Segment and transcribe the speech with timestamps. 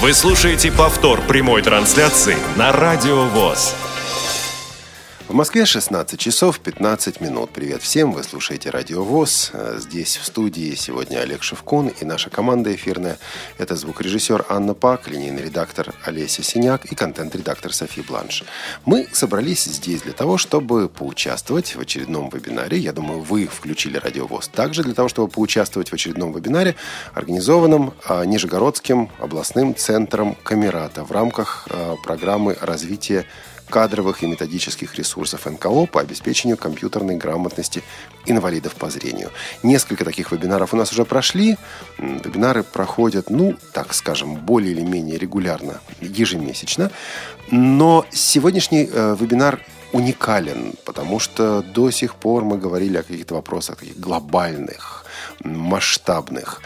[0.00, 3.87] Вы слушаете повтор прямой трансляции на Радио ВОЗ.
[5.28, 7.50] В Москве 16 часов 15 минут.
[7.50, 9.52] Привет всем, вы слушаете Радио ВОЗ.
[9.76, 13.18] Здесь в студии сегодня Олег Шевкун и наша команда эфирная.
[13.58, 18.42] Это звукорежиссер Анна Пак, линейный редактор Олеся Синяк и контент-редактор Софи Бланш.
[18.86, 22.78] Мы собрались здесь для того, чтобы поучаствовать в очередном вебинаре.
[22.78, 26.74] Я думаю, вы включили Радио ВОЗ также для того, чтобы поучаствовать в очередном вебинаре,
[27.12, 33.26] организованном а, Нижегородским областным центром Камерата в рамках а, программы развития
[33.68, 37.82] кадровых и методических ресурсов НКО по обеспечению компьютерной грамотности
[38.26, 39.30] инвалидов по зрению.
[39.62, 41.56] Несколько таких вебинаров у нас уже прошли.
[41.98, 46.90] Вебинары проходят, ну, так скажем, более или менее регулярно, ежемесячно.
[47.50, 49.60] Но сегодняшний э, вебинар
[49.92, 55.06] уникален, потому что до сих пор мы говорили о каких-то вопросах таких глобальных,
[55.42, 56.60] масштабных.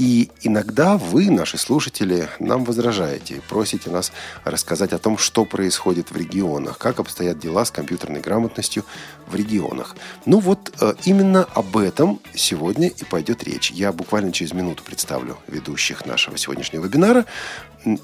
[0.00, 4.12] И иногда вы, наши слушатели, нам возражаете, просите нас
[4.44, 8.86] рассказать о том, что происходит в регионах, как обстоят дела с компьютерной грамотностью
[9.26, 9.94] в регионах.
[10.24, 13.72] Ну вот э, именно об этом сегодня и пойдет речь.
[13.72, 17.26] Я буквально через минуту представлю ведущих нашего сегодняшнего вебинара.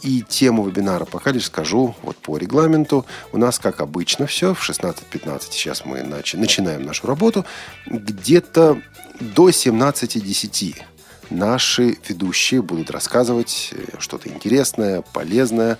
[0.02, 3.06] И тему вебинара пока лишь скажу вот по регламенту.
[3.32, 7.46] У нас, как обычно, все в 16.15 сейчас мы начинаем нашу работу.
[7.86, 8.82] Где-то
[9.18, 10.82] до 17.10
[11.30, 15.78] наши ведущие будут рассказывать э, что-то интересное, полезное.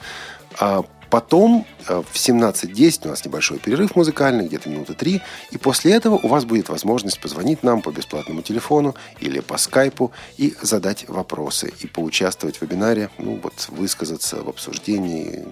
[1.10, 5.22] Потом э, в 17.10 у нас небольшой перерыв музыкальный, где-то минуты три.
[5.50, 10.12] И после этого у вас будет возможность позвонить нам по бесплатному телефону или по скайпу
[10.36, 11.72] и задать вопросы.
[11.80, 15.44] И поучаствовать в вебинаре, ну вот высказаться в обсуждении,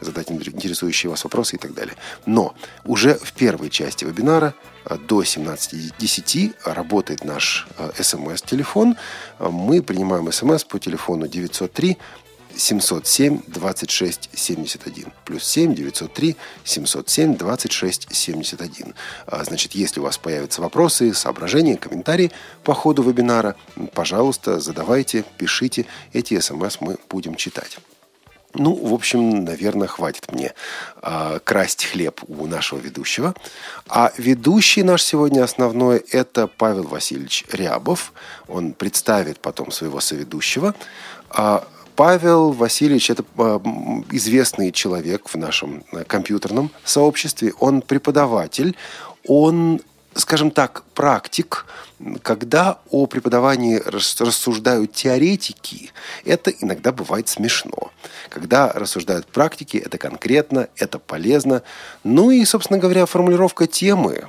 [0.00, 1.94] задать интересующие вас вопросы и так далее.
[2.26, 4.54] Но уже в первой части вебинара
[5.08, 8.96] до 17.10 работает наш э, смс-телефон.
[9.38, 11.98] Мы принимаем смс по телефону 903
[12.56, 15.12] 707 26 71.
[15.24, 18.94] Плюс 7 903 707 26 71.
[19.42, 22.32] Значит, если у вас появятся вопросы, соображения, комментарии
[22.64, 23.56] по ходу вебинара,
[23.94, 25.86] пожалуйста, задавайте, пишите.
[26.12, 27.78] Эти смс мы будем читать.
[28.58, 30.54] Ну, в общем, наверное, хватит мне
[31.02, 33.34] э, красть хлеб у нашего ведущего.
[33.88, 38.12] А ведущий наш сегодня основной– это Павел Васильевич Рябов.
[38.48, 40.74] Он представит потом своего соведущего.
[41.36, 41.60] Э,
[41.96, 43.58] Павел Васильевич– это э,
[44.12, 47.54] известный человек в нашем э, компьютерном сообществе.
[47.58, 48.76] Он преподаватель,
[49.26, 49.80] он
[50.14, 51.66] скажем так, практик,
[52.22, 55.92] когда о преподавании рассуждают теоретики,
[56.24, 57.90] это иногда бывает смешно.
[58.30, 61.62] Когда рассуждают практики, это конкретно, это полезно.
[62.02, 64.24] Ну и, собственно говоря, формулировка темы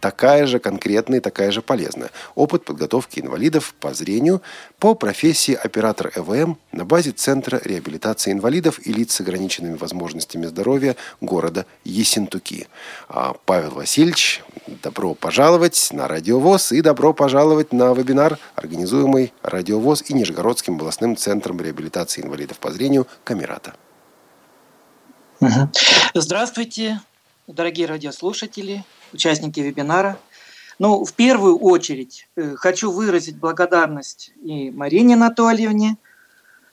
[0.00, 2.10] такая же конкретная такая же полезная.
[2.34, 4.42] Опыт подготовки инвалидов по зрению
[4.78, 10.96] по профессии оператор ЭВМ на базе Центра реабилитации инвалидов и лиц с ограниченными возможностями здоровья
[11.20, 12.68] города Ессентуки.
[13.08, 14.42] А, Павел Васильевич,
[14.82, 21.60] добро пожаловать на Радиовоз и добро пожаловать на вебинар, организуемый Радиовоз и Нижегородским областным центром
[21.60, 23.74] реабилитации инвалидов по зрению Камерата.
[26.14, 27.00] Здравствуйте,
[27.46, 30.18] дорогие радиослушатели участники вебинара.
[30.78, 35.96] Ну, в первую очередь э, хочу выразить благодарность и Марине Анатольевне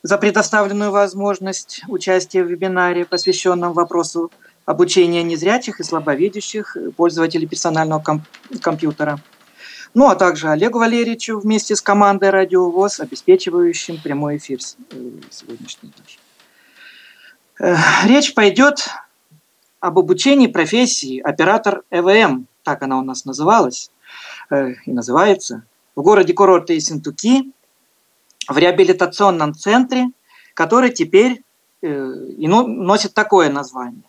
[0.04, 4.32] за предоставленную возможность участия в вебинаре, посвященном вопросу
[4.66, 8.28] обучения незрячих и слабовидящих пользователей персонального комп-
[8.62, 9.20] компьютера.
[9.94, 14.60] Ну, а также Олегу Валерьевичу вместе с командой Радио ВОЗ, обеспечивающим прямой эфир
[14.92, 14.96] э,
[15.30, 15.94] сегодняшний.
[17.60, 17.76] Э,
[18.06, 18.88] речь пойдет
[19.82, 23.92] об обучении профессии оператор ЭВМ, так она у нас называлась
[24.50, 25.64] э, и называется,
[25.96, 27.52] в городе курорте Синтуки,
[28.48, 30.12] в реабилитационном центре,
[30.54, 31.44] который теперь
[31.82, 34.04] э, и носит такое название.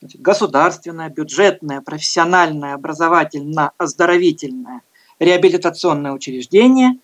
[0.00, 4.82] Значит, государственное, бюджетное, профессиональное, образовательно-оздоровительное
[5.18, 6.98] реабилитационное учреждение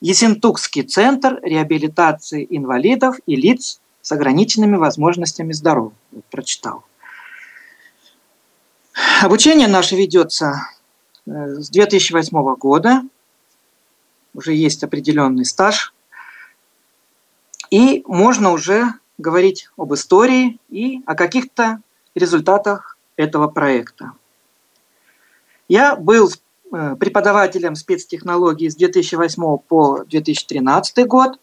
[0.00, 5.96] Есентукский центр реабилитации инвалидов и лиц с ограниченными возможностями здоровья.
[6.12, 6.84] Вот, прочитал.
[9.22, 10.66] Обучение наше ведется
[11.26, 13.02] э, с 2008 года.
[14.34, 15.94] Уже есть определенный стаж.
[17.70, 21.80] И можно уже говорить об истории и о каких-то
[22.14, 24.12] результатах этого проекта.
[25.68, 26.30] Я был
[26.72, 31.38] э, преподавателем спецтехнологий с 2008 по 2013 год,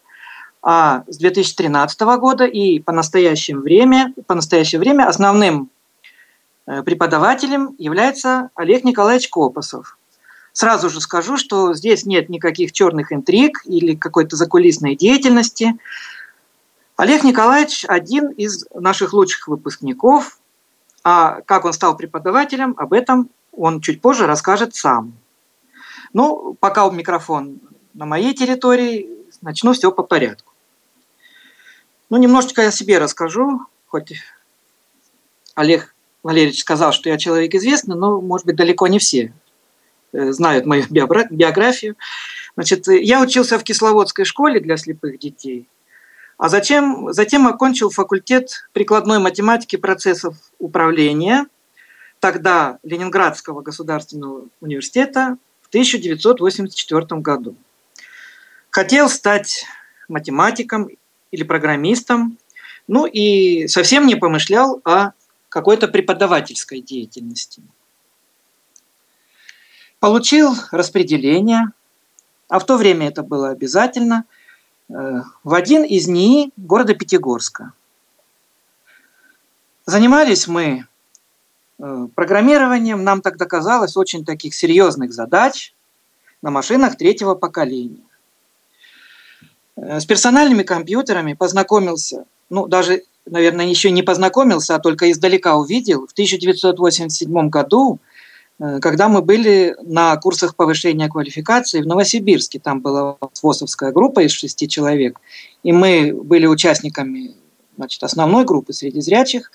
[0.60, 5.70] а с 2013 года и по настоящее время, по настоящее время основным
[6.84, 9.96] преподавателем является Олег Николаевич Копосов.
[10.52, 15.78] Сразу же скажу, что здесь нет никаких черных интриг или какой-то закулисной деятельности.
[16.96, 20.38] Олег Николаевич один из наших лучших выпускников,
[21.04, 25.14] а как он стал преподавателем, об этом он чуть позже расскажет сам.
[26.12, 27.60] Ну, пока у микрофон
[27.94, 29.08] на моей территории,
[29.40, 30.52] начну все по порядку.
[32.10, 34.14] Ну, немножечко я себе расскажу, хоть
[35.54, 39.32] Олег Валерьевич сказал, что я человек известный, но, может быть, далеко не все
[40.12, 41.96] э, знают мою биографию.
[42.56, 45.68] Значит, я учился в Кисловодской школе для слепых детей,
[46.36, 51.46] а затем, затем окончил факультет прикладной математики процессов управления,
[52.20, 57.56] тогда Ленинградского государственного университета в 1984 году.
[58.70, 59.64] Хотел стать
[60.08, 60.88] математиком
[61.30, 62.38] или программистом,
[62.86, 65.10] ну и совсем не помышлял о
[65.48, 67.62] какой-то преподавательской деятельности.
[70.00, 71.72] Получил распределение,
[72.48, 74.24] а в то время это было обязательно,
[74.88, 74.92] э,
[75.42, 77.72] в один из НИИ города Пятигорска.
[79.86, 80.86] Занимались мы
[81.78, 85.74] э, программированием, нам тогда казалось, очень таких серьезных задач
[86.42, 88.04] на машинах третьего поколения.
[89.76, 96.06] Э, с персональными компьютерами познакомился, ну, даже, наверное, еще не познакомился, а только издалека увидел
[96.06, 97.98] в 1987 году,
[98.58, 102.58] э, когда мы были на курсах повышения квалификации в Новосибирске.
[102.58, 105.20] Там была ФОСовская группа из шести человек,
[105.62, 107.34] и мы были участниками
[107.76, 109.52] значит, основной группы среди зрячих.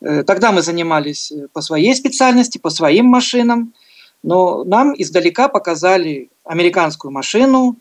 [0.00, 3.74] Э, тогда мы занимались по своей специальности, по своим машинам,
[4.22, 7.76] но нам издалека показали американскую машину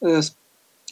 [0.00, 0.37] с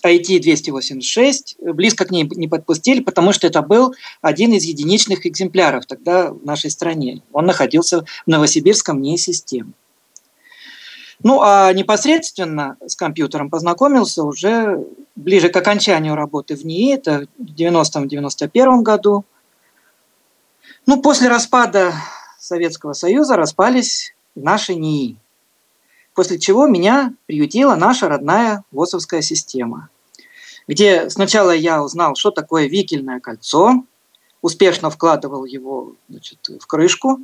[0.07, 6.33] IT-286 близко к ней не подпустили, потому что это был один из единичных экземпляров тогда
[6.33, 7.23] в нашей стране.
[7.33, 9.75] Он находился в Новосибирском НИИ систем.
[11.23, 17.55] Ну, а непосредственно с компьютером познакомился уже ближе к окончанию работы в НИИ, это в
[17.55, 19.25] 90-91 году.
[20.85, 21.95] Ну, после распада
[22.39, 25.17] Советского Союза распались наши НИИ
[26.17, 29.91] после чего меня приютила наша родная ВОСовская система,
[30.69, 33.85] где сначала я узнал, что такое викельное кольцо,
[34.43, 37.21] успешно вкладывал его значит, в крышку.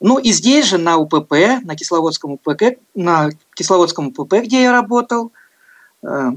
[0.00, 1.32] Ну и здесь же на УПП,
[1.62, 5.32] на Кисловодском УПП, на Кисловодском УПП, где я работал,
[6.02, 6.30] э,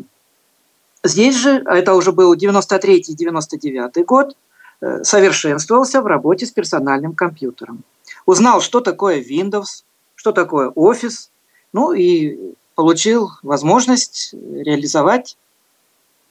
[1.03, 4.35] здесь же, а это уже был 93-99 год,
[4.81, 7.83] э, совершенствовался в работе с персональным компьютером.
[8.25, 9.83] Узнал, что такое Windows,
[10.15, 11.29] что такое Office,
[11.71, 15.37] ну и получил возможность реализовать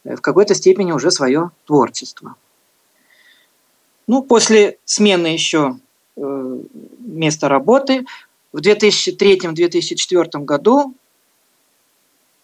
[0.05, 2.37] в какой-то степени уже свое творчество.
[4.07, 5.79] Ну, после смены еще
[6.17, 6.59] э,
[6.99, 8.05] места работы
[8.53, 10.95] в 2003-2004 году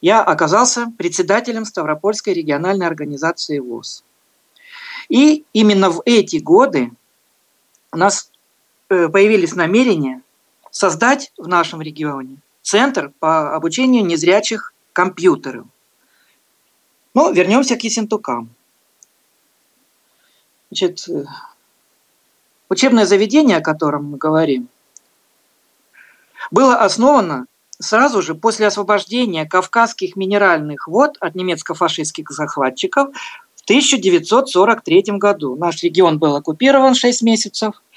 [0.00, 4.05] я оказался председателем Ставропольской региональной организации ВОЗ.
[5.08, 6.93] И именно в эти годы
[7.93, 8.31] у нас
[8.88, 10.22] э, появились намерения
[10.70, 15.69] создать в нашем регионе Центр по обучению незрячих компьютеру.
[17.14, 18.50] Ну, вернемся к Ессентукам.
[20.70, 21.25] Значит, э,
[22.69, 24.69] учебное заведение, о котором мы говорим,
[26.50, 27.46] было основано
[27.78, 33.08] сразу же после освобождения Кавказских минеральных вод от немецко-фашистских захватчиков
[33.55, 35.56] в 1943 году.
[35.56, 37.82] Наш регион был оккупирован 6 месяцев–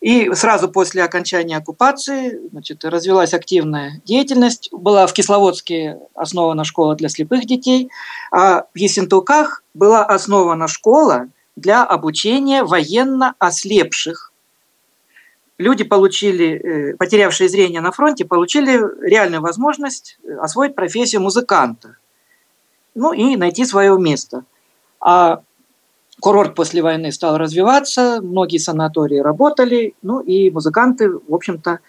[0.00, 4.70] и сразу после окончания оккупации значит, развилась активная деятельность.
[4.72, 7.90] Была в Кисловодске основана школа для слепых детей,
[8.32, 14.32] а в Ессентуках была основана школа для обучения военно ослепших.
[15.58, 21.96] Люди, получили, э, потерявшие зрение на фронте, получили реальную возможность освоить профессию музыканта.
[22.94, 24.44] Ну и найти свое место.
[24.98, 25.42] А
[26.20, 31.80] Курорт после войны стал развиваться, многие санатории работали, ну и музыканты, в общем-то,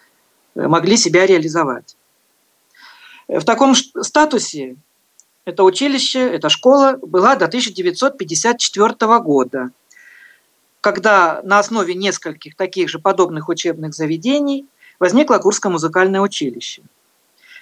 [0.54, 1.96] могли себя реализовать.
[3.28, 4.76] В таком статусе
[5.44, 9.70] это училище, эта школа была до 1954 года,
[10.80, 14.66] когда на основе нескольких таких же подобных учебных заведений
[14.98, 16.82] возникло Курское музыкальное училище.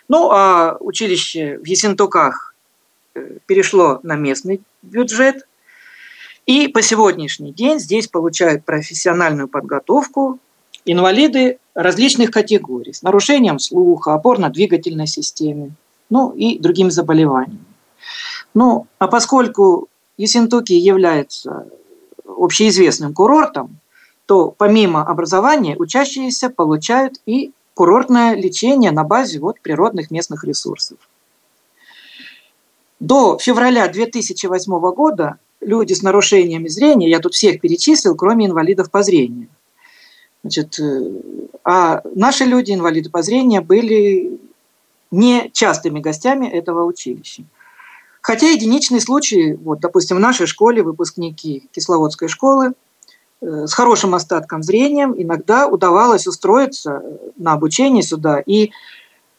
[0.08, 2.54] Ну, а училище в Ессентуках
[3.14, 5.46] э, перешло на местный бюджет,
[6.50, 10.40] и по сегодняшний день здесь получают профессиональную подготовку
[10.84, 15.70] инвалиды различных категорий с нарушением слуха, опорно-двигательной системы,
[16.08, 17.64] ну и другими заболеваниями.
[18.52, 21.68] Ну, а поскольку Ессентуки является
[22.26, 23.78] общеизвестным курортом,
[24.26, 30.98] то помимо образования учащиеся получают и курортное лечение на базе вот природных местных ресурсов.
[32.98, 39.02] До февраля 2008 года люди с нарушениями зрения, я тут всех перечислил, кроме инвалидов по
[39.02, 39.48] зрению.
[40.42, 41.20] Значит, э,
[41.64, 44.38] а наши люди, инвалиды по зрению, были
[45.10, 47.44] не частыми гостями этого училища.
[48.22, 52.74] Хотя единичные случаи, вот, допустим, в нашей школе выпускники Кисловодской школы
[53.40, 57.02] э, с хорошим остатком зрения иногда удавалось устроиться
[57.36, 58.72] на обучение сюда, и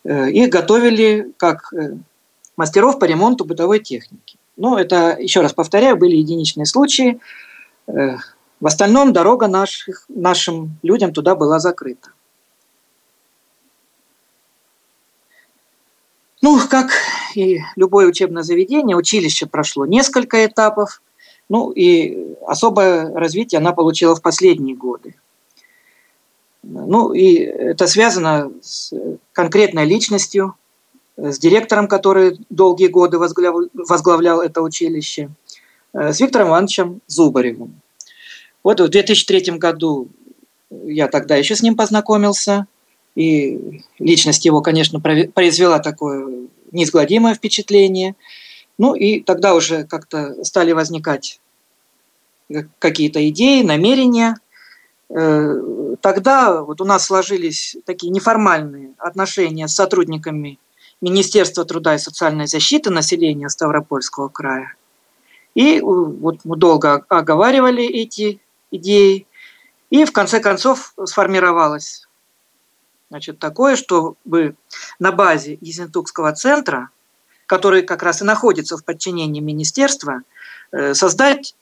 [0.04, 1.96] э, их готовили как э,
[2.58, 4.38] мастеров по ремонту бытовой техники.
[4.58, 7.20] Ну, это, еще раз повторяю, были единичные случаи.
[7.88, 8.18] Э,
[8.60, 12.10] в остальном дорога наших, нашим людям туда была закрыта.
[16.42, 16.90] Ну, как
[17.36, 21.02] и любое учебное заведение, училище прошло несколько этапов,
[21.50, 25.16] ну и особое развитие она получила в последние годы.
[26.64, 28.94] Ну и это связано с
[29.34, 30.56] конкретной личностью,
[31.30, 35.30] с директором, который долгие годы возглавлял, возглавлял это училище,
[35.94, 37.82] с Виктором Ивановичем Зубаревым.
[38.64, 40.10] Вот в 2003 году
[40.70, 42.68] я тогда еще с ним познакомился,
[43.16, 48.16] и личность его, конечно, произвела такое неизгладимое впечатление.
[48.78, 51.42] Ну и тогда уже как-то стали возникать
[52.80, 54.36] какие-то идеи, намерения.
[55.10, 60.60] Э, тогда вот у нас сложились такие неформальные отношения с сотрудниками
[61.02, 64.76] Министерства труда и социальной защиты населения Ставропольского края.
[65.56, 68.40] И вот мы долго оговаривали эти
[68.70, 69.26] идеи,
[69.90, 72.08] и в конце концов сформировалось
[73.10, 74.56] значит, такое, чтобы
[75.00, 76.90] на базе Ессентукского центра,
[77.46, 80.22] который как раз и находится в подчинении министерства,
[80.72, 81.56] э, создать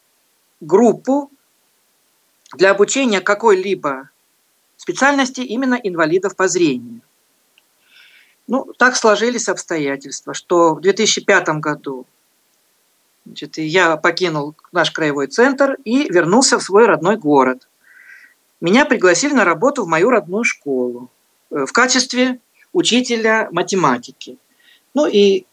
[0.62, 1.32] группу
[2.54, 4.10] для обучения какой-либо
[4.78, 7.02] специальности именно инвалидов по зрению.
[8.50, 12.08] Ну, так сложились обстоятельства, что в 2005 году
[13.24, 17.68] значит, я покинул наш краевой центр и вернулся в свой родной город.
[18.60, 21.12] Меня пригласили на работу в мою родную школу.
[21.52, 22.40] Э, в качестве
[22.74, 24.40] учителя математики.
[24.96, 25.46] Ну и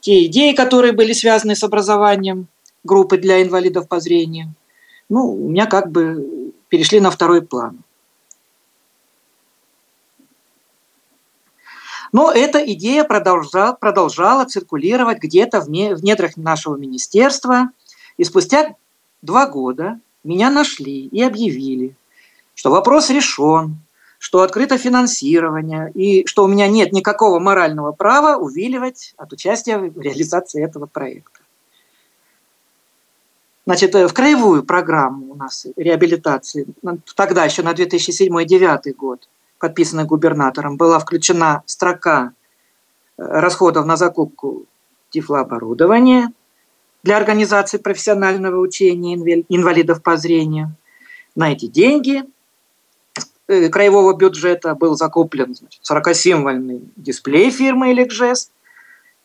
[0.00, 2.48] те идеи, которые были связаны с образованием
[2.84, 4.54] группы для инвалидов по зрению,
[5.10, 7.82] ну, у меня как бы перешли на второй план.
[12.12, 17.70] Но эта идея продолжала, продолжала циркулировать где-то в недрах нашего министерства.
[18.16, 18.74] И спустя
[19.22, 21.94] два года меня нашли и объявили,
[22.54, 23.78] что вопрос решен,
[24.18, 29.98] что открыто финансирование и что у меня нет никакого морального права увиливать от участия в
[29.98, 31.40] реализации этого проекта.
[33.66, 36.66] Значит, э, в краевую программу у нас реабилитации,
[37.14, 39.28] тогда еще на 2007-2009 год,
[39.60, 42.32] подписанной губернатором, была включена строка
[43.16, 44.66] э, расходов на закупку
[45.10, 46.32] тифлооборудования
[47.04, 49.14] для организации профессионального учения
[49.48, 50.74] инвалидов по зрению.
[51.36, 52.24] На эти деньги–
[53.50, 58.50] Э, краевого бюджета был закуплен 40-символьный дисплей фирмы Elecgest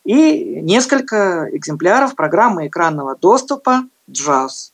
[0.03, 4.71] и несколько экземпляров программы экранного доступа JAWS.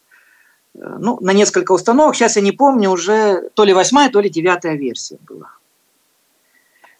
[0.75, 4.29] Э, ну, на несколько установок, сейчас я не помню, уже то ли восьмая, то ли
[4.29, 5.51] девятая версия была.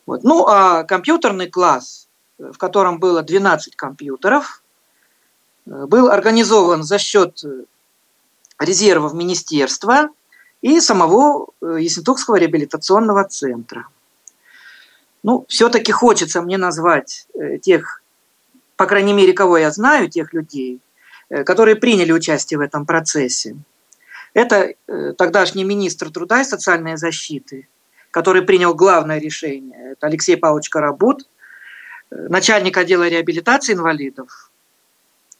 [0.05, 0.23] Вот.
[0.23, 4.63] Ну, а компьютерный класс, в котором было 12 компьютеров,
[5.65, 7.43] э, был организован за счет
[8.59, 10.09] резервов министерства–
[10.61, 13.87] и самого э, Ессентукского реабилитационного центра.
[15.23, 18.01] Ну, все-таки хочется мне назвать э, тех,
[18.75, 20.79] по крайней мере, кого я знаю, тех людей, э,
[21.45, 23.55] которые приняли участие в этом процессе.
[24.33, 24.73] Это
[25.17, 27.67] тогдашний министр труда и социальной защиты,
[28.11, 29.93] который принял главное решение.
[29.93, 31.27] Это Алексей Павлович Карабут,
[32.09, 34.51] начальник отдела реабилитации инвалидов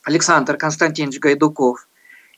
[0.04, 1.88] Александр Константинович Гайдуков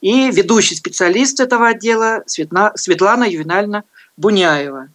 [0.02, 3.84] и ведущий специалист этого отдела Светлана Ювенальна
[4.18, 4.90] Буняева.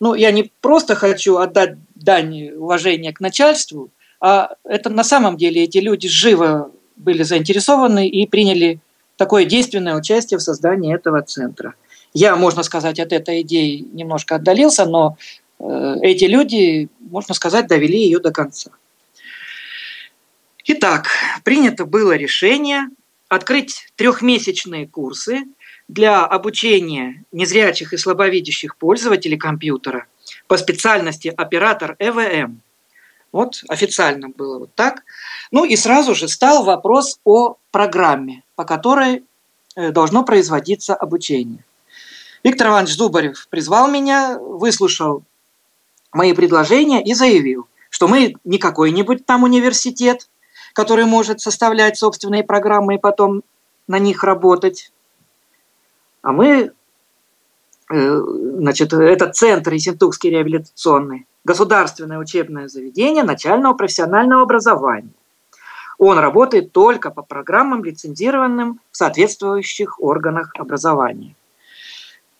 [0.00, 3.90] Ну, я не просто хочу отдать дань уважения к начальству,
[4.20, 8.80] а это на самом деле эти люди живо были заинтересованы и приняли
[9.16, 11.74] такое действенное участие в создании этого центра.
[12.12, 15.16] Я, можно сказать, от этой идеи немножко отдалился, но
[15.58, 18.70] э, эти люди, можно сказать, довели ее до конца.
[20.66, 21.08] Итак,
[21.42, 22.88] принято было решение
[23.28, 25.40] открыть трехмесячные курсы
[25.88, 30.06] для обучения незрячих и слабовидящих пользователей компьютера
[30.46, 32.60] по специальности оператор ЭВМ.
[33.34, 35.02] Вот официально было вот так.
[35.50, 39.24] Ну и сразу же стал вопрос о программе, по которой
[39.74, 41.64] э, должно производиться обучение.
[42.44, 45.24] Виктор Иванович Зубарев призвал меня, выслушал
[46.12, 50.28] мои предложения и заявил, что мы не какой-нибудь там университет,
[50.72, 53.42] который может составлять собственные программы и потом
[53.88, 54.92] на них работать.
[56.22, 56.70] А мы,
[57.92, 58.20] э,
[58.60, 65.10] значит, это центр Ессентукский реабилитационный, государственное учебное заведение начального профессионального образования.
[65.98, 71.36] Он работает только по программам, лицензированным в соответствующих органах образования.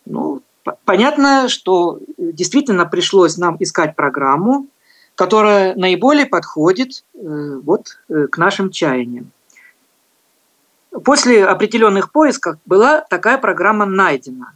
[0.06, 0.42] Ну,
[0.84, 4.66] понятно, что действительно пришлось нам искать программу,
[5.14, 9.30] которая наиболее подходит э, вот, э, к нашим чаяниям.
[11.04, 14.54] После определенных поисков была такая программа найдена.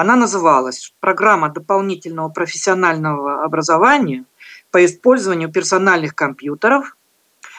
[0.00, 4.26] Она называлась «Программа дополнительного профессионального образования
[4.70, 6.96] по использованию персональных компьютеров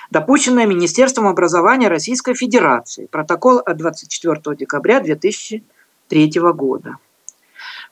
[0.10, 3.08] допущенная Министерством образования Российской Федерации.
[3.08, 6.96] Протокол от 24 декабря 2003 года.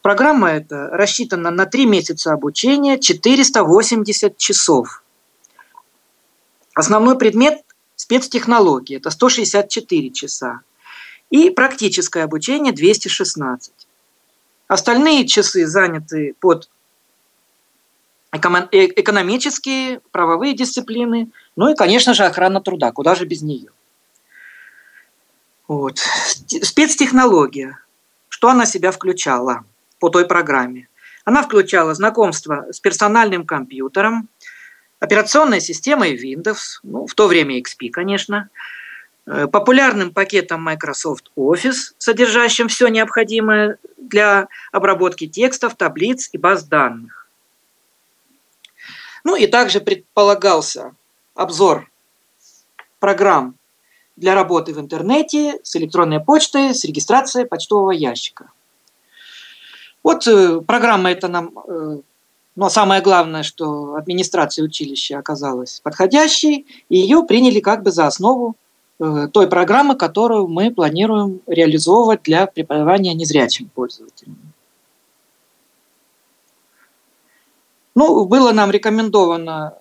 [0.01, 5.03] Программа эта рассчитана на 3 месяца обучения, 480 часов.
[6.73, 7.65] Основной предмет–
[7.97, 10.61] спецтехнологии, это 164 часа.
[11.31, 13.86] И практическое обучение– 216.
[14.67, 16.69] Остальные часы заняты под
[18.31, 23.69] Э, экономические, правовые дисциплины, ну и, конечно же, охрана труда, куда же без нее.
[25.67, 25.99] Вот.
[26.61, 27.79] Спецтехнология.
[28.29, 29.63] Что она себя включала
[29.99, 30.87] по той программе?
[31.25, 34.29] Она включала знакомство с персональным компьютером,
[34.99, 38.49] операционной системой Windows, ну, в то время XP, конечно,
[39.51, 47.17] популярным пакетом Microsoft Office, содержащим все необходимое для обработки текстов, таблиц и баз данных
[49.27, 50.95] ну и также предполагался
[51.35, 51.91] обзор
[53.01, 53.55] программ
[54.15, 58.49] для работы в интернете с электронной почтой, с регистрацией почтового ящика.
[60.01, 61.97] Вот э, программа эта нам, э,
[62.55, 68.55] но самое главное, что администрация училища оказалась подходящей, и ее приняли как бы за основу
[68.55, 68.66] э,
[68.97, 74.37] той программы, которую мы планируем реализовывать для преподавания незрячим пользователям.
[77.97, 79.73] Ну, было нам рекомендовано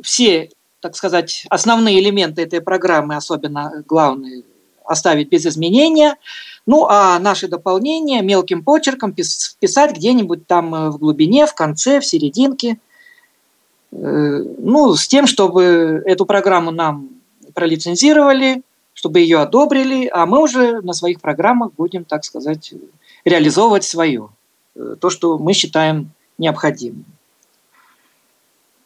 [0.00, 0.50] все,
[0.80, 4.44] так сказать, основные элементы этой программы, особенно главные,
[4.84, 6.16] оставить без изменения.
[6.64, 12.06] Ну, а наши дополнения мелким почерком писать где-нибудь там э, в глубине, в конце, в
[12.06, 12.78] серединке.
[13.90, 17.15] Э, ну, с тем, чтобы эту программу нам
[17.56, 22.74] пролицензировали, чтобы ее одобрили, а мы уже на своих программах будем, так сказать,
[23.24, 24.28] реализовывать свое,
[24.74, 27.06] э, то, что мы считаем необходимым.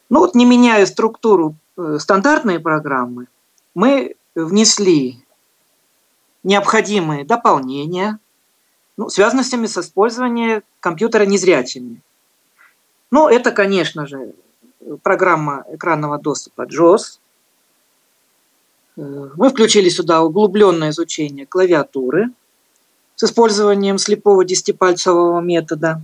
[0.09, 3.27] Ну вот не меняя структуру э, стандартной программы,
[3.75, 5.19] мы внесли
[6.43, 8.19] необходимые дополнения,
[8.95, 12.01] ну, связанные с использованием компьютера незрячими.
[13.11, 14.33] Ну, это, конечно же,
[15.03, 17.19] программа экранного доступа JOS.
[19.01, 22.29] Мы включили сюда углубленное изучение клавиатуры
[23.15, 26.01] с использованием слепого десятипальцевого метода.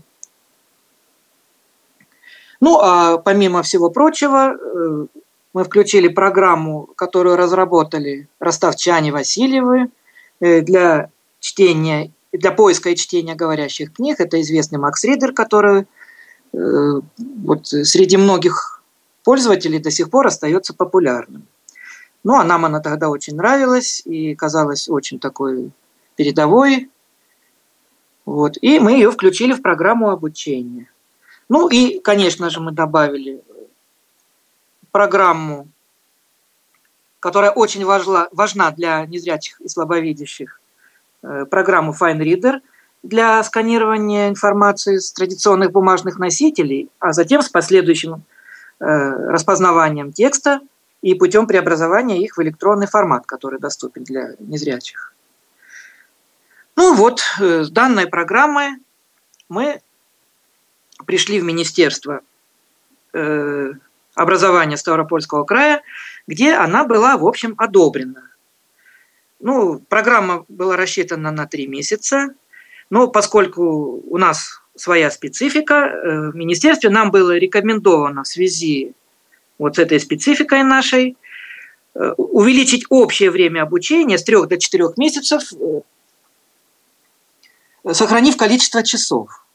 [2.59, 5.05] Ну, а помимо всего прочего, э,
[5.53, 9.91] мы включили программу, которую разработали ростовчане Васильевы
[10.39, 14.19] э, для чтения, для поиска и чтения говорящих книг.
[14.19, 17.01] Это известный Макс Ридер, который э,
[17.43, 18.81] вот среди многих
[19.23, 21.45] пользователей до сих пор остается популярным.
[22.27, 25.71] Ну, а нам она тогда очень нравилась и казалась очень такой
[26.17, 26.89] передовой.
[28.25, 28.57] Вот.
[28.59, 30.91] И мы ее включили в программу обучения.
[31.47, 33.41] Ну и, конечно же, мы добавили
[34.91, 35.69] программу,
[37.21, 40.59] которая очень важна, важна для незрячих и слабовидящих,
[41.23, 42.59] э, программу FineReader
[43.03, 48.23] для сканирования информации с традиционных бумажных носителей, а затем с последующим
[48.81, 50.59] э, распознаванием текста
[51.01, 55.13] и путем преобразования их в электронный формат, который доступен для незрячих.
[56.75, 58.77] Ну вот, э, с данной программой
[59.49, 59.81] мы
[61.05, 62.21] пришли в Министерство
[63.13, 63.71] э,
[64.15, 65.81] образования Ставропольского края,
[66.27, 68.23] где она была, в общем, одобрена.
[69.39, 72.29] Ну, программа была рассчитана на три месяца,
[72.89, 78.93] но поскольку у нас своя специфика, э, в министерстве нам было рекомендовано в связи
[79.57, 81.17] вот с этой спецификой нашей
[81.95, 85.41] э, увеличить общее время обучения с трех до четырех месяцев,
[87.91, 89.45] сохранив количество часов.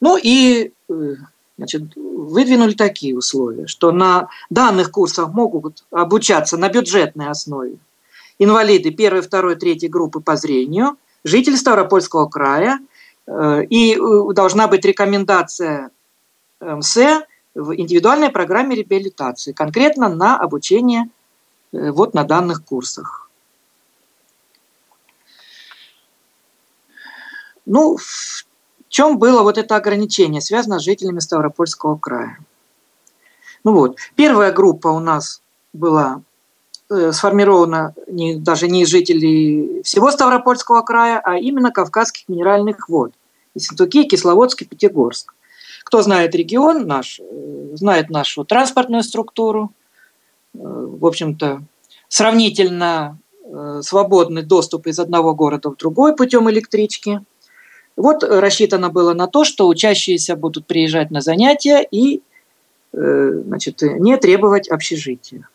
[0.00, 1.14] Ну и э,
[1.56, 7.78] значит, выдвинули такие условия, что на данных курсах могут обучаться на бюджетной основе
[8.38, 12.80] инвалиды первой, второй, третьей группы по зрению, жители Ставропольского края,
[13.26, 15.90] э, и э, должна быть рекомендация
[16.60, 16.98] МС
[17.54, 21.08] в индивидуальной программе реабилитации, конкретно на обучение
[21.72, 23.30] э, вот на данных курсах.
[27.66, 28.44] Ну, в
[28.88, 32.38] чем было вот это ограничение, связано с жителями Ставропольского края?
[33.62, 35.40] Ну вот, первая группа у нас
[35.72, 36.20] была
[36.90, 43.12] э, сформирована не, даже не из жителей всего Ставропольского края, а именно Кавказских минеральных вод.
[43.54, 45.32] Ессентуки, Кисловодск Пятигорск.
[45.84, 49.70] Кто знает регион наш, э, знает нашу транспортную структуру.
[50.54, 51.62] Э, в общем-то,
[52.08, 57.20] сравнительно э, свободный доступ из одного города в другой путем электрички.
[57.96, 62.22] Вот рассчитано было на то, что учащиеся будут приезжать на занятия и
[62.92, 65.48] значит, не требовать общежития.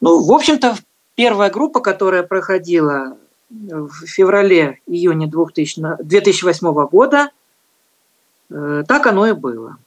[0.00, 0.76] Ну, в общем-то,
[1.14, 3.16] первая группа, которая проходила
[3.48, 7.30] в феврале-июне 2008 года,
[8.48, 9.78] так оно и было.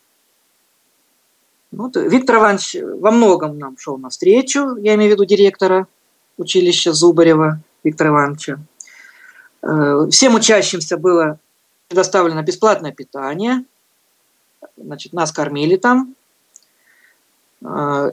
[1.72, 5.88] Вот Виктор Иванович во многом нам шел навстречу, я имею в виду директора
[6.38, 8.60] училища Зубарева Виктора Ивановича.
[9.62, 11.40] Э, всем учащимся было
[11.88, 13.66] предоставлено бесплатное питание,
[14.78, 16.16] значит, нас кормили там,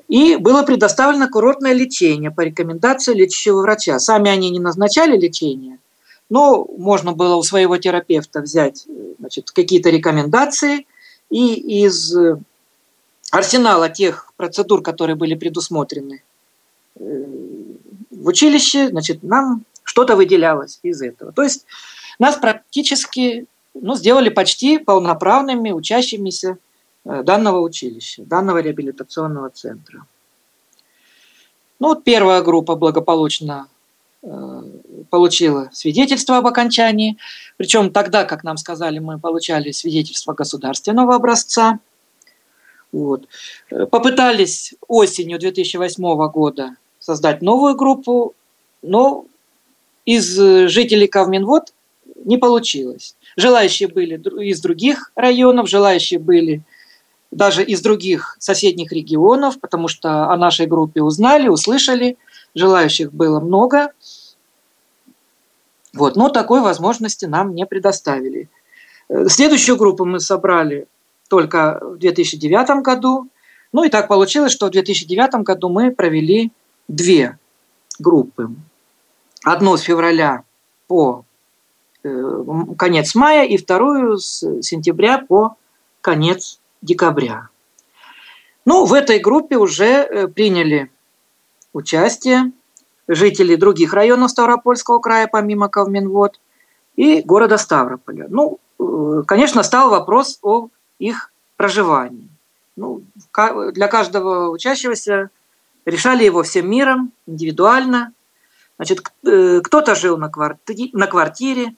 [0.09, 3.99] и было предоставлено курортное лечение по рекомендации лечащего врача.
[3.99, 5.79] Сами они не назначали лечение,
[6.31, 8.87] но можно было у своего терапевта взять
[9.19, 10.87] значит, какие-то рекомендации
[11.31, 12.15] и из
[13.31, 16.23] арсенала тех процедур, которые были предусмотрены
[16.97, 17.25] э,
[18.11, 21.33] в училище, значит, нам что-то выделялось из этого.
[21.33, 21.67] То есть
[22.19, 26.59] нас практически ну, сделали почти полноправными учащимися
[27.05, 30.07] Э, данного училища, данного реабилитационного центра.
[31.79, 33.74] Ну, вот первая группа благополучно э,
[35.11, 37.19] получила свидетельство об окончании.
[37.57, 41.79] Причем тогда, как нам сказали, мы получали свидетельство государственного образца.
[42.93, 43.29] Вот.
[43.71, 48.35] Э, попытались осенью 2008 года создать новую группу,
[48.83, 49.27] но
[50.05, 50.37] из
[50.69, 51.73] жителей Кавминвод
[52.25, 53.17] не получилось.
[53.37, 56.63] Желающие были из других районов, желающие были
[57.31, 62.17] даже из других соседних регионов, потому что о нашей группе узнали, услышали,
[62.55, 63.93] желающих было много.
[65.93, 68.49] Вот, но такой возможности нам не предоставили.
[69.09, 70.87] Э, следующую группу мы собрали
[71.29, 73.29] только в 2009 году.
[73.73, 76.53] Ну и так получилось, что в 2009 году мы провели
[76.89, 77.39] две
[77.99, 78.51] группы.
[79.45, 80.45] Одну с февраля
[80.87, 81.25] по
[82.03, 82.45] э,
[82.77, 85.57] конец мая и вторую с сентября по
[86.01, 87.49] конец декабря.
[88.65, 90.91] Ну, в этой группе уже э, приняли
[91.75, 92.53] участие
[93.07, 96.41] жители других районов Ставропольского края, помимо Кавминвод,
[96.97, 98.27] и города Ставрополя.
[98.31, 102.29] Ну, э, конечно, стал вопрос о их проживании.
[102.77, 103.03] Ну,
[103.73, 105.29] для каждого учащегося
[105.85, 108.13] решали его всем миром, индивидуально.
[108.77, 111.75] Значит, э, кто-то жил на квартире, на квартире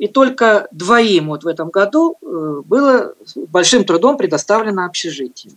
[0.00, 3.14] и только двоим вот в этом году э, было
[3.48, 5.52] большим трудом предоставлено общежитие.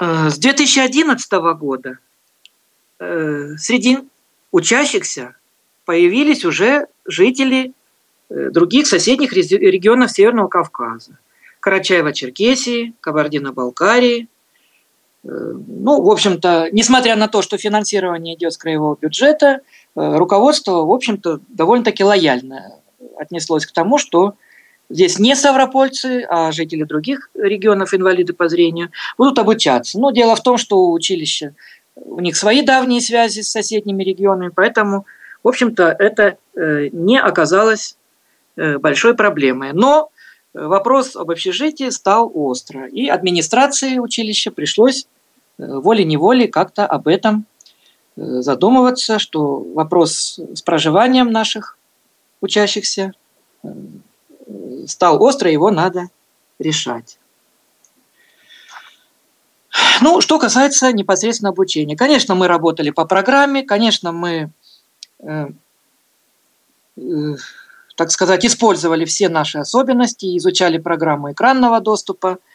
[0.00, 1.98] С 2011 года
[2.98, 3.98] э, среди
[4.50, 5.36] учащихся
[5.84, 7.72] появились уже жители
[8.28, 11.18] других соседних регионов Северного Кавказа.
[11.60, 14.28] Карачаева-Черкесии, Кабардино-Балкарии,
[15.24, 19.60] ну, в общем-то, несмотря на то, что финансирование идет с краевого бюджета,
[19.96, 22.74] э, руководство, в общем-то, довольно-таки лояльно
[23.16, 24.34] отнеслось к тому, что
[24.90, 29.98] здесь не ставропольцы, а жители других регионов, инвалиды по зрению, будут обучаться.
[29.98, 31.54] Но дело в том, что у училища
[31.94, 35.06] у них свои давние связи с соседними регионами, поэтому,
[35.42, 37.96] в общем-то, это э, не оказалось
[38.56, 39.72] э, большой проблемой.
[39.72, 40.10] Но
[40.52, 45.06] вопрос об общежитии стал остро, и администрации училища пришлось
[45.58, 47.46] Э, волей-неволей как-то об этом
[48.16, 51.78] э, задумываться, что вопрос с проживанием наших
[52.40, 53.12] учащихся
[53.62, 53.68] э,
[54.86, 56.08] стал остро, его надо
[56.58, 57.18] решать.
[60.00, 61.96] Ну, что касается непосредственно обучения.
[61.96, 64.50] Конечно, мы работали по программе, конечно, мы,
[65.20, 65.46] э,
[66.96, 67.36] э,
[67.96, 72.38] так сказать, использовали все наши особенности, изучали программу экранного доступа–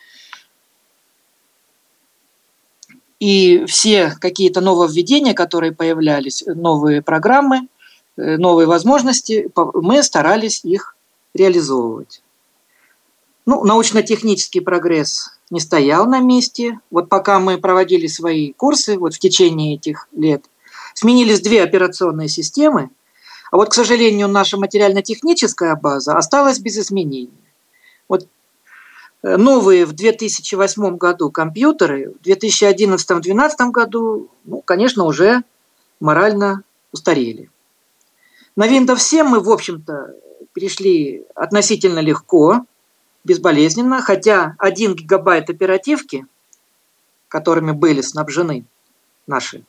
[3.19, 7.67] И все какие-то нововведения, которые появлялись, новые программы,
[8.15, 10.95] э, новые возможности, мы старались их
[11.33, 12.23] реализовывать.
[13.45, 16.79] Ну, научно-технический прогресс не стоял на месте.
[16.91, 20.45] Вот пока мы проводили свои курсы, вот в течение этих лет,
[20.93, 22.89] сменились две операционные системы.
[23.51, 27.33] А вот, к сожалению, наша материально-техническая база осталась без изменений.
[28.07, 28.27] Вот
[29.23, 35.43] э, новые в 2008 году компьютеры в 2011-2012 году, ну, конечно, уже
[35.99, 37.49] морально устарели.
[38.55, 40.13] На Windows 7 мы, в общем-то,
[40.59, 42.65] перешли относительно легко,
[43.23, 46.25] безболезненно, хотя 1 гигабайт оперативки,
[47.29, 48.65] которыми были снабжены
[49.25, 49.63] наши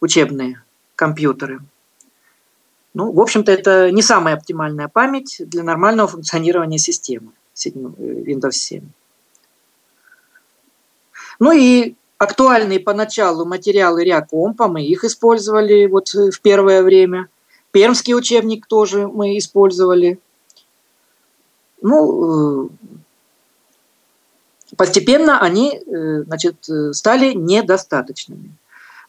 [0.00, 0.62] учебные
[0.96, 1.60] компьютеры,
[2.94, 8.82] ну, в общем-то, это не самая оптимальная память для нормального функционирования системы Windows 7.
[11.40, 17.28] Ну и актуальные поначалу материалы Реакомпа, мы их использовали вот в первое время.
[17.74, 20.20] Пермский учебник тоже мы использовали.
[21.82, 22.68] Ну, э,
[24.76, 28.52] постепенно они э, значит, стали недостаточными.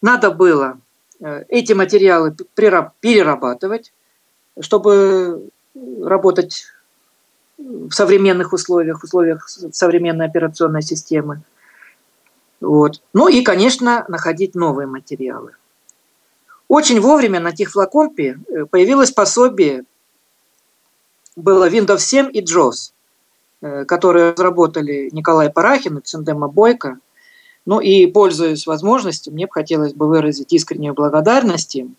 [0.02, 0.80] Надо было
[1.20, 3.94] э, эти материалы перерабатывать,
[4.60, 5.48] чтобы
[6.02, 6.66] работать
[7.60, 11.44] в современных условиях, условиях современной операционной системы.
[12.62, 13.00] Вот.
[13.14, 15.54] Ну и, конечно, находить новые материалы.
[16.68, 19.84] Очень вовремя на Тихфлакомпе э, появилось пособие,
[21.36, 22.92] было Windows 7 и JAWS,
[23.62, 27.00] э, которые разработали Николай Парахин и Циндема Бойко.
[27.66, 31.96] Ну и, пользуясь возможностью, мне бы хотелось бы выразить искреннюю благодарность им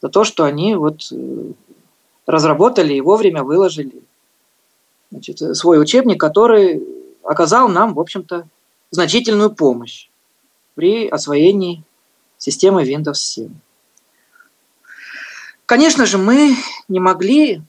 [0.00, 1.52] за то, что они вот э,
[2.26, 4.02] разработали и вовремя выложили
[5.10, 6.82] значит, свой учебник, который
[7.22, 8.46] оказал нам, в общем-то,
[8.90, 10.08] значительную помощь
[10.74, 11.82] при освоении
[12.36, 13.50] системы Windows 7.
[15.72, 16.54] Конечно же, мы
[16.88, 17.62] не могли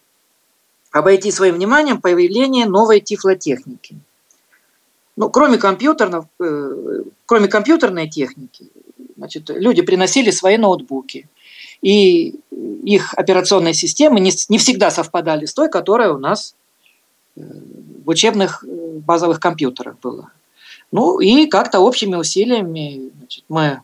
[0.91, 3.95] обойти своим вниманием появление новой тифлотехники.
[5.15, 8.65] Ну, кроме, компьютеров, э, кроме компьютерной техники,
[9.15, 11.29] значит, люди приносили свои ноутбуки.
[11.81, 12.35] И
[12.83, 16.55] их операционные системы не, не всегда совпадали с той, которая у нас
[17.37, 17.41] э,
[18.03, 20.29] в учебных э, базовых компьютерах была.
[20.91, 23.81] Ну и как-то общими усилиями значит, мы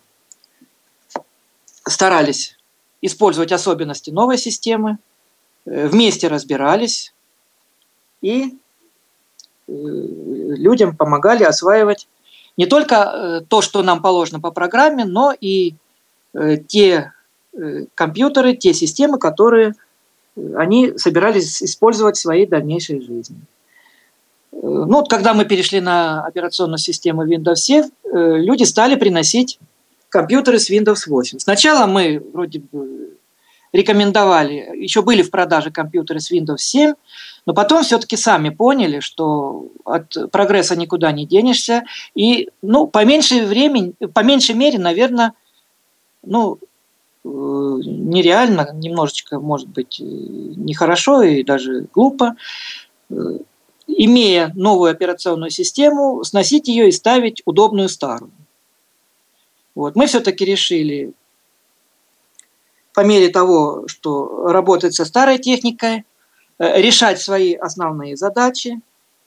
[1.87, 2.58] старались
[3.01, 4.97] использовать особенности новой системы,
[5.65, 7.13] э, вместе разбирались
[8.21, 8.57] и
[9.67, 12.07] э, людям помогали осваивать
[12.57, 15.75] не только э, то, что нам положено по программе, но и
[16.67, 17.11] те
[17.95, 19.73] компьютеры, те системы, которые
[20.55, 23.41] они собирались использовать в своей дальнейшей жизни.
[24.51, 29.57] Ну, вот когда мы перешли на операционную систему Windows 7, люди стали приносить
[30.09, 31.39] компьютеры с Windows 8.
[31.39, 33.17] Сначала мы вроде бы
[33.71, 36.93] рекомендовали, еще были в продаже компьютеры с Windows 7,
[37.45, 41.83] но потом все-таки сами поняли, что от прогресса никуда не денешься.
[42.15, 45.33] И, ну, по меньшей времени, по меньшей мере, наверное,
[46.23, 46.57] ну,
[47.23, 52.35] э, нереально, немножечко, может быть, нехорошо и даже глупо,
[53.09, 53.13] э,
[53.87, 58.31] имея новую операционную систему, сносить ее и ставить удобную старую.
[59.79, 59.95] Вот.
[59.95, 61.13] Мы все-таки решили,
[62.93, 66.03] по мере того, что работать со старой техникой,
[66.57, 68.81] э, решать свои основные задачи.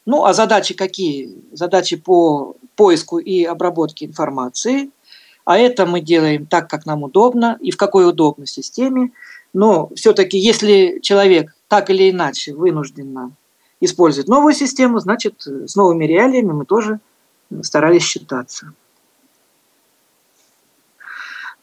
[0.04, 1.34] Ну, а задачи какие?
[1.52, 4.90] Задачи по поиску и обработке информации.
[5.46, 9.10] А это мы делаем так, как нам удобно и в какой удобной системе.
[9.54, 13.32] Но все-таки, если человек так или иначе вынужденно
[13.80, 17.00] использовать новую систему, значит, с новыми реалиями мы тоже
[17.62, 18.74] старались считаться.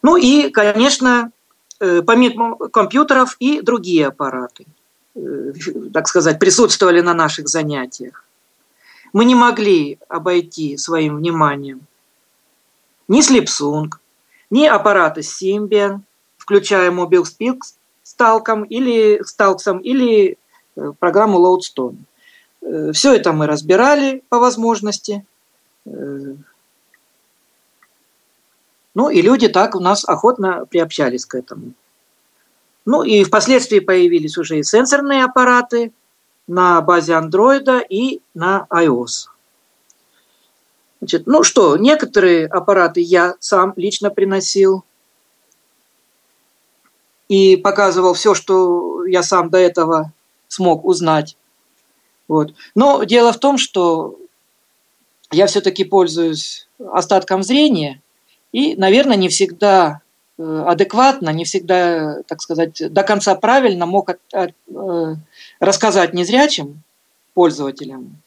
[0.01, 1.31] Ну и, конечно,
[1.79, 4.65] э, помимо компьютеров и другие аппараты,
[5.15, 5.53] э,
[5.93, 8.25] так сказать, присутствовали на наших занятиях.
[9.11, 11.81] Мы не могли обойти своим вниманием
[13.07, 13.89] ни Slipsung,
[14.51, 16.01] ни аппараты Symbian,
[16.37, 17.59] включая MobileSpeak
[18.03, 20.37] с Talcom или, с Talksом, или
[20.75, 21.97] э, программу Loadstone.
[22.91, 25.25] Все это мы разбирали по возможности,
[28.99, 31.71] ну и люди так у нас охотно приобщались к этому.
[32.83, 35.93] Ну и впоследствии появились уже и сенсорные аппараты
[36.47, 39.29] на базе Android и на iOS.
[40.99, 44.83] Значит, ну что, некоторые аппараты я сам лично приносил
[47.29, 50.11] и показывал все, что я сам до этого
[50.49, 51.37] смог узнать.
[52.27, 52.53] Вот.
[52.75, 54.19] Но дело в том, что
[55.31, 58.01] я все-таки пользуюсь остатком зрения–
[58.51, 60.01] и, наверное, не всегда
[60.37, 65.15] э, адекватно, не всегда, так сказать, до конца правильно мог от, от, э,
[65.59, 66.81] рассказать незрячим
[67.33, 68.17] пользователям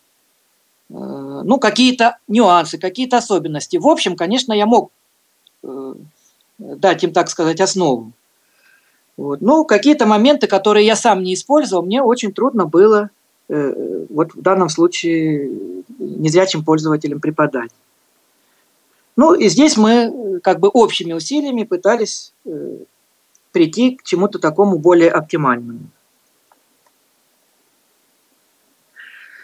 [0.91, 3.77] э, ну, какие-то нюансы, какие-то особенности.
[3.77, 4.91] В общем, конечно, я мог
[6.59, 8.11] дать им, так сказать, основу.
[9.17, 9.41] Вот.
[9.41, 13.11] Ну, какие-то моменты, которые я сам не использовал, мне очень трудно было
[13.49, 15.51] вот в данном случае
[15.99, 17.71] незрячим пользователям преподать.
[19.17, 22.79] Ну, и здесь мы э, как бы общими усилиями пытались э,
[23.53, 25.81] прийти к чему-то такому более оптимальному.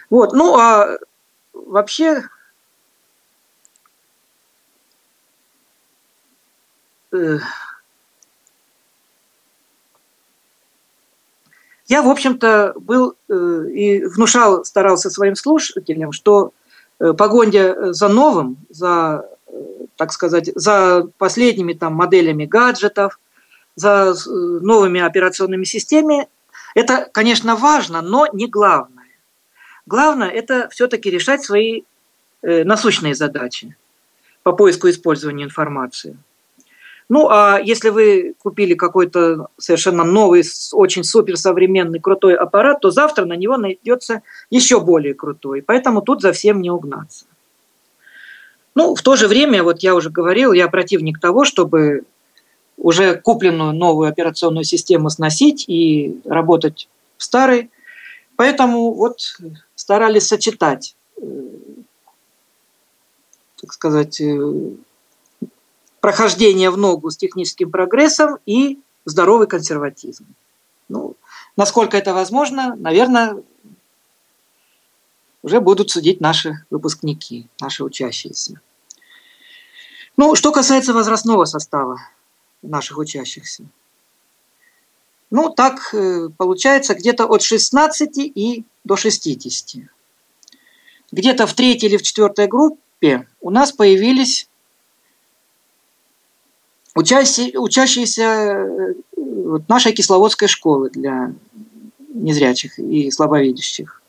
[0.08, 0.98] Вот, ну а
[1.52, 2.22] вообще
[7.12, 7.38] э,
[11.88, 16.52] я, в общем-то, был и внушал, старался своим слушателям, что
[16.98, 19.26] погоня за новым, за,
[19.98, 23.18] так сказать, за последними там моделями гаджетов,
[23.74, 26.28] за э, новыми операционными системами,
[26.74, 29.08] это, конечно, важно, но не главное.
[29.86, 31.82] Главное– это все-таки решать свои
[32.42, 33.76] э, насущные задачи
[34.44, 36.16] по поиску и использованию информации.
[37.08, 43.32] Ну, а если вы купили какой-то совершенно новый, очень суперсовременный, крутой аппарат, то завтра на
[43.32, 45.62] него найдется еще более крутой.
[45.62, 47.24] Поэтому тут за всем не угнаться.
[48.78, 52.04] Ну, в то же время, вот я уже говорил, я противник того, чтобы
[52.76, 57.72] уже купленную новую операционную систему сносить и работать в старой.
[58.36, 59.36] Поэтому вот
[59.74, 61.22] старались сочетать, э,
[63.60, 64.70] так сказать, э,
[65.98, 70.24] прохождение в ногу с техническим прогрессом и здоровый консерватизм.
[70.88, 71.16] Ну,
[71.56, 73.42] насколько это возможно, наверное,
[75.42, 78.60] уже будут судить наши выпускники, наши учащиеся.
[80.18, 82.00] Ну, что касается возрастного состава
[82.60, 83.62] наших учащихся.
[85.30, 89.84] Ну, так э, получается где-то от 16 и до 60.
[91.12, 94.48] Где-то в третьей или в четвертой группе у нас появились
[96.96, 98.94] учащиеся э,
[99.68, 101.32] нашей кисловодской школы для
[102.12, 104.02] незрячих и слабовидящих.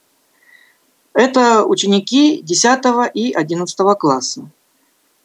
[1.13, 2.79] Это ученики 10
[3.13, 4.49] и 11 класса.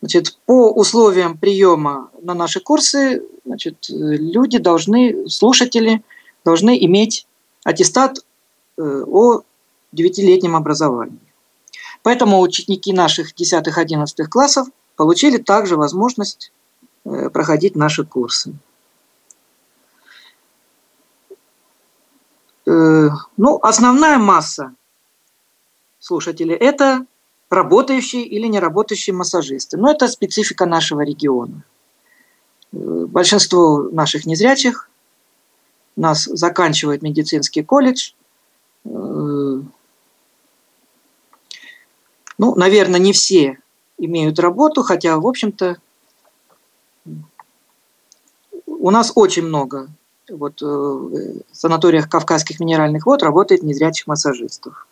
[0.04, 6.02] Значит, по условиям приема на наши курсы значит, люди должны, слушатели
[6.44, 7.26] должны иметь
[7.64, 8.18] аттестат
[8.76, 9.40] э, о
[9.92, 11.18] девятилетнем образовании.
[12.02, 16.52] Поэтому ученики наших 10-11 классов получили также возможность
[17.06, 18.52] э, проходить наши курсы.
[22.66, 24.74] Э, ну, основная масса
[25.98, 27.06] слушателей– это
[27.54, 29.76] работающие или неработающие массажисты.
[29.76, 31.62] Но это специфика нашего региона.
[32.72, 34.90] Большинство наших незрячих
[35.96, 38.12] нас заканчивает медицинский колледж.
[38.84, 39.64] Ну,
[42.38, 43.58] наверное, не все
[43.96, 45.78] имеют работу, хотя, в общем-то,
[48.66, 49.88] у нас очень много
[50.28, 54.86] вот, в санаториях Кавказских минеральных вод работает незрячих массажистов.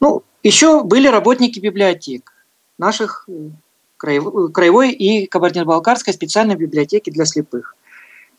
[0.00, 2.32] Ну, еще были работники библиотек
[2.78, 3.50] наших э,
[3.96, 7.76] краевой и Кабардино-Балкарской специальной библиотеки для слепых.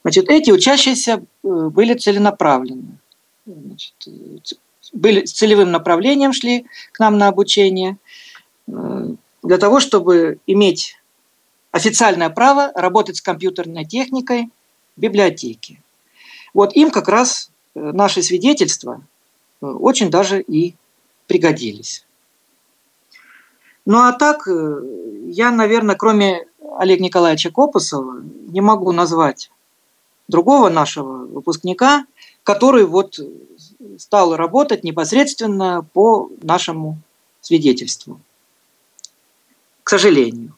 [0.04, 3.00] Значит, эти учащиеся э, были целенаправлены.
[3.46, 3.94] Значит,
[4.94, 7.98] были с целевым направлением шли к нам на обучение
[8.68, 9.08] э,
[9.41, 10.98] для того, чтобы иметь
[11.72, 14.50] официальное право работать с компьютерной техникой
[14.96, 15.82] в библиотеке.
[16.54, 19.02] Вот им как раз наши свидетельства
[19.60, 20.76] очень даже и
[21.28, 22.06] пригодились.
[23.86, 24.82] Ну а так, э,
[25.28, 29.52] я, наверное, кроме Олега Николаевича Копосова, не могу назвать
[30.28, 32.06] другого нашего выпускника,
[32.44, 33.20] который вот
[33.98, 36.98] стал работать непосредственно по нашему
[37.42, 38.20] свидетельству.
[39.84, 40.56] К сожалению.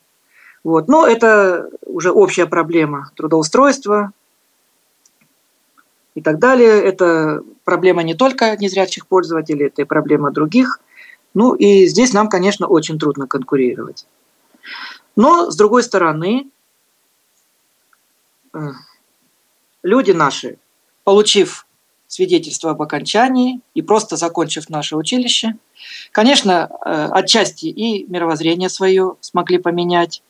[0.63, 0.87] Вот.
[0.87, 4.11] Но это уже общая проблема трудоустройства
[6.17, 6.81] и так далее.
[6.83, 10.79] Это проблема не только незрячих пользователей, это и проблема других.
[11.35, 14.07] Ну и здесь нам, конечно, очень трудно конкурировать.
[15.15, 16.49] Но, с другой стороны,
[18.51, 18.57] э,
[19.83, 20.57] люди наши,
[21.03, 21.67] получив
[22.07, 25.55] свидетельство об окончании и просто закончив наше училище,
[26.11, 30.23] конечно, э, отчасти и мировоззрение свое смогли поменять,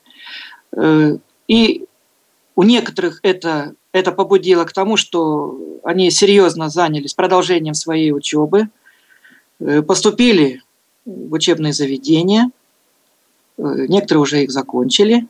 [0.75, 1.17] э,
[1.47, 1.85] и
[2.57, 8.69] у некоторых это это побудило к тому, что они серьезно занялись продолжением своей учебы,
[9.59, 10.63] э, поступили
[11.05, 12.49] в учебные заведения,
[13.57, 15.27] э, некоторые уже их закончили.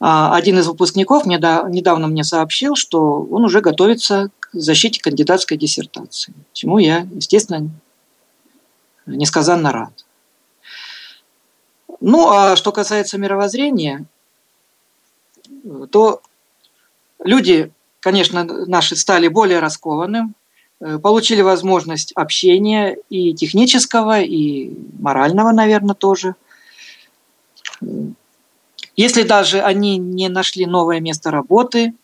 [0.00, 6.34] А один из выпускников недавно мне сообщил, что он уже готовится к защите кандидатской диссертации,
[6.52, 7.70] чему я, естественно,
[9.06, 10.04] несказанно рад.
[12.00, 14.06] Ну, а что касается мировоззрения,
[15.92, 16.20] то
[17.24, 20.34] люди конечно, наши стали более раскованным,
[20.80, 26.34] э, получили возможность общения и технического, и морального, наверное, тоже.
[28.96, 31.94] Если даже они не нашли новое место работы,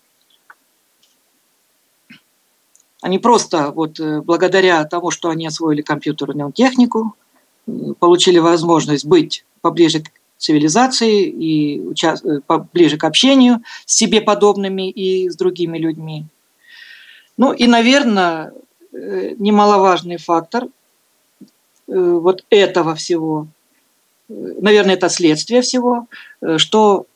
[3.02, 7.14] они просто вот э, благодаря тому, что они освоили компьютерную технику,
[7.98, 15.28] получили возможность быть поближе к цивилизации и э, поближе к общению с себе подобными и
[15.28, 16.24] с другими людьми.
[17.36, 18.52] Ну и, наверное,
[18.92, 20.68] э, немаловажный фактор
[21.86, 23.46] вот этого всего,
[24.28, 26.06] наверное, это следствие всего,
[26.58, 27.06] что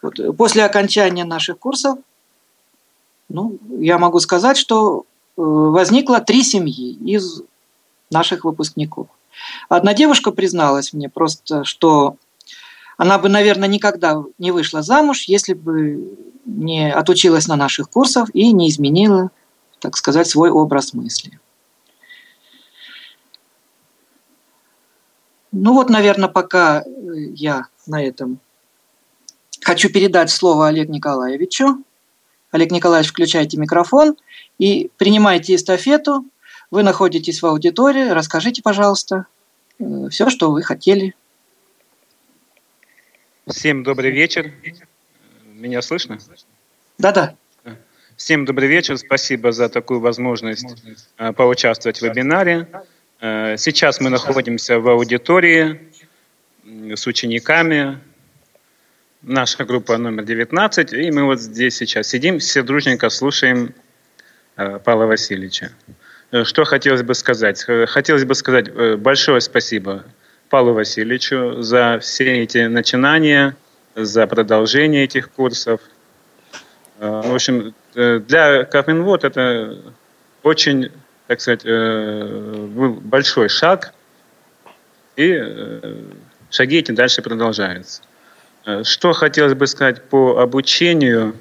[0.00, 1.98] вот после окончания наших курсов,
[3.28, 5.06] ну, я могу сказать, что
[5.36, 7.42] возникло три семьи из
[8.12, 9.08] наших выпускников.
[9.68, 12.16] Одна девушка призналась мне просто, что
[12.96, 18.52] она бы, наверное, никогда не вышла замуж, если бы не отучилась на наших курсах и
[18.52, 19.30] не изменила,
[19.80, 21.38] так сказать, свой образ мысли.
[25.52, 26.84] Ну вот, наверное, пока
[27.34, 28.40] я на этом
[29.60, 31.84] хочу передать слово Олегу Николаевичу.
[32.50, 34.16] Олег Николаевич, включайте микрофон
[34.58, 36.24] и принимайте эстафету.
[36.70, 38.08] Вы находитесь в аудитории.
[38.08, 39.26] Расскажите, пожалуйста,
[39.78, 41.14] э, все, что вы хотели.
[43.48, 44.52] Всем добрый вечер.
[45.44, 46.18] Меня слышно?
[46.98, 47.34] Да-да.
[48.16, 48.96] Всем добрый вечер.
[48.98, 50.76] Спасибо за такую возможность
[51.18, 52.68] э, поучаствовать в вебинаре.
[53.20, 55.80] Э, сейчас мы находимся в аудитории
[56.64, 57.98] с учениками
[59.22, 63.74] наша группа номер 19, и мы вот здесь сейчас сидим, все дружненько слушаем
[64.56, 65.72] э, Павла Васильевича.
[66.30, 67.64] Э, что хотелось бы сказать?
[67.66, 70.04] Э, хотелось бы сказать э, большое спасибо
[70.52, 73.56] Павлу Васильевичу за все эти начинания,
[73.94, 75.80] за продолжение этих курсов.
[76.98, 79.78] В общем, для Капинвод это
[80.42, 80.92] очень,
[81.26, 83.94] так сказать, был большой шаг,
[85.16, 85.42] и
[86.50, 88.02] шаги эти дальше продолжаются.
[88.66, 91.34] Э, что хотелось бы сказать по обучению?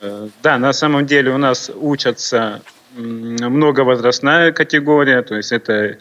[0.00, 2.62] Э, да, на самом деле у нас учатся
[2.96, 5.98] многовозрастная категория, то есть это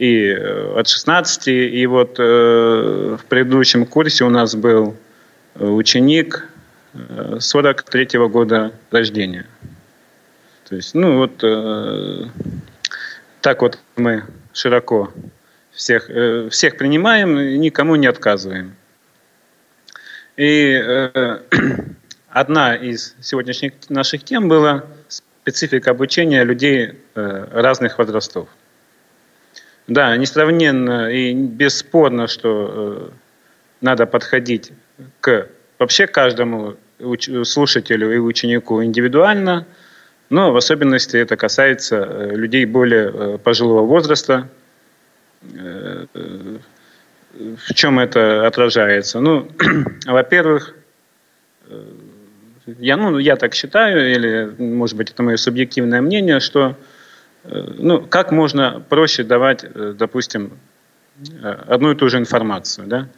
[0.00, 4.96] и э, от 16, и вот в предыдущем курсе у нас был
[5.54, 6.48] ученик
[7.38, 9.46] 43 -го года рождения.
[10.68, 11.44] То есть, ну вот
[13.40, 15.12] так вот мы широко
[15.72, 16.10] всех,
[16.50, 18.74] всех принимаем, никому не отказываем.
[20.40, 21.40] И э,
[22.30, 28.48] одна из сегодняшних наших тем была специфика обучения людей э, разных возрастов.
[29.90, 33.08] Да, несравненно и бесспорно, что э,
[33.80, 34.70] надо подходить
[35.20, 35.48] к
[35.80, 39.66] вообще каждому уч- слушателю и ученику индивидуально,
[40.28, 44.48] но в особенности это касается э, людей более э, пожилого возраста,
[45.54, 46.06] э,
[47.34, 49.18] в чем это отражается?
[49.18, 49.50] Ну,
[50.06, 50.76] во-первых,
[51.68, 51.82] э,
[52.78, 56.74] я, ну, я так считаю, или, может быть, это мое субъективное мнение, что э,
[57.44, 60.58] ну, как можно проще давать, э, допустим,
[61.42, 62.86] одну и ту же информацию.
[62.86, 63.08] Да?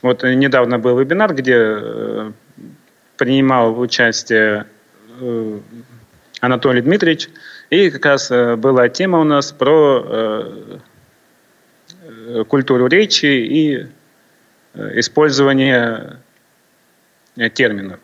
[0.00, 2.32] Вот недавно был вебинар, где
[3.18, 4.64] принимал участие
[6.40, 7.28] Анатолий Дмитриевич,
[7.68, 10.80] и как раз была тема у нас про
[12.26, 13.86] Э, культуру речи и
[14.74, 16.18] э, использование
[17.36, 18.00] э, терминов.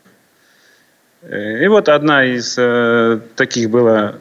[1.23, 2.55] И вот одна из
[3.37, 4.15] таких была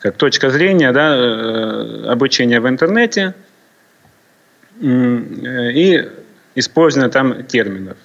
[0.00, 3.34] как точка зрения да, обучения в интернете
[4.80, 6.08] и
[6.54, 7.96] использование там терминов.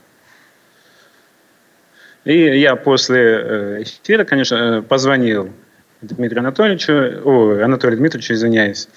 [2.25, 5.51] И я после эфира, конечно, позвонил
[6.01, 8.87] Дмитрию Анатольевичу, о, Анатолию Дмитриевичу, извиняюсь.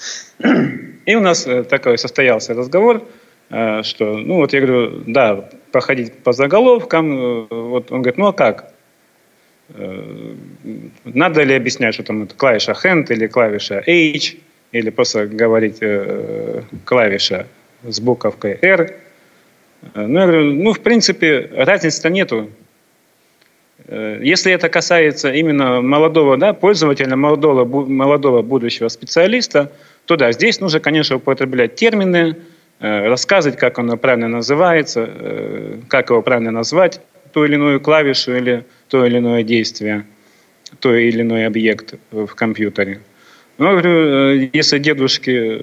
[1.07, 3.09] И у нас э, такой состоялся разговор,
[3.51, 8.27] э, что, ну вот я говорю, да, походить по заголовкам, э, вот он говорит, ну
[8.27, 8.73] а как?
[11.05, 14.37] Надо ли объяснять, что там это клавиша Hand или клавиша H,
[14.73, 15.81] или просто говорить
[16.85, 17.47] клавиша
[17.87, 18.95] с буковкой R?
[19.95, 22.51] Ну, я говорю, ну, в принципе, разницы-то нету.
[23.87, 29.73] Э, если это касается именно молодого да, пользователя, молодого, молодого будущего специалиста,
[30.05, 32.37] то да, здесь нужно, конечно, употреблять термины,
[32.81, 37.01] э, рассказывать, как оно правильно называется, э, как его правильно назвать,
[37.33, 40.07] ту или иную клавишу или то или иное действие,
[40.81, 43.01] то или иной объект в компьютере.
[43.59, 45.59] Ну, говорю, если дедушке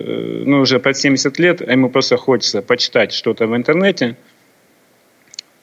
[0.46, 4.16] ну, уже под 70 лет, а ему просто хочется почитать что-то в интернете–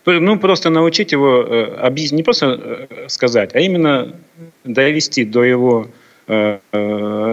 [0.07, 4.17] ну, просто научить его, э, не просто э, сказать, а именно
[4.65, 5.89] довести до его
[6.27, 6.59] э,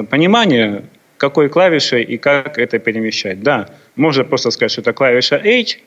[0.09, 0.83] понимания,
[1.17, 3.41] какой клавишей и как это перемещать.
[3.41, 5.79] Да, можно просто сказать, что это клавиша H.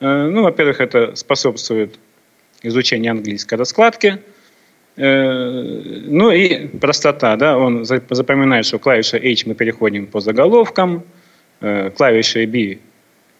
[0.00, 1.98] Ну, во-первых, это способствует
[2.62, 4.18] изучению английской раскладки.
[4.96, 11.04] Ну и простота, да, он запоминает, что клавиша H мы переходим по заголовкам,
[11.60, 12.78] клавишей B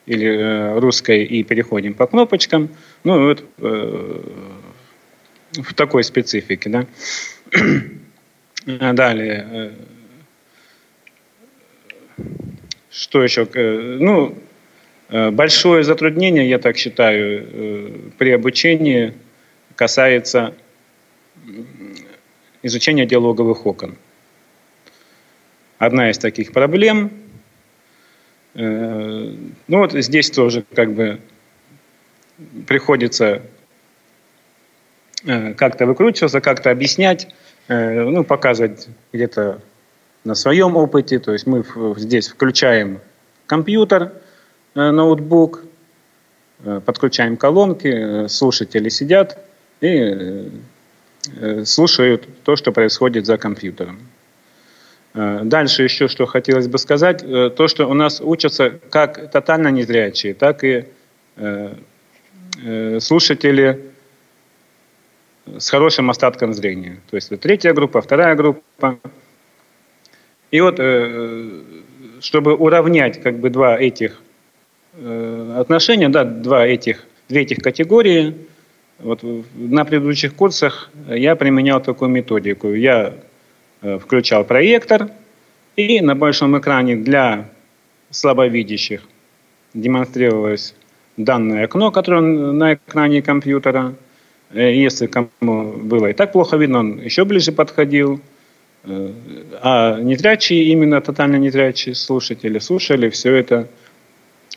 [0.09, 2.71] или э, русской и переходим по кнопочкам.
[3.05, 4.21] Ну, вот э,
[5.53, 6.87] в такой специфике, да.
[8.95, 9.47] Далее.
[9.51, 9.71] Э,
[12.91, 13.47] что еще?
[14.01, 14.39] Ну,
[15.09, 19.15] большое затруднение, я так считаю, при обучении
[19.75, 20.55] касается
[22.63, 23.97] изучения диалоговых окон.
[25.79, 27.11] Одна из таких проблем–
[28.59, 29.35] Э,
[29.69, 31.21] ну вот здесь тоже как бы
[32.67, 33.43] приходится
[35.25, 37.29] э, как-то выкручиваться, как-то объяснять,
[37.69, 39.61] э, ну, показывать где-то
[40.25, 41.21] на своем опыте.
[41.21, 41.65] То есть мы
[41.97, 43.01] здесь включаем
[43.47, 44.13] компьютер,
[44.93, 45.65] ноутбук,
[46.87, 49.39] подключаем колонки, слушатели сидят
[49.81, 50.51] и
[51.65, 53.99] слушают то, что происходит за компьютером.
[55.15, 59.69] Э, дальше еще что хотелось бы сказать, э, то, что у нас учатся как тотально
[59.69, 60.85] незрячие, так и
[61.37, 61.75] э,
[63.01, 63.81] слушатели
[65.47, 67.01] с хорошим остатком зрения.
[67.11, 68.99] То есть третья группа, вторая группа.
[70.51, 70.81] И вот,
[72.21, 74.21] чтобы уравнять как бы два этих
[75.57, 78.35] отношения, да, два этих, две этих категории,
[78.99, 79.21] вот
[79.55, 82.73] на предыдущих курсах я применял такую методику.
[82.73, 83.15] Я
[83.81, 85.11] Э, включал проектор,
[85.77, 87.49] и на большом экране для
[88.11, 89.03] слабовидящих
[89.73, 90.75] демонстрировалось
[91.17, 93.95] данное окно, которое на экране компьютера.
[94.51, 98.21] Э, если кому было и так плохо видно, он еще ближе подходил.
[98.83, 99.13] Э,
[99.63, 103.69] а незрячие, именно тотально незрячие слушатели, слушали все это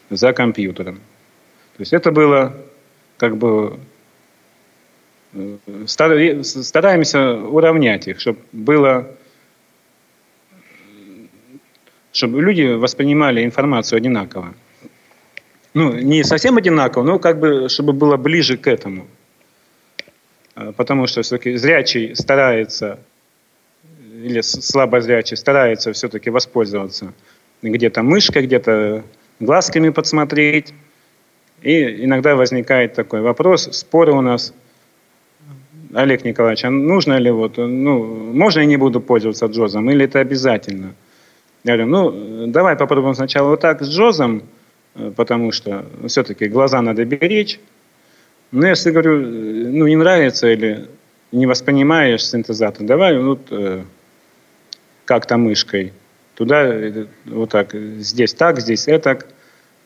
[0.10, 0.96] за компьютером.
[1.78, 2.56] То есть это было
[3.18, 3.80] как бы
[5.86, 9.08] стараемся уравнять их, чтобы было
[12.12, 14.54] чтобы люди воспринимали информацию одинаково.
[15.74, 19.08] Ну, не совсем одинаково, но как бы, чтобы было ближе к этому.
[20.56, 23.00] А, потому что все-таки зрячий старается,
[24.24, 27.14] или слабозрячий старается все-таки воспользоваться
[27.62, 29.04] где-то мышкой, где-то
[29.42, 30.74] глазками подсмотреть.
[31.62, 34.54] И иногда возникает такой вопрос, споры у нас–
[35.94, 40.20] Олег Николаевич, а нужно ли вот, ну, можно я не буду пользоваться джозом, или это
[40.20, 40.94] обязательно?
[41.64, 44.44] Я говорю, ну, давай попробуем сначала вот так с джозом,
[45.16, 47.60] потому что все-таки глаза надо беречь.
[48.52, 50.88] Но если, говорю, ну, не нравится или
[51.32, 53.84] не воспринимаешь синтезатор, давай вот э,
[55.06, 55.94] как-то мышкой.
[56.42, 59.20] Туда, э, вот так, здесь так, здесь это.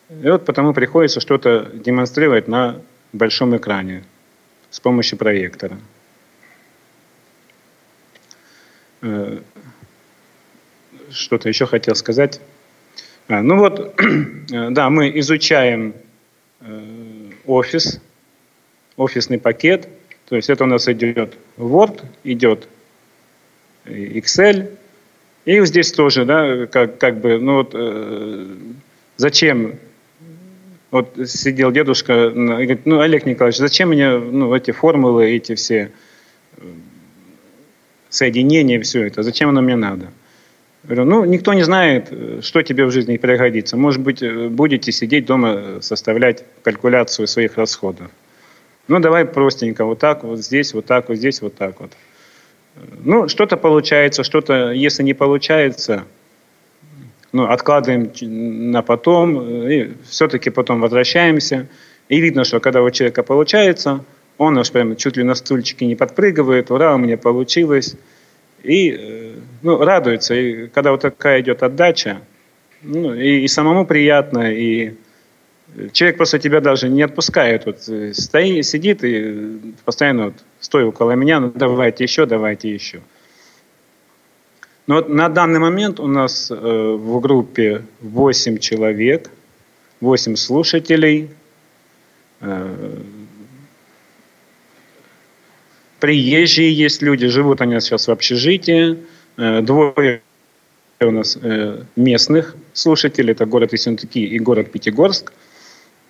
[0.10, 2.82] И вот потому приходится что-то демонстрировать на
[3.12, 4.06] большом экране
[4.70, 5.78] с помощью проектора.
[9.01, 9.39] Э,
[11.12, 12.39] что-то еще хотел сказать.
[13.28, 13.93] А, ну вот,
[14.47, 15.93] да, мы изучаем
[16.62, 17.99] э, офис,
[18.95, 19.89] офисный пакет.
[20.30, 22.70] То есть это у нас идет Word, идет
[23.84, 24.70] Excel.
[25.46, 28.46] И здесь тоже, да, как, как бы, ну вот, э,
[29.18, 29.76] зачем
[30.91, 35.91] вот сидел дедушка и говорит, ну, Олег Николаевич, зачем мне ну, эти формулы, эти все
[38.10, 40.08] соединение, все это, зачем оно мне надо?
[40.84, 43.76] Говорю, ну, никто не знает, что тебе в жизни пригодится.
[43.76, 48.10] Может быть, э, будете сидеть дома, э, составлять калькуляцию своих расходов.
[48.88, 51.91] Ну, давай простенько, вот так, вот здесь, вот так, вот здесь, вот так вот.
[53.03, 56.03] Ну, что-то получается, что-то, если не получается,
[57.32, 58.11] ну, откладываем
[58.71, 61.67] на потом, э, и все-таки потом возвращаемся.
[62.09, 64.03] И видно, что когда у человека получается–
[64.38, 67.95] он уж прям чуть ли на стульчике не подпрыгивает, ура, у меня получилось.
[68.63, 70.34] И э, ну, радуется.
[70.34, 72.21] И когда вот такая идет отдача,
[72.82, 74.95] ну, и, и самому приятно, и
[75.91, 77.66] человек просто тебя даже не отпускает.
[77.66, 83.01] Вот э, стои, сидит и постоянно вот, стоя около меня, ну давайте еще, давайте еще.
[84.88, 89.32] Но вот на данный момент у нас э, в группе 8 человек,
[89.99, 91.30] 8 слушателей.
[92.41, 92.97] Э,
[95.99, 98.99] приезжие есть люди, живут они сейчас в общежитии.
[99.38, 100.22] Э, двое
[101.01, 105.34] у нас э, местных слушателей, это город Ессентуки и город Пятигорск.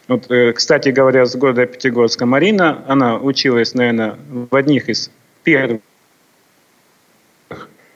[0.07, 5.09] Вот, э, кстати говоря, с города Пятигорска Марина, она училась, наверное, в одних из
[5.43, 5.81] первых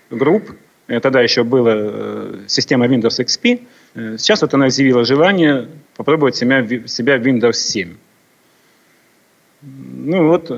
[0.10, 0.52] групп.
[0.88, 3.62] Э, тогда еще была э, система Windows XP.
[4.18, 7.96] Сейчас вот она изъявила желание попробовать себя, себя в Windows 7.
[9.62, 10.52] Ну вот,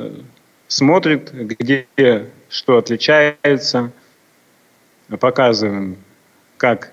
[0.67, 1.87] смотрит, где
[2.49, 3.91] что отличается.
[5.19, 5.97] Показываем,
[6.57, 6.91] как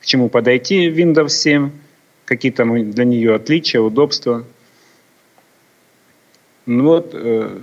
[0.00, 1.70] к чему подойти в Windows 7
[2.30, 4.44] какие там для нее отличия, удобства.
[6.64, 7.58] Ну вот, э,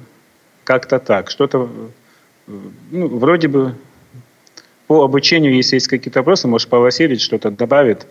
[0.66, 1.30] как-то так.
[1.30, 1.70] Что-то,
[2.48, 2.52] э,
[2.92, 3.76] ну, вроде бы
[4.88, 8.08] по обучению, если есть какие-то вопросы, может, Павел Васильевич что-то добавит.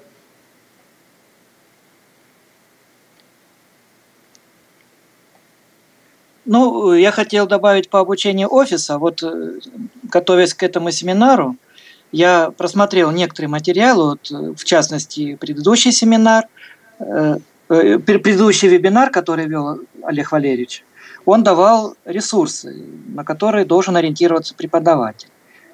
[6.46, 8.96] Ну, я хотел добавить по обучению офиса.
[8.96, 9.58] Вот, э,
[10.04, 11.56] готовясь к этому семинару,
[12.12, 16.44] я просмотрел некоторые материалы, вот, в частности, предыдущий семинар,
[16.98, 17.38] э,
[17.68, 20.84] э, предыдущий вебинар, который вел Олег Валерьевич,
[21.24, 25.28] он давал ресурсы, на которые должен ориентироваться преподаватель.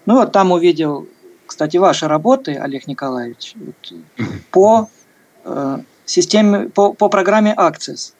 [0.07, 1.07] Ну вот там увидел,
[1.47, 3.93] кстати, ваши работы, Олег Николаевич, вот,
[4.51, 4.89] по
[5.45, 8.15] э, системе, по, по программе Access.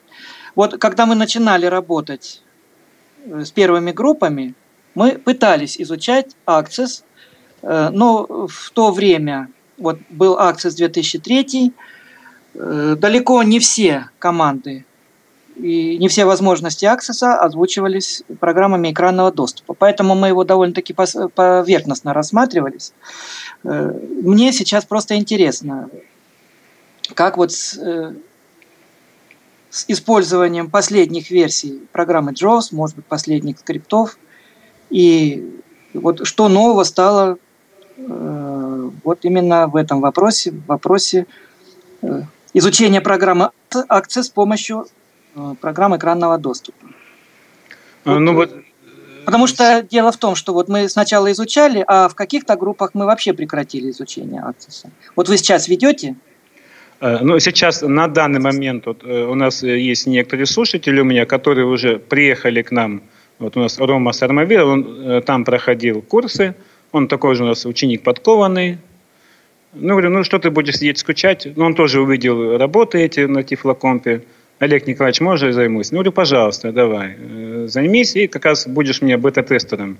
[0.55, 2.43] Вот когда мы начинали работать
[3.25, 4.53] э, с первыми группами,
[4.93, 7.12] мы пытались изучать Access Э,
[7.63, 9.47] но в то время,
[9.77, 11.73] вот был Access 2003,
[12.55, 14.85] э, далеко не все команды
[15.55, 19.73] и не все возможности Access озвучивались программами экранного доступа.
[19.73, 22.93] Поэтому мы его довольно-таки поверхностно рассматривались.
[23.63, 23.91] Э,
[24.21, 25.89] мне сейчас просто интересно,
[27.13, 27.79] как вот с,
[29.69, 34.17] с использованием последних версий программы JAWS, может быть, последних скриптов,
[34.89, 35.61] и
[35.93, 37.52] вот что нового стало Э,
[37.97, 41.25] вот именно в этом вопросе, в вопросе
[42.01, 42.21] э,
[42.53, 43.51] изучения программы
[43.89, 44.87] акции с помощью
[45.35, 46.87] э, программы экранного доступа.
[48.05, 48.53] Ну, вот,
[49.25, 53.05] Потому что дело в том, что вот мы сначала изучали, а в каких-то группах мы
[53.05, 54.89] вообще прекратили изучение акцесса.
[55.15, 56.15] Вот вы сейчас ведете?
[56.99, 61.99] Ну, сейчас на данный момент вот, у нас есть некоторые слушатели у меня, которые уже
[61.99, 63.03] приехали к нам.
[63.39, 66.55] Вот у нас Рома Сармавир, он там проходил курсы,
[66.93, 68.77] он такой же у нас ученик подкованный.
[69.73, 71.47] Ну, говорю, ну что ты будешь сидеть скучать?
[71.55, 74.21] Ну, он тоже увидел работы эти на Тифлокомпе.
[74.59, 75.91] Олег Николаевич, можно я займусь?
[75.91, 77.15] Ну, говорю, пожалуйста, давай.
[77.17, 79.97] Э, займись, и как раз будешь мне бета-тестером.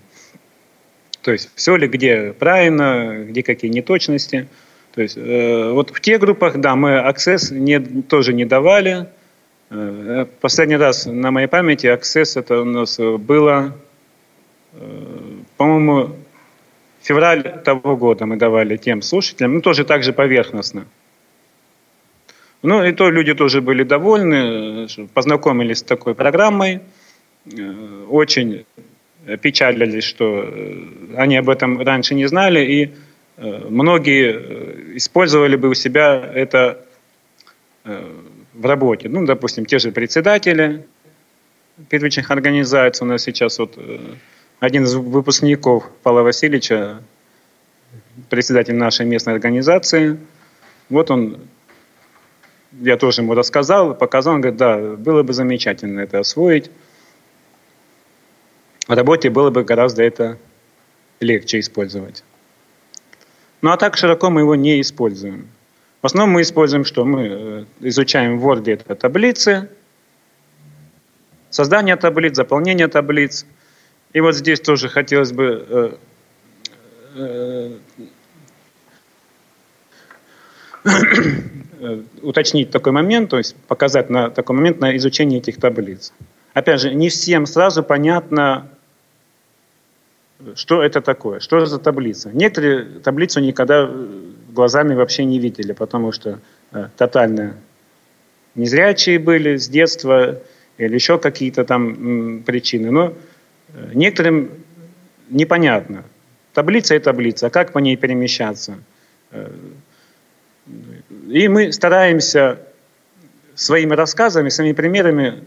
[1.24, 4.48] То есть все ли где правильно, где какие неточности.
[4.94, 9.08] То есть э, вот в тех группах, да, мы Access не, тоже не давали.
[9.72, 13.76] Э, последний раз на моей памяти Access это у нас было,
[14.74, 14.78] э,
[15.58, 16.16] по-моему,
[17.04, 20.86] Февраль того года мы давали тем слушателям, ну тоже так же поверхностно.
[22.62, 26.80] Ну и то люди тоже были довольны, познакомились с такой программой,
[27.46, 28.66] э, очень
[29.42, 32.94] печалились, что э, они об этом раньше не знали, и
[33.36, 36.86] э, многие использовали бы у себя это
[37.84, 39.10] в работе.
[39.10, 40.86] Ну, допустим, те же председатели
[41.90, 43.78] первичных организаций у нас сейчас вот
[44.64, 47.04] один из выпускников Павла Васильевича,
[48.30, 50.18] председатель нашей местной организации.
[50.88, 51.42] Вот он,
[52.80, 56.72] я тоже ему рассказал, показал, он говорит, да, было бы замечательно это освоить.
[58.88, 60.38] В работе было бы гораздо это
[61.20, 62.24] легче использовать.
[63.62, 65.50] Ну а так широко мы его не используем.
[66.02, 67.04] В основном мы используем что?
[67.04, 69.70] Мы э, изучаем в Word это таблицы,
[71.50, 73.46] создание таблиц, заполнение таблиц–
[74.14, 75.98] и вот здесь тоже хотелось бы
[77.16, 77.78] э,
[81.82, 86.14] э, уточнить такой момент, то есть показать на такой момент на изучение этих таблиц.
[86.54, 88.70] Опять же, не всем сразу понятно,
[90.56, 92.30] что это такое, что за таблица.
[92.32, 93.90] Некоторые таблицу никогда
[94.52, 96.40] глазами вообще не видели, потому что
[96.72, 97.56] э, тотально
[98.54, 100.40] незрячие были с детства
[100.78, 102.92] или еще какие-то там м, причины.
[102.92, 103.14] Но
[103.74, 104.52] Некоторым
[105.30, 106.04] непонятно.
[106.54, 108.78] Таблица и таблица, как по ней перемещаться.
[111.28, 112.60] И мы стараемся
[113.56, 115.44] своими рассказами, своими примерами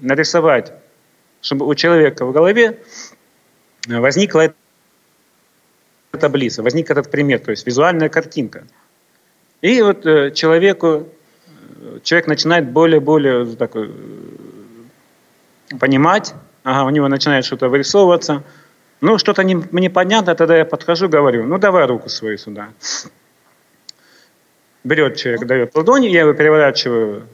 [0.00, 0.72] нарисовать,
[1.40, 2.78] чтобы у человека в голове
[3.86, 4.54] возникла эта
[6.18, 8.64] таблица, возник этот пример, то есть визуальная картинка.
[9.60, 11.08] И вот э, человеку,
[12.02, 13.44] человек начинает более-более
[15.80, 16.34] понимать,
[16.70, 18.42] Ага, у него начинает что-то вырисовываться.
[19.00, 22.68] Ну, что-то не, мне понятно, тогда я подхожу, говорю, ну, давай руку свою сюда.
[24.84, 27.26] Берет человек, дает ладони, я его переворачиваю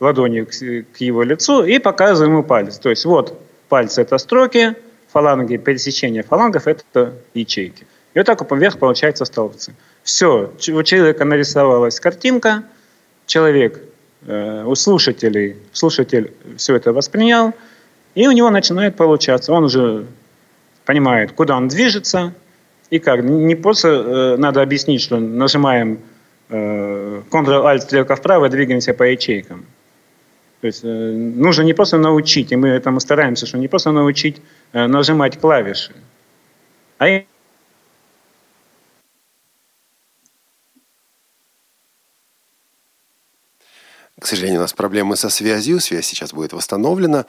[0.00, 2.78] ладони к, к его лицу и показываю ему палец.
[2.78, 4.74] То есть вот пальцы– это строки,
[5.10, 7.86] фаланги, пересечение фалангов– это ячейки.
[8.12, 9.74] И вот так вверх получается столбцы.
[10.02, 12.64] Все, у человека нарисовалась картинка,
[13.24, 13.80] человек,
[14.26, 17.54] э, у слушателей, слушатель все это воспринял,
[18.16, 19.52] и у него начинает получаться.
[19.52, 20.06] Он уже
[20.84, 22.32] понимает, куда он движется
[22.90, 23.22] и как.
[23.22, 26.00] Не просто э, надо объяснить, что нажимаем
[26.48, 29.66] э, Ctrl-Alt, стрелка вправо, двигаемся по ячейкам.
[30.62, 34.40] То есть э, нужно не просто научить, и мы этому стараемся, что не просто научить
[34.72, 35.92] э, нажимать клавиши,
[36.98, 37.06] а
[44.18, 45.78] К сожалению, у нас проблемы со связью.
[45.78, 47.26] Связь сейчас будет восстановлена.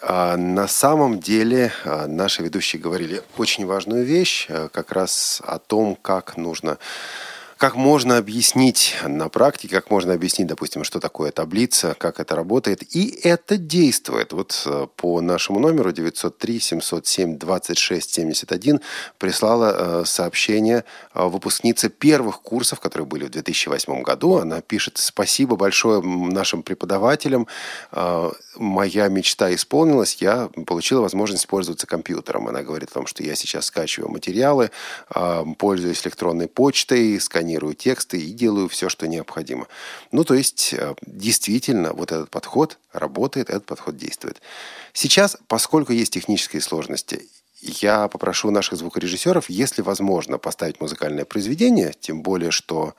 [0.00, 5.58] А, на самом деле а, наши ведущие говорили очень важную вещь, а, как раз о
[5.58, 6.78] том, как нужно
[7.58, 12.84] как можно объяснить на практике, как можно объяснить, допустим, что такое таблица, как это работает.
[12.94, 14.32] И это действует.
[14.32, 18.80] Вот э, по нашему номеру 903-707-2671
[19.18, 20.84] прислала э, сообщение
[21.14, 24.36] э, выпускница первых курсов, которые были в 2008 году.
[24.36, 27.48] Она пишет «Спасибо большое нашим преподавателям.
[28.58, 30.16] Моя мечта исполнилась.
[30.16, 32.48] Я получила возможность пользоваться компьютером».
[32.48, 34.70] Она говорит о том, что я сейчас скачиваю материалы,
[35.58, 39.66] пользуюсь электронной почтой, сканирую сканирую тексты и делаю все, что необходимо.
[40.12, 44.40] Ну, то есть, э, действительно, вот этот подход работает, этот подход действует.
[44.92, 47.28] Сейчас, поскольку есть технические сложности,
[47.60, 52.94] я попрошу наших звукорежиссеров, если возможно, поставить музыкальное произведение, тем более, что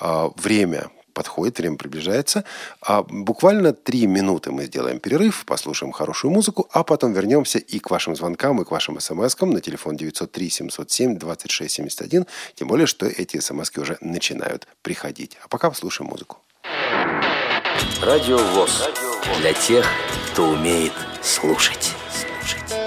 [0.00, 2.44] э, время подходит, время приближается.
[2.82, 7.90] А буквально три минуты мы сделаем перерыв, послушаем хорошую музыку, а потом вернемся и к
[7.90, 12.26] вашим звонкам, и к вашим смс-кам на телефон 903-707-2671.
[12.54, 15.36] Тем более, что эти смс уже начинают приходить.
[15.42, 16.38] А пока послушаем музыку.
[18.02, 18.90] Радио ВОЗ.
[19.40, 19.86] Для тех,
[20.32, 20.92] кто умеет
[21.22, 21.94] слушать.
[22.50, 22.83] Something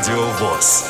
[0.00, 0.86] Радио ВОЗ.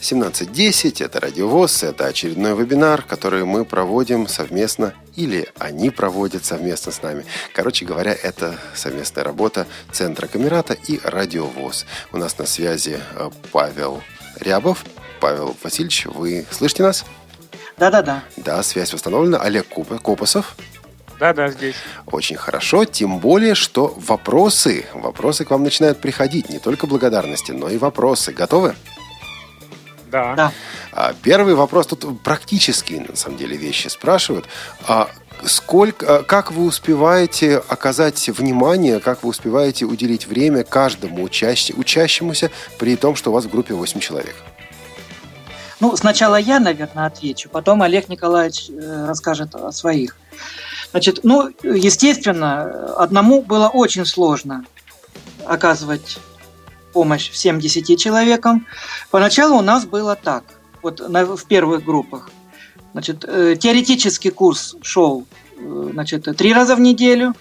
[0.00, 1.04] 17.10.
[1.04, 1.84] Это Радиовоз.
[1.84, 7.24] Это очередной вебинар, который мы проводим совместно или они проводят совместно с нами.
[7.52, 11.86] Короче говоря, это совместная работа Центра Камерата и Радиовоз.
[12.10, 14.02] У нас на связи э, Павел
[14.40, 14.84] Рябов.
[15.20, 17.04] Павел Васильевич, вы слышите нас?
[17.76, 18.24] Да-да-да.
[18.36, 19.38] Да, связь восстановлена.
[19.38, 20.56] Олег Купа, Копосов.
[21.24, 21.76] Да, да, здесь.
[22.04, 27.70] Очень хорошо, тем более, что вопросы, вопросы к вам начинают приходить, не только благодарности, но
[27.70, 28.30] и вопросы.
[28.32, 28.74] Готовы?
[30.12, 30.34] Да.
[30.34, 30.52] Да.
[30.92, 34.44] А, Первый вопрос тут практические, на самом деле, вещи спрашивают.
[34.86, 35.08] А
[35.46, 42.50] сколько, а, как вы успеваете оказать внимание, как вы успеваете уделить время каждому учащ- учащемуся,
[42.78, 44.36] при том, что у вас в группе 8 человек?
[45.80, 50.16] Ну, сначала я, наверное, отвечу, потом Олег Николаевич э, расскажет о своих.
[50.94, 54.64] Значит, ну, естественно, одному было очень сложно
[55.44, 56.18] оказывать
[56.92, 58.64] помощь всем 10 человекам.
[59.10, 60.44] Поначалу у нас было так,
[60.82, 62.30] вот на- в первых группах.
[62.92, 65.26] Значит, э, теоретический курс шел
[65.58, 67.34] э, значит, три раза в неделю,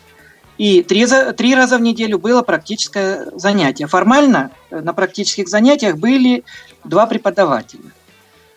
[0.57, 1.05] и три,
[1.37, 3.85] три раза в неделю было практическое занятие.
[3.85, 6.43] Формально э, на практических занятиях были
[6.83, 7.91] два преподавателя.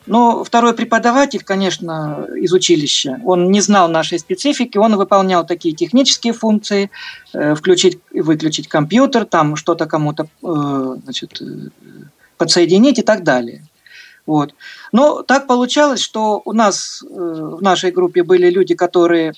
[0.07, 6.33] Но второй преподаватель, конечно, из училища, он не знал нашей специфики, он выполнял такие технические
[6.33, 6.91] функции,
[7.33, 11.71] э, включить и выключить компьютер, там что-то кому-то э, значит, э,
[12.37, 13.65] подсоединить и так далее.
[14.27, 14.55] Вот.
[14.93, 19.35] Но так получалось, что у нас в нашей группе были люди, которые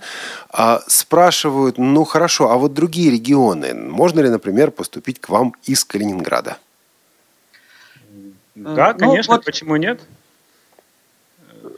[0.50, 5.84] А, Спрашивают, ну хорошо, а вот другие регионы, можно ли, например, поступить к вам из
[5.84, 6.56] Калининграда?
[8.54, 10.00] Да, ну, конечно, вот- почему нет?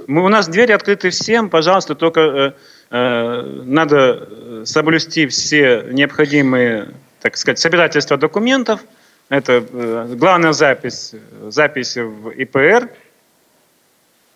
[0.07, 2.53] Мы, у нас двери открыты всем, пожалуйста, только э,
[2.91, 6.89] э, надо э, соблюсти все необходимые,
[7.20, 8.81] так сказать, собирательства документов.
[9.29, 11.14] Это э, главная запись,
[11.49, 12.89] запись в ИПР,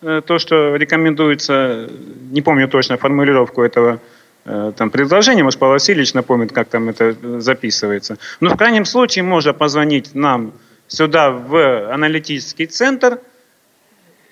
[0.03, 1.89] э, то, что рекомендуется,
[2.31, 4.01] не помню точно формулировку этого
[4.45, 8.19] э, там, предложения, может, Павел Васильевич напомнит, как там это э, записывается.
[8.41, 10.53] Но в крайнем случае можно позвонить нам
[10.91, 13.21] сюда в аналитический центр,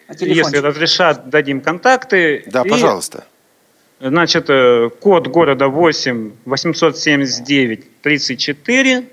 [0.09, 2.43] А если разрешат, дадим контакты.
[2.47, 3.25] Да, И, пожалуйста.
[4.01, 9.05] Значит, э, код города 8 879 34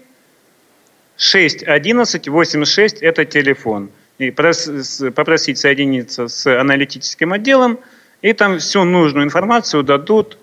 [1.17, 3.89] 611 86 это телефон.
[4.17, 7.79] И попросить соединиться с аналитическим отделом,
[8.21, 10.37] и там всю нужную информацию дадут.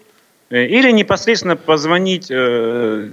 [0.51, 3.11] Э, Или непосредственно позвонить э,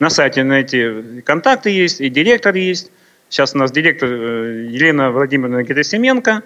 [0.00, 2.90] на сайте, найти контакты есть, и директор есть.
[3.32, 6.42] Сейчас у нас директор э, Елена Владимировна Герасименко,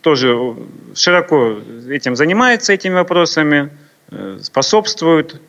[0.00, 0.56] тоже
[0.96, 3.70] широко этим занимается, этими вопросами,
[4.10, 5.40] э, способствует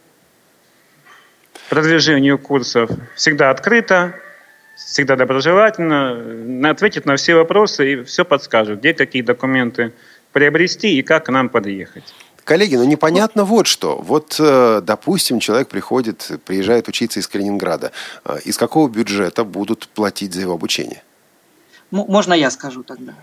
[1.72, 2.92] продвижению курсов.
[3.16, 4.14] Всегда открыто,
[4.76, 9.94] всегда доброжелательно, ответит на все вопросы и все подскажут, где какие документы
[10.32, 12.14] приобрести и как к нам подъехать.
[12.50, 13.98] Коллеги, ну непонятно вот что.
[14.02, 17.92] Вот, э, допустим, человек приходит, приезжает учиться из Калининграда.
[18.26, 21.04] Э, из какого бюджета будут платить за его обучение?
[21.92, 23.14] Можно я скажу тогда?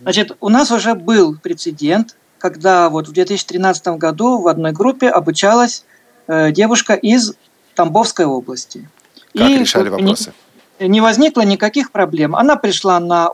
[0.00, 5.84] Значит, у нас уже был прецедент, когда вот в 2013 году в одной группе обучалась
[6.26, 7.34] э, девушка из
[7.74, 8.88] Тамбовской области.
[9.36, 10.32] Как и решали вопросы?
[10.78, 12.34] Не, не возникло никаких проблем.
[12.34, 13.28] Она пришла на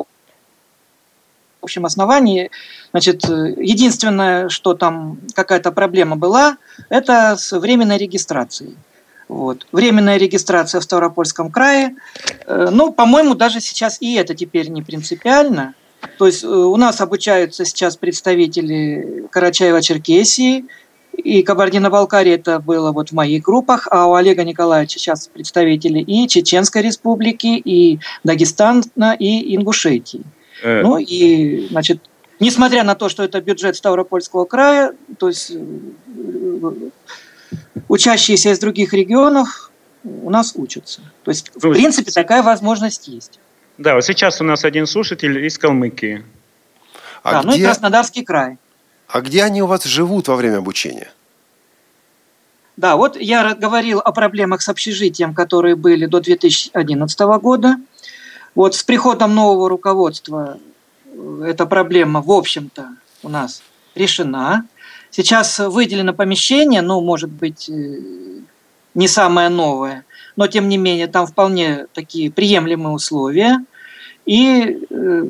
[1.66, 2.50] общем основании.
[2.92, 6.56] Значит, единственное, что там какая-то проблема была,
[6.88, 8.76] это с временной регистрацией.
[9.28, 9.66] Вот.
[9.72, 11.96] Временная регистрация в Ставропольском крае.
[12.46, 15.74] Э, ну, по-моему, даже сейчас и это теперь не принципиально.
[16.18, 20.64] То есть э, у нас обучаются сейчас представители Карачаева-Черкесии,
[21.16, 26.28] и Кабардино-Балкарии это было вот в моих группах, а у Олега Николаевича сейчас представители и
[26.28, 30.22] Чеченской республики, и Дагестана, и Ингушетии.
[30.62, 30.82] Э.
[30.82, 32.00] Ну и, значит,
[32.40, 36.72] несмотря на то, что это бюджет Ставропольского края, то есть э,
[37.88, 39.70] учащиеся из других регионов
[40.04, 41.00] у нас учатся.
[41.24, 43.40] То есть, в принципе, такая возможность есть.
[43.78, 46.24] Да, вот сейчас у нас один слушатель из Калмыкии.
[47.22, 47.48] А да, где...
[47.48, 48.58] ну и Краснодарский край.
[49.08, 51.10] А где они у вас живут во время обучения?
[52.76, 57.76] Да, вот я говорил о проблемах с общежитием, которые были до 2011 года.
[58.56, 60.58] Вот с приходом нового руководства
[61.04, 62.88] э, эта проблема, в общем-то,
[63.22, 63.62] у нас
[63.94, 64.66] решена.
[65.10, 68.00] Сейчас выделено помещение, ну, может быть, э,
[68.94, 73.62] не самое новое, но тем не менее там вполне такие приемлемые условия.
[74.24, 75.24] И э,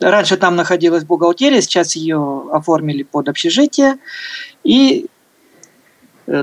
[0.00, 3.98] раньше там находилась бухгалтерия, сейчас ее оформили под общежитие.
[4.64, 5.06] И,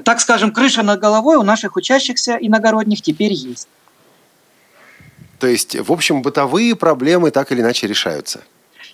[0.03, 3.68] так скажем, крыша над головой у наших учащихся иногородних теперь есть.
[5.39, 8.41] То есть, в общем, бытовые проблемы так или иначе решаются.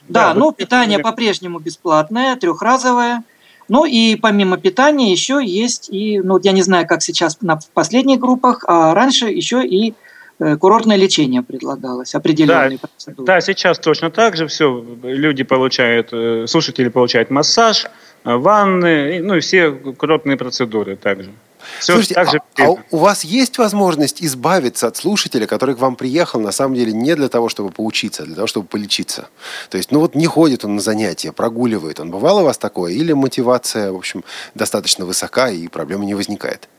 [0.09, 3.23] Да, да ну, питание по-прежнему бесплатное, трехразовое.
[3.69, 7.69] Ну и помимо питания еще есть и, ну я не знаю, как сейчас на, в
[7.69, 9.93] последних группах, а раньше еще и
[10.39, 13.25] э, курортное лечение предлагалось, определенные да, процедуры.
[13.25, 14.85] Да, сейчас точно так же все.
[15.03, 21.31] Люди получают, э, слушатели получают массаж, э, ванны, ну и все курортные процедуры также.
[21.79, 22.41] Все Слушайте, так же...
[22.57, 26.75] а, а у вас есть возможность избавиться от слушателя, который к вам приехал, на самом
[26.75, 29.29] деле, не для того, чтобы поучиться, а для того, чтобы полечиться?
[29.69, 32.11] То есть, ну вот не ходит он на занятия, прогуливает он.
[32.11, 32.93] Бывало у вас такое?
[32.93, 34.23] Или мотивация, в общем,
[34.55, 36.69] достаточно высока и проблемы не возникает?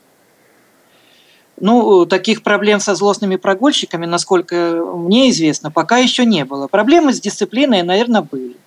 [1.57, 6.67] Ну, таких проблем со злостными прогульщиками, насколько мне известно, пока еще не было.
[6.67, 8.57] Проблемы с дисциплиной, наверное, были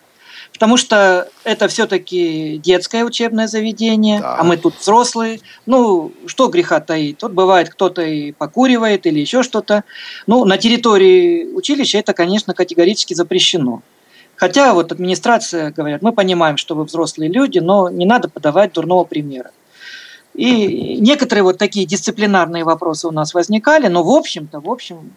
[0.59, 4.39] потому что это все-таки детское учебное заведение, да.
[4.41, 5.39] а мы тут взрослые.
[5.67, 7.19] Ну, что греха таить?
[7.19, 9.85] Тут бывает, кто-то и покуривает или еще что-то.
[10.27, 13.83] Ну, на территории училища это, конечно, категорически запрещено.
[14.35, 19.05] Хотя вот администрация говорят, мы понимаем, что вы взрослые люди, но не надо подавать дурного
[19.05, 19.53] примера.
[20.35, 25.13] И некоторые вот такие дисциплинарные вопросы у нас возникали, но в общем-то, в общем,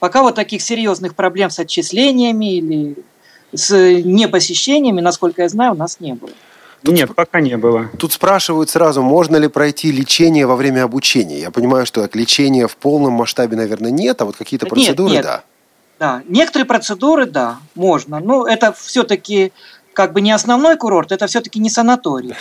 [0.00, 2.96] пока вот таких серьезных проблем с отчислениями или
[3.54, 6.30] с непосещениями, насколько я знаю, у нас не было.
[6.82, 7.88] Тут Нет, пока не было.
[7.98, 11.40] Тут спрашивают сразу, можно ли пройти лечение во время обучения.
[11.40, 15.16] Я понимаю, что так, лечения в полном масштабе, наверное, нет, а вот какие-то процедуры, нет,
[15.16, 15.24] нет.
[15.24, 15.42] да.
[15.98, 18.20] Да, некоторые процедуры, да, можно.
[18.20, 19.52] Но это все-таки
[19.94, 22.34] как бы не основной курорт, это все-таки не санаторий.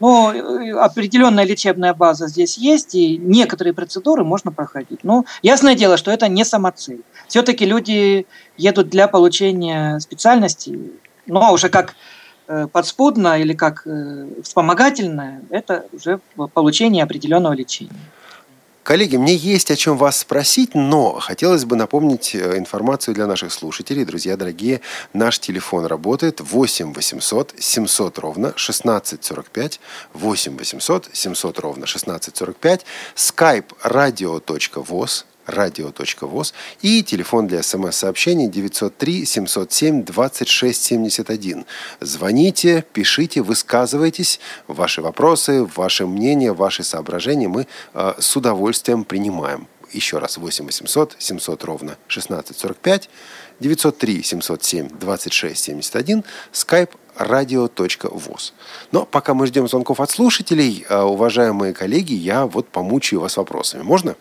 [0.00, 5.04] Но э, определенная лечебная база здесь есть, и некоторые процедуры можно проходить.
[5.04, 7.02] Но ясное дело, что это не самоцель.
[7.28, 8.26] Все-таки люди
[8.56, 10.78] едут для получения специальности,
[11.26, 11.94] ну а уже как
[12.48, 16.20] э, подспудно или как э, вспомогательное, это уже
[16.54, 17.92] получение определенного лечения.
[18.90, 23.52] Коллеги, мне есть о чем вас спросить, но хотелось бы напомнить э, информацию для наших
[23.52, 24.04] слушателей.
[24.04, 24.80] Друзья дорогие,
[25.12, 29.78] наш телефон работает 8 800 700 ровно 1645,
[30.14, 32.84] 8 800 700 ровно 1645,
[33.14, 41.64] skype radio.voz, radio.voz и телефон для смс-сообщений 903 707 26 71.
[42.00, 49.66] Звоните, пишите, высказывайтесь, ваши вопросы, ваши мнения, ваши соображения мы э, с удовольствием принимаем.
[49.92, 53.10] Еще раз, 8 800 700 ровно 1645,
[53.60, 58.52] 903 707 26 71, skype radio.voz.
[58.92, 63.82] Но пока мы ждем звонков от слушателей, э, уважаемые коллеги, я вот помучаю вас вопросами.
[63.82, 64.16] Можно?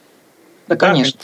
[0.70, 1.20] Да, конечно.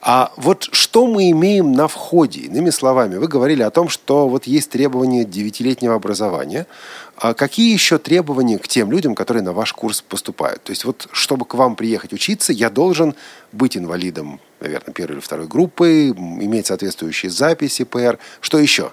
[0.00, 2.42] А вот что мы имеем на входе?
[2.42, 6.66] Иными словами, вы говорили о том, что вот есть требования девятилетнего образования.
[7.16, 10.62] А какие еще требования к тем людям, которые на ваш курс поступают?
[10.62, 13.14] То есть вот, чтобы к вам приехать учиться, я должен
[13.50, 18.18] быть инвалидом, наверное, первой или второй группы, иметь соответствующие записи ПР.
[18.40, 18.92] Что еще?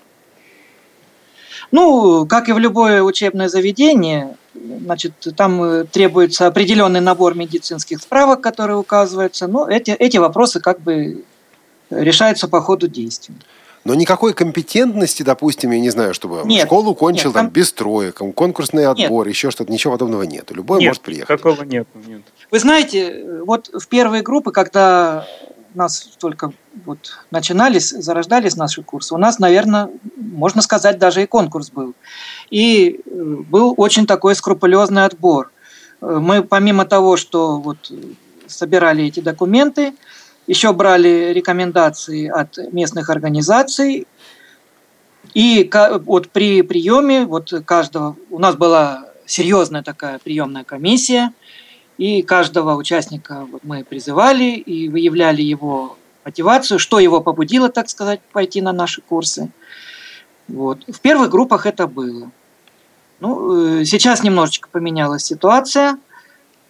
[1.70, 8.42] Ну, как и в любое учебное заведение, значит, там э, требуется определенный набор медицинских справок,
[8.42, 9.48] которые указываются.
[9.48, 11.24] Но эти, эти вопросы как бы
[11.90, 13.36] решаются по ходу действия.
[13.84, 17.74] Но никакой компетентности, допустим, я не знаю, чтобы нет, школу кончил нет, там, там без
[17.74, 19.36] троек, конкурсный отбор, нет.
[19.36, 20.52] еще что-то, ничего подобного нет.
[20.52, 21.28] Любой нет, может приехать.
[21.28, 22.22] Такого нет, нет.
[22.52, 25.26] Вы знаете, вот в первые группы, когда
[25.76, 26.52] нас только
[26.86, 31.94] вот начинались, зарождались наши курсы, у нас, наверное, можно сказать, даже и конкурс был.
[32.50, 35.52] И э, был очень такой скрупулезный отбор.
[36.02, 37.92] Э, мы помимо того, что вот
[38.48, 39.94] собирали эти документы,
[40.48, 44.08] еще брали рекомендации от местных организаций.
[45.34, 45.70] И
[46.04, 51.32] вот при приеме вот каждого, у нас была серьезная такая приемная комиссия,
[52.02, 58.60] и каждого участника мы призывали и выявляли его мотивацию, что его побудило, так сказать, пойти
[58.60, 59.52] на наши курсы.
[60.48, 60.80] Вот.
[60.88, 62.32] В первых группах это было.
[63.20, 66.00] Ну, э, сейчас немножечко поменялась ситуация.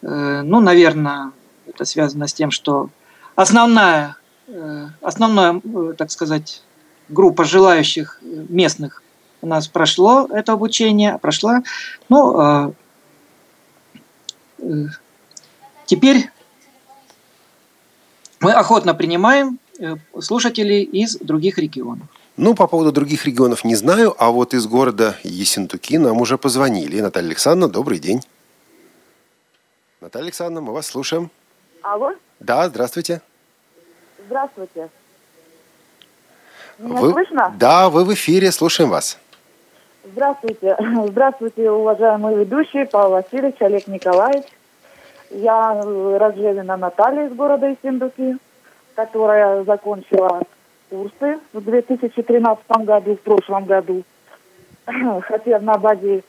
[0.01, 1.31] Э, ну, наверное,
[1.65, 2.89] это связано с тем, что
[3.35, 4.17] основная,
[4.49, 5.61] э, основная,
[5.97, 6.61] так сказать,
[7.07, 9.01] группа желающих местных
[9.41, 11.63] у нас прошло это обучение, прошла.
[12.09, 12.73] Ну, а,
[15.91, 16.29] теперь
[18.39, 19.59] мы охотно принимаем
[20.19, 22.07] слушателей из других регионов.
[22.37, 27.01] Ну, по поводу других регионов не знаю, а вот из города Ессентуки нам уже позвонили.
[27.01, 28.21] Наталья Александровна, добрый день.
[29.99, 31.29] Наталья Александровна, мы вас слушаем.
[31.81, 32.13] Алло?
[32.39, 33.21] Да, здравствуйте.
[34.25, 34.89] Здравствуйте.
[36.79, 37.11] Меня вы...
[37.11, 37.53] слышно?
[37.59, 39.17] Да, вы в эфире, слушаем вас.
[40.05, 40.77] Здравствуйте.
[41.07, 44.45] Здравствуйте, уважаемые ведущие, Павел Васильевич, Олег Николаевич.
[45.31, 48.37] Я Разжевина Наталья из города Ессентуки,
[48.95, 50.41] которая закончила
[50.89, 54.03] курсы в 2013 году, в прошлом году,
[55.21, 56.23] хотя на базе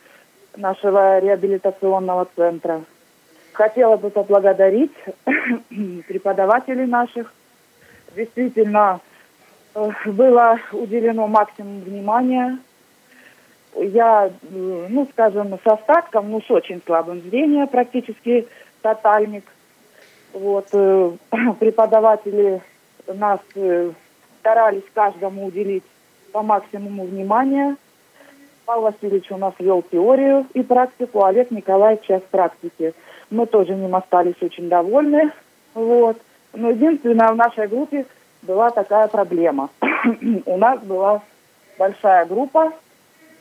[0.56, 2.82] нашего реабилитационного центра.
[3.52, 4.92] Хотела бы поблагодарить
[6.06, 7.34] преподавателей наших.
[8.14, 9.00] Действительно,
[9.74, 12.58] э, было уделено максимум внимания.
[13.74, 18.46] Я, э, ну, скажем, с остатком, ну, с очень слабым зрением, практически
[18.82, 19.44] тотальник.
[20.32, 21.12] Вот, э,
[21.60, 22.60] преподаватели
[23.06, 23.40] нас
[24.40, 25.84] старались каждому уделить
[26.32, 27.76] по максимуму внимания.
[28.64, 32.94] Павел Васильевич у нас вел теорию и практику, а Олег Николаевич сейчас практики.
[33.30, 35.32] Мы тоже ним остались очень довольны.
[35.74, 36.18] Вот.
[36.52, 38.06] Но единственное, в нашей группе
[38.42, 39.70] была такая проблема.
[40.46, 41.22] у нас была
[41.78, 42.72] большая группа,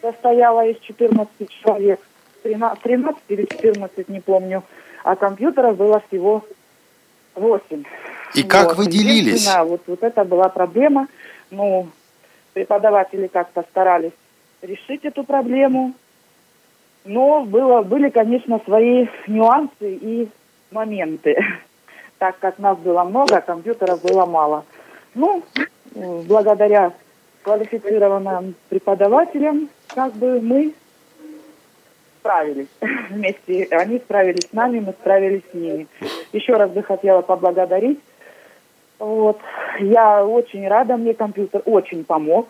[0.01, 1.99] состояла из 14 человек,
[2.43, 4.63] 13, 13 или 14, не помню,
[5.03, 6.43] а компьютеров было всего
[7.35, 7.83] 8.
[8.35, 8.77] И как вот.
[8.77, 9.49] вы делились?
[9.63, 11.07] Вот, вот это была проблема.
[11.49, 11.87] Ну,
[12.53, 14.13] преподаватели как-то старались
[14.61, 15.93] решить эту проблему.
[17.03, 20.29] Но было, были, конечно, свои нюансы и
[20.71, 21.37] моменты.
[22.17, 24.63] Так как нас было много, а компьютеров было мало.
[25.15, 25.41] Ну,
[25.95, 26.93] благодаря
[27.41, 30.75] квалифицированным преподавателям, как бы мы
[32.21, 32.67] справились
[33.09, 33.67] вместе.
[33.71, 35.87] Они справились с нами, мы справились с ними.
[36.31, 37.99] Еще раз бы хотела поблагодарить
[39.01, 39.39] вот.
[39.79, 42.47] Я очень рада, мне компьютер очень помог.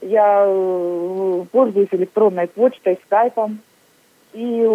[0.00, 3.60] Я э, пользуюсь электронной почтой, скайпом
[4.32, 4.68] и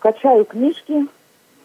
[0.00, 1.06] качаю книжки.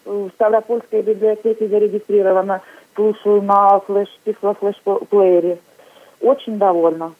[0.04, 2.62] В Ставропольской библиотеке зарегистрировано.
[2.94, 5.58] Слушаю на флеш, тифло-флеш-плеере.
[6.20, 7.14] Очень довольна.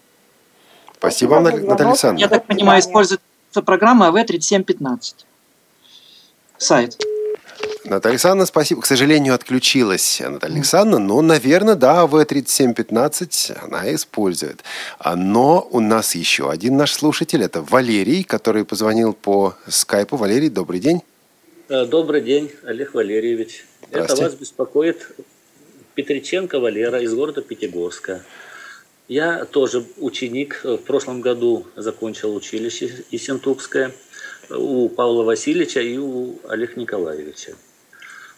[0.92, 2.20] Спасибо вам, Наталья Александровна.
[2.20, 3.26] Я так понимаю, используется
[3.62, 5.14] программа АВ-3715.
[6.58, 6.96] Сайт.
[7.84, 8.82] Наталья Александровна, спасибо.
[8.82, 14.64] К сожалению, отключилась Наталья Александровна, но, наверное, да, В3715 она использует.
[14.98, 20.16] А, но у нас еще один наш слушатель, это Валерий, который позвонил по скайпу.
[20.16, 21.02] Валерий, добрый день.
[21.68, 23.64] Э, добрый день, Олег Валерьевич.
[23.90, 25.08] Это вас беспокоит
[25.94, 28.22] Петриченко Валера из города Пятигорска.
[29.08, 30.62] Я тоже ученик.
[30.64, 33.92] В прошлом году закончил училище Исентукское
[34.50, 37.54] у Павла Васильевича и у Олега Николаевича.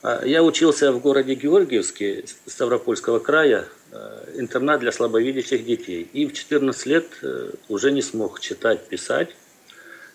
[0.03, 6.09] А, я учился в городе Георгиевске Ставропольского края, э, интернат для слабовидящих детей.
[6.13, 9.31] И в 14 лет э, уже не смог читать, писать.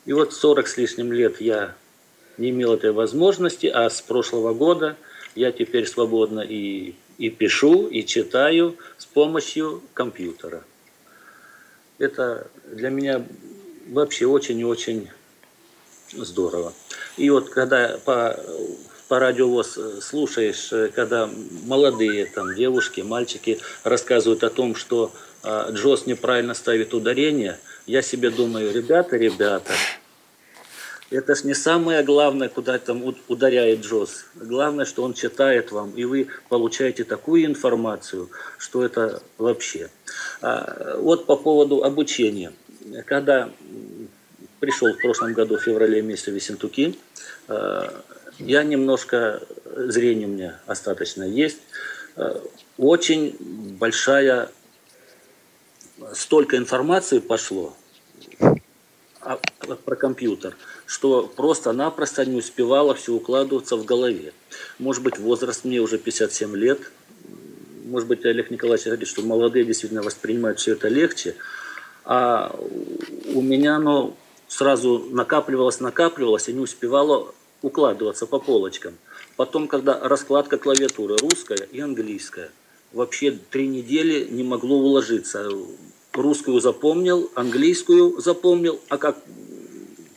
[0.05, 1.75] И вот 40 с лишним лет я
[2.38, 4.97] не имел этой возможности, а с прошлого года
[5.35, 10.64] я теперь свободно и и пишу, и читаю с помощью компьютера.
[11.98, 13.26] Это для меня
[13.90, 15.10] вообще очень и очень
[16.11, 16.73] здорово.
[17.18, 18.40] И вот когда по,
[19.07, 21.30] по радиовоз слушаешь, когда
[21.65, 25.11] молодые там девушки, мальчики рассказывают о том, что
[25.44, 29.73] э, Джос неправильно ставит ударение, я себе думаю, ребята, ребята,
[31.14, 34.26] это ж не самое главное, куда там ударяет Джос.
[34.35, 39.90] Главное, что он читает вам, и вы получаете такую информацию, что это вообще.
[40.41, 42.52] А, вот по поводу обучения.
[43.06, 43.52] Когда
[44.60, 46.98] пришел в прошлом году, в феврале месяце в Ессентуки,
[47.48, 48.03] а,
[48.40, 51.60] я немножко, зрение у меня остаточно есть,
[52.15, 52.41] а,
[52.77, 53.38] очень
[53.77, 54.49] большая,
[56.14, 57.76] столько информации пошло
[59.86, 60.56] про компьютер–
[60.86, 64.34] что просто-напросто не успевала все укладываться в голове.
[64.80, 66.80] Может быть, возраст мне уже 57 лет.
[67.86, 71.36] Может быть, Олег Николаевич говорит, что молодые действительно воспринимают все это легче.
[72.06, 72.56] А
[73.34, 74.16] у меня оно
[74.48, 78.94] сразу накапливалось, накапливалось, и не успевало укладываться по полочкам.
[79.36, 82.52] Потом, когда раскладка клавиатуры русская и английская,
[82.91, 85.50] вообще три недели не могло уложиться.
[86.14, 89.18] Русскую запомнил, английскую запомнил, а как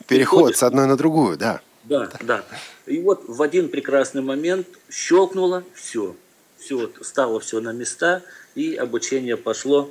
[0.07, 1.61] Переход с одной на другую, да.
[1.85, 2.45] Да, да.
[2.87, 6.15] И вот в один прекрасный момент щелкнуло, все.
[6.59, 8.23] Все, стало все на места,
[8.55, 9.91] и обучение пошло.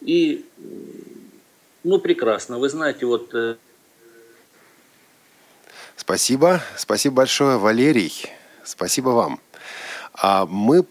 [0.00, 0.44] И,
[1.84, 2.58] ну, прекрасно.
[2.58, 3.34] Вы знаете, вот...
[3.34, 3.56] Э,
[5.96, 6.62] Спасибо.
[6.76, 8.26] Спасибо большое, Валерий.
[8.64, 9.40] Спасибо вам.
[10.14, 10.84] А мы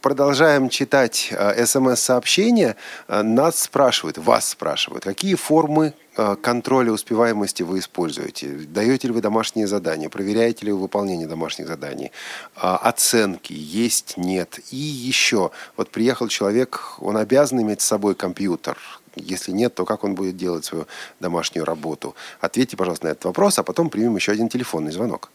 [0.00, 2.76] продолжаем читать э, смс-сообщения.
[3.08, 8.48] Э, нас спрашивают, вас спрашивают, какие формы Э, контроля успеваемости вы используете?
[8.48, 10.08] Даете ли вы домашние задания?
[10.08, 12.10] Проверяете ли вы выполнение домашних заданий?
[12.56, 14.58] А, оценки есть, нет?
[14.72, 18.76] И еще, вот приехал человек, он обязан иметь с собой компьютер.
[19.14, 20.86] Если нет, то как он будет делать свою
[21.20, 22.16] домашнюю работу?
[22.40, 25.30] Ответьте, пожалуйста, на этот вопрос, а потом примем еще один телефонный звонок.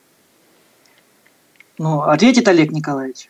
[1.77, 3.29] Ну, ответит Олег Николаевич.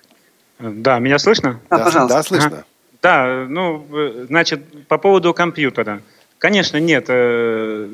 [0.60, 1.60] Да, меня слышно?
[1.70, 2.18] Да, да пожалуйста.
[2.18, 2.48] Да, слышно.
[2.48, 2.66] Ага.
[3.02, 3.86] Да, ну,
[4.28, 6.02] значит, по поводу компьютера–
[6.44, 7.06] Конечно, нет.
[7.08, 7.88] Э,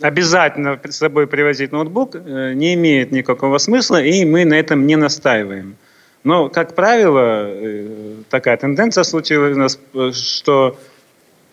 [0.00, 4.96] обязательно с собой привозить ноутбук э, не имеет никакого смысла, и мы на этом не
[4.96, 5.76] настаиваем.
[6.24, 9.78] Но, как правило, э, такая тенденция случилась у нас,
[10.16, 10.78] что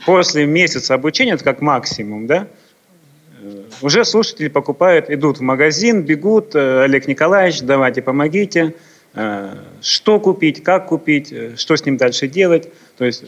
[0.06, 2.48] после месяца обучения, это как максимум, да,
[3.82, 8.76] уже слушатели покупают, идут в магазин, бегут, Олег Николаевич, давайте помогите,
[9.82, 12.70] что купить, как купить, что с ним дальше делать.
[12.98, 13.24] То есть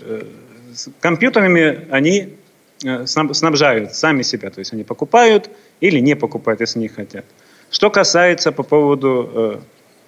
[0.73, 2.37] с компьютерами они
[2.83, 5.49] Э, снабжают сами себя, то есть они покупают
[5.81, 7.25] или не покупают, если не хотят.
[7.69, 9.57] Что касается по поводу э,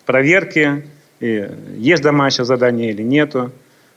[0.06, 0.84] проверки,
[1.20, 3.52] есть домашнее задание или нету.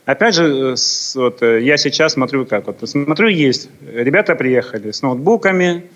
[0.04, 0.74] Опять же, э,
[1.14, 2.66] вот, я сейчас смотрю как.
[2.66, 3.70] Вот, смотрю, есть.
[3.94, 5.86] Ребята приехали с ноутбуками,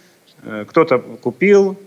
[0.69, 1.79] кто-то купил,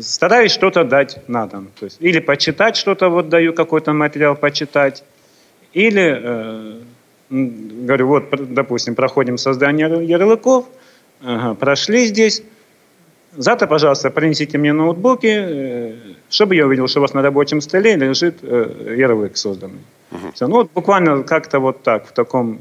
[0.00, 1.68] стараюсь что-то дать на дом.
[1.78, 5.04] То есть, или почитать что-то, вот даю какой-то материал почитать,
[5.72, 6.82] или
[7.32, 8.24] говорю, вот,
[8.54, 10.66] допустим, проходим создание ярлыков,
[11.22, 12.42] ага, прошли здесь,
[13.32, 15.94] завтра, пожалуйста, принесите мне ноутбуки, э,
[16.28, 19.80] чтобы я увидел, что у вас на рабочем столе лежит э, ярлык созданный.
[20.10, 20.32] Угу.
[20.34, 22.60] Все, ну, вот буквально как-то вот так, в таком,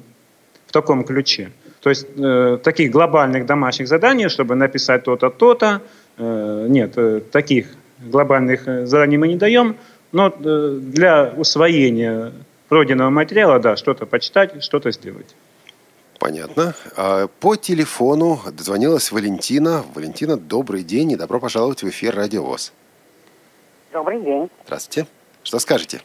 [0.68, 1.52] в таком ключе.
[1.82, 5.80] То есть э, таких глобальных домашних заданий, чтобы написать то-то, то-то, э,
[6.22, 7.68] нет, э, таких
[8.00, 9.78] глобальных э, заданий мы не даем,
[10.12, 12.32] но э, для усвоения
[12.70, 15.36] пройденного материала, да, что-то почитать, что-то сделать.
[16.20, 16.76] Понятно.
[16.96, 19.84] А, по телефону дозвонилась Валентина.
[19.96, 22.72] Валентина, добрый день и добро пожаловать в эфир Радио ВОЗ.
[23.92, 24.50] Добрый день.
[24.66, 25.10] Здравствуйте.
[25.44, 26.02] Что скажете?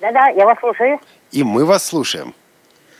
[0.00, 0.98] Да-да, я вас слушаю.
[1.30, 2.34] И мы вас слушаем.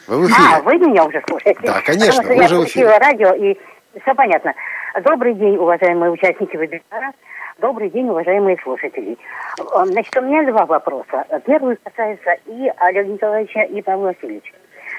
[0.06, 0.56] Вы в эфире.
[0.56, 1.60] А, вы меня уже слушаете?
[1.62, 2.98] Да, конечно, Потому что вы уже в эфире.
[2.98, 3.58] радио, и
[4.02, 4.52] все понятно.
[4.98, 7.12] Добрый день, уважаемые участники вебинара.
[7.58, 9.16] Добрый день, уважаемые слушатели.
[9.58, 11.24] Э, значит, у меня два вопроса.
[11.46, 14.52] Первый касается и Олега Николаевича, и Павла Васильевича.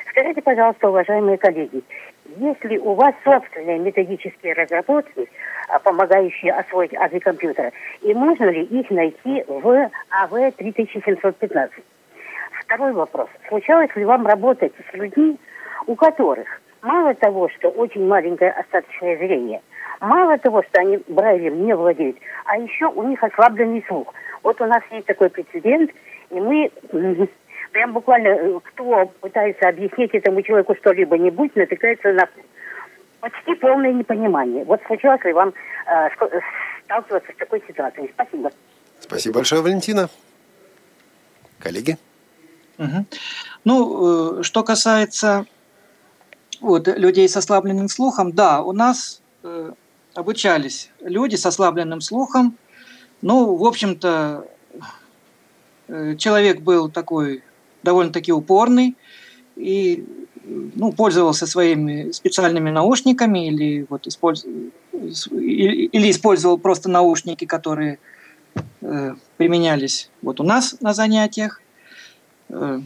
[0.09, 1.83] Скажите, пожалуйста, уважаемые коллеги,
[2.37, 5.27] есть ли у вас собственные методические разработки,
[5.67, 11.69] а, помогающие освоить компьютера, и можно ли их найти в АВ-3715?
[12.61, 13.27] Второй вопрос.
[13.49, 15.37] Случалось ли вам работать с людьми,
[15.85, 16.47] у которых
[16.81, 19.59] мало того, что очень маленькое остаточное зрение–
[20.01, 24.11] Мало того, что они Брайлем не владеют, а еще у них ослабленный слух.
[24.41, 25.91] Вот у нас есть такой прецедент,
[26.31, 26.71] и мы
[27.71, 32.27] прям буквально, э, кто пытается объяснить этому человеку что-либо нибудь, натыкается на
[33.19, 34.63] почти полное непонимание.
[34.63, 35.53] Вот случалось ли вам
[35.85, 36.09] э,
[36.85, 38.09] сталкиваться с такой ситуацией?
[38.15, 38.51] Спасибо.
[38.99, 40.09] Спасибо большое, Валентина.
[41.59, 41.97] Коллеги?
[42.79, 43.05] Угу.
[43.65, 45.45] Ну, э, что касается
[46.59, 49.71] вот, людей с ослабленным слухом, да, у нас э,
[50.13, 52.57] обучались люди с ослабленным слухом.
[53.21, 54.47] Ну, в общем-то,
[55.87, 57.43] э, человек был такой
[57.83, 58.95] довольно-таки упорный
[59.55, 60.05] и
[60.43, 64.45] ну, пользовался своими специальными наушниками или, вот, использ...
[64.93, 67.99] или, использовал просто наушники, которые
[68.81, 71.61] э, применялись вот у нас на занятиях.
[72.49, 72.81] Э,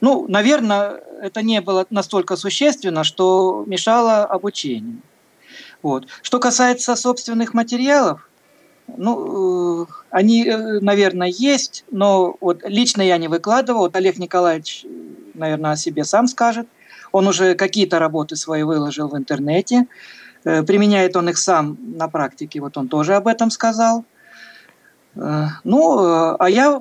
[0.00, 5.00] ну, наверное, это не было настолько существенно, что мешало обучению.
[5.82, 6.06] Вот.
[6.22, 8.28] Что касается собственных материалов,
[8.96, 13.80] ну, э, они, э, наверное, есть, но вот лично я не выкладывал.
[13.80, 14.86] Вот Олег Николаевич,
[15.34, 16.66] наверное, о себе сам скажет.
[17.12, 19.86] Он уже какие-то работы свои выложил в интернете.
[20.44, 24.04] Э, применяет он их сам на практике, вот он тоже об этом сказал.
[25.14, 26.80] Ну, а я,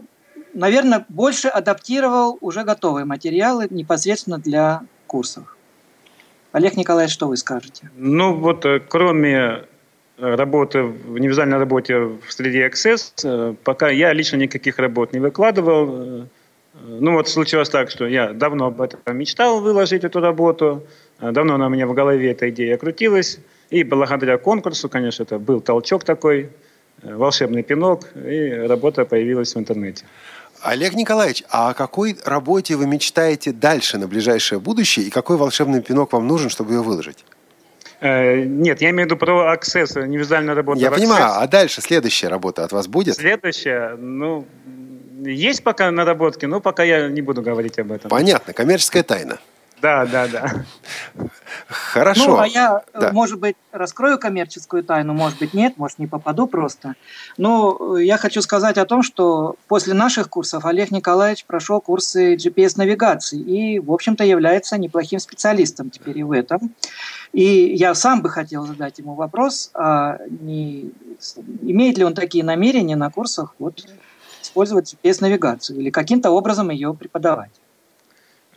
[0.54, 5.57] наверное, больше адаптировал уже готовые материалы непосредственно для курсов.
[6.58, 7.88] Олег Николаевич, что вы скажете?
[7.96, 9.62] Ну вот кроме
[10.18, 15.88] работы в универсальной работе в среде Access, э, пока я лично никаких работ не выкладывал.
[15.88, 16.26] Э,
[16.84, 20.82] ну вот случилось так, что я давно об этом мечтал выложить эту работу,
[21.20, 23.38] э, давно она у меня в голове эта идея крутилась,
[23.70, 26.50] и благодаря конкурсу, конечно, это был толчок такой,
[27.04, 30.06] волшебный пинок, и работа появилась в интернете.
[30.62, 35.82] Олег Николаевич, а о какой работе вы мечтаете дальше на ближайшее будущее, и какой волшебный
[35.82, 37.24] пинок вам нужен, чтобы ее выложить?
[38.00, 40.80] Э, нет, я имею в виду про Access, универсальную работу.
[40.80, 43.16] Я понимаю, а дальше следующая работа от вас будет?
[43.16, 44.46] Следующая, ну,
[45.24, 48.10] есть пока наработки, но пока я не буду говорить об этом.
[48.10, 49.40] Понятно, коммерческая тайна.
[49.82, 50.66] Да, да, да.
[51.68, 52.28] Хорошо.
[52.28, 53.12] Ну, а я, да.
[53.12, 56.96] может быть, раскрою коммерческую тайну, может быть, нет, может, не попаду просто.
[57.38, 63.40] Но я хочу сказать о том, что после наших курсов Олег Николаевич прошел курсы GPS-навигации
[63.40, 66.74] и, в общем-то, является неплохим специалистом теперь и в этом.
[67.34, 70.92] И я сам бы хотел задать ему вопрос, а не,
[71.62, 73.86] имеет ли он такие намерения на курсах вот,
[74.42, 77.52] использовать GPS-навигацию или каким-то образом ее преподавать.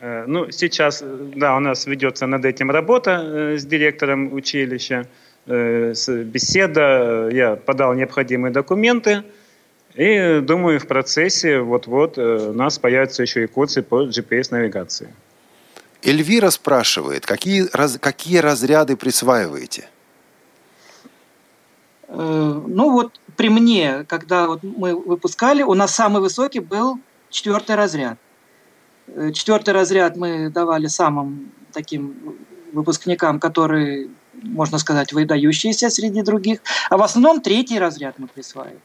[0.01, 1.07] Э, ну, сейчас, э,
[1.37, 5.07] да, у нас ведется над этим работа э, с директором училища,
[5.47, 9.25] беседа, я подал необходимые документы,
[9.95, 15.09] и думаю, в процессе вот-вот у нас появятся еще и курсы по GPS-навигации.
[16.05, 19.89] Эльвира спрашивает, какие, раз, какие разряды присваиваете?
[22.09, 27.01] Ну вот при мне, когда вот мы выпускали, у нас самый высокий был
[27.31, 28.19] четвертый разряд–
[29.33, 32.37] четвертый разряд мы давали самым таким
[32.73, 34.09] выпускникам, которые,
[34.43, 36.61] можно сказать, выдающиеся среди других.
[36.89, 38.81] А в основном третий разряд мы присваиваем.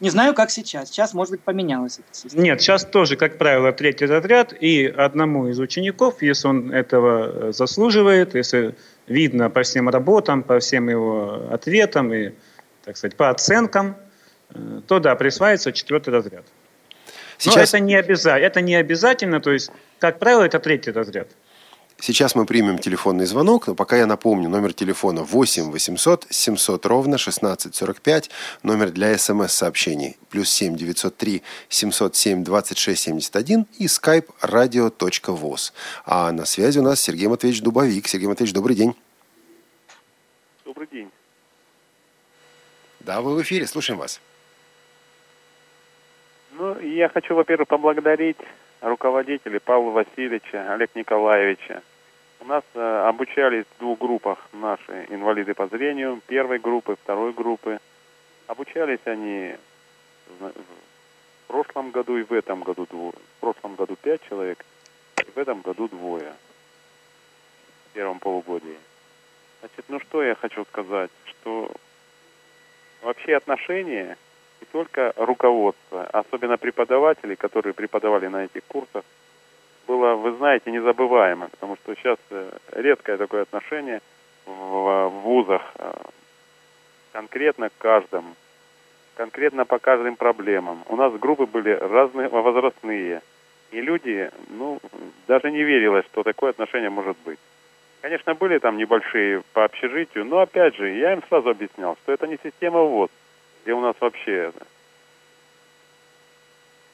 [0.00, 0.88] Не знаю, как сейчас.
[0.88, 2.36] Сейчас, может быть, поменялось это.
[2.36, 4.52] Нет, сейчас тоже, как правило, третий разряд.
[4.52, 8.74] И одному из учеников, если он этого э, заслуживает, если
[9.06, 12.32] видно по всем работам, по всем его ответам и,
[12.84, 13.96] так сказать, по оценкам,
[14.50, 16.44] э, то да, присваивается четвертый разряд.
[17.38, 17.56] Сейчас...
[17.56, 18.36] Но это не, обяза...
[18.36, 21.28] это не обязательно, то есть, как правило, это третий разряд.
[22.00, 27.14] Сейчас мы примем телефонный звонок, но пока я напомню, номер телефона 8 800 700 ровно
[27.14, 28.30] 1645,
[28.62, 35.72] номер для смс-сообщений плюс 7 903 707 26 71 и skype radio.voz.
[36.04, 38.08] А на связи у нас Сергей Матвеевич Дубовик.
[38.08, 38.94] Сергей Матвеевич, добрый день.
[40.64, 41.10] Добрый день.
[43.00, 44.20] Да, вы в эфире, слушаем вас.
[46.56, 48.36] Ну, я хочу, во-первых, поблагодарить
[48.80, 51.82] руководителей Павла Васильевича, Олег Николаевича.
[52.38, 57.80] У нас э, обучались в двух группах наши инвалиды по зрению, первой группы, второй группы.
[58.46, 59.56] Обучались они
[60.38, 60.52] в
[61.48, 63.14] прошлом году и в этом году двое.
[63.38, 64.64] В прошлом году пять человек,
[65.26, 66.34] и в этом году двое.
[67.90, 68.78] В первом полугодии.
[69.58, 71.72] Значит, ну что я хочу сказать, что
[73.02, 74.16] вообще отношения
[74.60, 79.04] не только руководство, особенно преподаватели, которые преподавали на этих курсах,
[79.86, 84.00] было, вы знаете, незабываемо, потому что сейчас э, редкое такое отношение
[84.46, 85.92] в вузах э,
[87.12, 88.34] конкретно к каждому,
[89.16, 90.84] конкретно по каждым проблемам.
[90.88, 93.22] У нас группы были разные возрастные,
[93.72, 94.80] и люди, ну,
[95.26, 97.38] даже не верилось, что такое отношение может быть.
[98.00, 102.26] Конечно, были там небольшие по общежитию, но опять же, я им сразу объяснял, что это
[102.26, 103.10] не система ВОЗ
[103.64, 104.52] где у нас вообще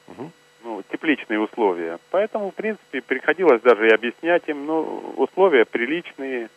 [0.07, 0.31] угу.
[0.63, 1.99] ну, тепличные условия.
[2.09, 6.49] Поэтому, в принципе, приходилось даже и объяснять им, ну, условия приличные,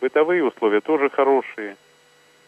[0.00, 1.76] бытовые условия тоже хорошие.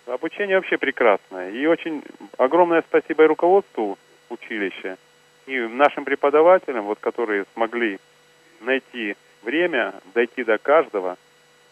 [0.06, 1.50] Обучение вообще прекрасное.
[1.50, 2.02] И очень
[2.36, 3.98] огромное спасибо и руководству
[4.28, 4.98] училища,
[5.46, 7.98] И нашим преподавателям, вот, которые смогли
[8.60, 11.16] найти время, дойти до каждого,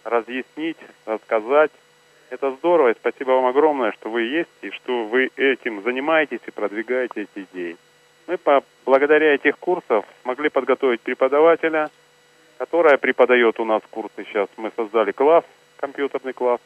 [0.04, 1.70] разъяснить, рассказать,
[2.34, 6.50] это здорово, и спасибо вам огромное, что вы есть, и что вы этим занимаетесь и
[6.50, 7.76] продвигаете эти идеи.
[8.26, 11.90] Мы по, благодаря этих курсов смогли подготовить преподавателя,
[12.58, 14.48] которая преподает у нас курсы сейчас.
[14.56, 15.44] Мы создали класс,
[15.76, 16.60] компьютерный класс,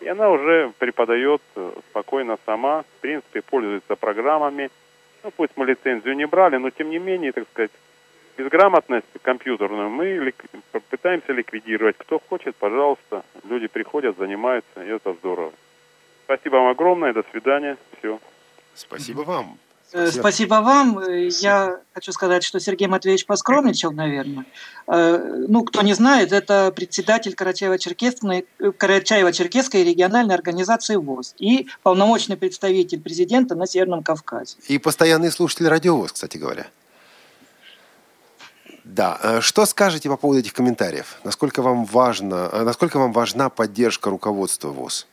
[0.00, 4.70] и она уже преподает э, спокойно сама, в принципе, пользуется программами.
[5.22, 7.72] Ну, пусть мы лицензию не брали, но тем не менее, так сказать,
[8.36, 10.44] безграмотность компьютерную мы лик...
[10.90, 11.96] пытаемся ликвидировать.
[11.98, 15.52] Кто хочет, пожалуйста, люди приходят, занимаются, и это здорово.
[16.24, 18.18] Спасибо вам огромное, до свидания, все.
[18.74, 19.58] Спасибо вам.
[19.92, 20.20] Э, спасибо.
[20.20, 20.98] Спасибо вам.
[21.00, 24.46] Э, я хочу сказать, что Сергей Матвеевич поскромничал, наверное.
[24.86, 33.00] Э, ну, кто не знает, это председатель Карачаево-Черкесской, Карачаево-Черкесской региональной организации ВОЗ и полномочный представитель
[33.00, 34.56] президента на Северном Кавказе.
[34.68, 36.66] И постоянный слушатель радиовоз, кстати говоря.
[38.84, 41.18] Да, что скажете по поводу этих комментариев?
[41.24, 45.06] Насколько вам важно, насколько вам важна поддержка руководства ВОЗ?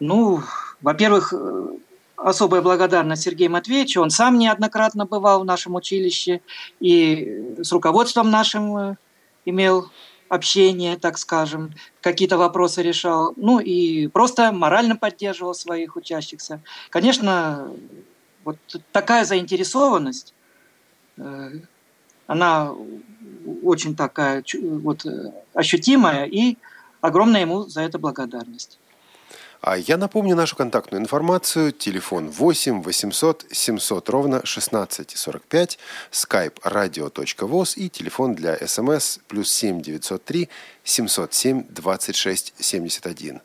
[0.00, 0.42] Ну,
[0.80, 1.32] во-первых,
[2.22, 4.00] особая благодарность Сергею Матвеевичу.
[4.00, 6.40] Он сам неоднократно бывал в нашем училище
[6.80, 8.96] и с руководством нашим э,
[9.44, 9.90] имел
[10.28, 16.60] общение, так скажем, какие-то вопросы решал, ну и просто морально поддерживал своих учащихся.
[16.90, 17.72] Конечно,
[18.44, 18.58] вот
[18.92, 20.34] такая заинтересованность,
[21.16, 21.50] э,
[22.30, 22.72] она
[23.64, 26.58] очень такая вот э, ощутимая, и
[27.00, 28.78] огромная ему за это благодарность.
[29.60, 31.72] А я напомню нашу контактную информацию.
[31.72, 35.78] Телефон 8 800 700 ровно 1645,
[36.12, 40.48] skype radio.voz и телефон для смс плюс 7 903
[40.84, 43.40] 707 26 71.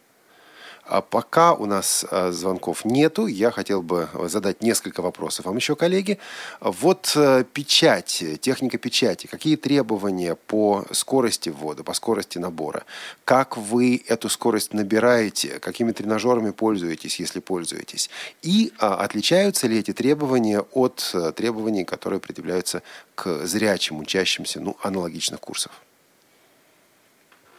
[0.88, 5.76] А пока у нас а, звонков нету, я хотел бы задать несколько вопросов вам еще,
[5.76, 6.20] коллеги.
[6.62, 9.26] Вот э, печать, техника печати.
[9.26, 12.84] Какие требования по скорости ввода, по скорости набора?
[13.24, 15.60] Как вы эту скорость набираете?
[15.60, 18.12] Какими тренажерами пользуетесь, если пользуетесь?
[18.44, 22.84] И а, отличаются ли эти требования от э, требований, которые предъявляются
[23.16, 25.72] к зрячим, учащимся ну, аналогичных курсов?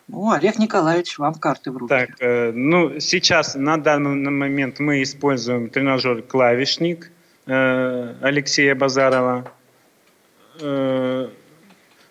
[0.09, 1.89] Ну, Олег Николаевич, вам карты в руки.
[1.89, 7.11] Так, э, ну, сейчас на данный момент мы используем тренажер «Клавишник»
[7.47, 9.51] э, Алексея Базарова.
[10.61, 11.29] Э,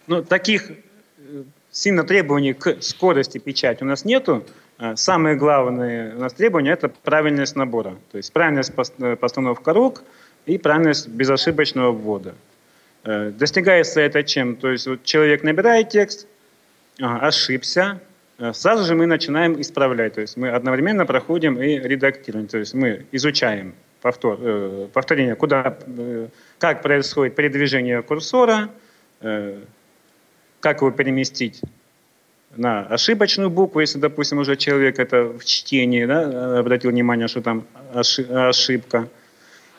[0.07, 4.43] ну, таких э, сильно требований к скорости печати у нас нету.
[4.77, 7.95] Э, самое главное у нас требование– это правильность набора.
[8.11, 10.03] То есть правильность э, постановка рук
[10.45, 12.35] и правильность безошибочного ввода.
[13.03, 14.55] Достигается это чем?
[14.55, 16.27] То есть вот человек набирает текст–
[16.99, 17.99] ошибся,
[18.37, 20.13] э, сразу же мы начинаем исправлять.
[20.13, 22.47] То есть мы одновременно проходим и редактируем.
[22.47, 26.27] То есть мы изучаем повтор, э, повторение, куда, э,
[26.59, 28.69] как происходит передвижение курсора,
[30.59, 31.61] как его переместить
[32.55, 37.65] на ошибочную букву, если, допустим, уже человек это в чтении да, обратил внимание, что там
[37.93, 39.07] ошибка.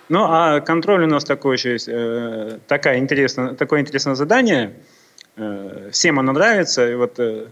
[0.08, 1.88] Ну, а контроль у нас такое еще есть,
[2.66, 4.95] такая интересная, такое интересное задание– Э,
[5.92, 6.90] всем оно нравится.
[6.90, 7.48] И вот э,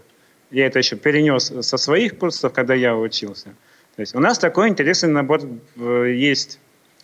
[0.51, 3.49] я это еще перенес со своих курсов, когда я учился.
[3.95, 5.41] То есть у нас такой интересный набор
[5.77, 6.59] э, есть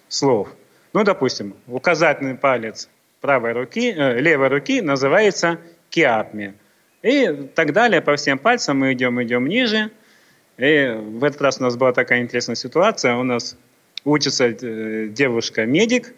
[0.08, 0.50] слов.
[0.94, 2.90] Ну, допустим, указательный палец
[3.22, 5.60] правой руки, э, левой руки называется
[5.90, 6.56] киапми.
[7.02, 9.92] И так далее по всем пальцам мы идем, идем ниже.
[10.58, 13.16] И в этот раз у нас была такая интересная ситуация.
[13.16, 13.58] У нас
[14.04, 16.14] учится девушка-медик,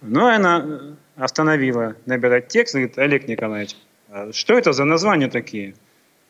[0.00, 3.76] но она остановила набирать текст и говорит, Олег Николаевич,
[4.08, 5.74] а что это за названия такие?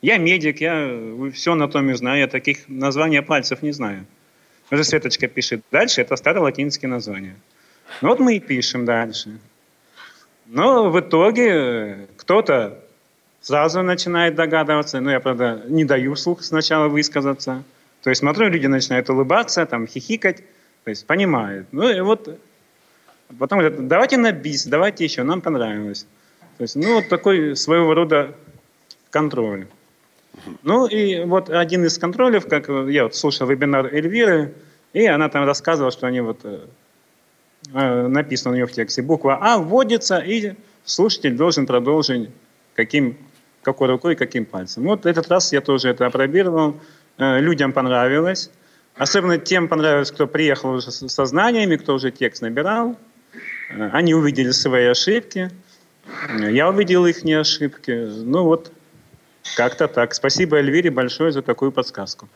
[0.02, 0.90] Я медик, я
[1.32, 4.06] все анатомию знаю, я таких названий пальцев не знаю.
[4.70, 7.36] Уже Светочка пишет дальше, это старолатинские названия.
[8.02, 9.38] Ну вот мы и пишем дальше.
[10.46, 12.78] Но в итоге кто-то
[13.40, 17.62] сразу начинает догадываться, ну я, правда, не даю слух сначала высказаться.
[18.02, 20.44] То есть смотрю, люди начинают улыбаться, там, хихикать,
[20.84, 21.66] то есть понимают.
[21.72, 22.38] Ну и вот
[23.38, 26.06] Потом говорят, давайте на бис, давайте еще, нам понравилось.
[26.58, 28.34] То есть, ну, вот такой своего рода
[29.10, 29.66] контроль.
[30.62, 34.54] Ну, и вот один из контролев, как я вот слушал вебинар Эльвиры,
[34.92, 36.60] и она там рассказывала, что они вот э,
[37.72, 40.54] э написано у нее в тексте, буква А вводится, и
[40.84, 42.30] слушатель должен продолжить
[42.74, 43.16] каким,
[43.62, 44.84] какой рукой, каким пальцем.
[44.84, 46.76] Вот этот раз я тоже это опробировал,
[47.18, 48.50] э, людям понравилось,
[48.96, 52.96] особенно тем понравилось, кто приехал уже со знаниями, кто уже текст набирал,
[53.92, 55.50] они увидели свои ошибки,
[56.28, 57.90] я увидел их не ошибки.
[57.90, 58.72] Ну вот,
[59.56, 60.14] как-то так.
[60.14, 62.28] Спасибо Эльвире большое за такую подсказку.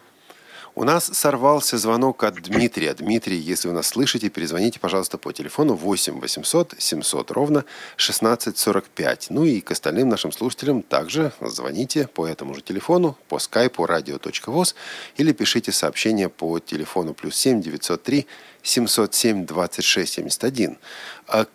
[0.78, 2.94] У нас сорвался звонок от Дмитрия.
[2.94, 7.64] Дмитрий, если вы нас слышите, перезвоните, пожалуйста, по телефону 8 800 700 ровно
[7.96, 9.26] 1645.
[9.30, 14.76] Ну и к остальным нашим слушателям также звоните по этому же телефону, по скайпу radio.voz
[15.16, 18.28] или пишите сообщение по телефону плюс 7 903
[18.62, 20.78] 707 26 71.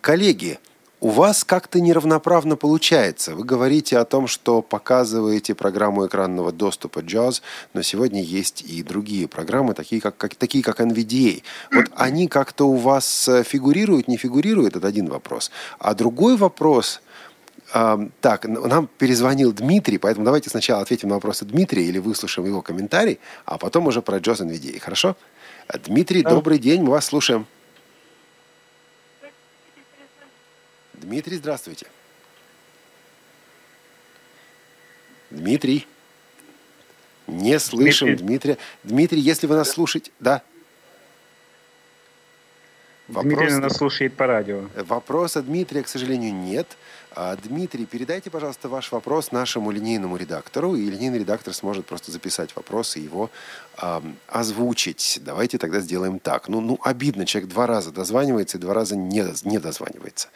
[0.02, 0.58] Коллеги,
[1.04, 3.34] у вас как-то неравноправно получается.
[3.34, 7.42] Вы говорите о том, что показываете программу экранного доступа JAWS,
[7.74, 11.42] но сегодня есть и другие программы, такие как, как, такие как NVDA.
[11.74, 14.76] Вот они как-то у вас э, фигурируют, не фигурируют?
[14.76, 15.50] Это один вопрос.
[15.78, 17.02] А другой вопрос
[17.74, 22.62] э,– так, нам перезвонил Дмитрий, поэтому давайте сначала ответим на вопросы Дмитрия или выслушаем его
[22.62, 25.16] комментарий, а потом уже про JAWS NVDA, хорошо?
[25.84, 26.30] Дмитрий, да.
[26.30, 27.46] добрый день, мы вас слушаем.
[31.04, 31.86] Дмитрий, здравствуйте.
[35.30, 35.86] Дмитрий.
[37.26, 38.26] Не слышим Дмитрий.
[38.26, 38.58] Дмитрия.
[38.84, 40.10] Дмитрий, если вы нас слушаете...
[40.18, 40.42] Да.
[43.08, 43.34] Вопрос...
[43.34, 44.64] Дмитрий нас слушает по радио.
[44.74, 46.66] Вопроса Дмитрия, к сожалению, нет.
[47.16, 52.56] А, Дмитрий, передайте, пожалуйста, ваш вопрос нашему линейному редактору, и линейный редактор сможет просто записать
[52.56, 53.30] вопрос и его
[53.80, 55.20] э, озвучить.
[55.22, 56.48] Давайте тогда сделаем так.
[56.48, 60.28] Ну, ну, обидно, человек два раза дозванивается и два раза не, не дозванивается.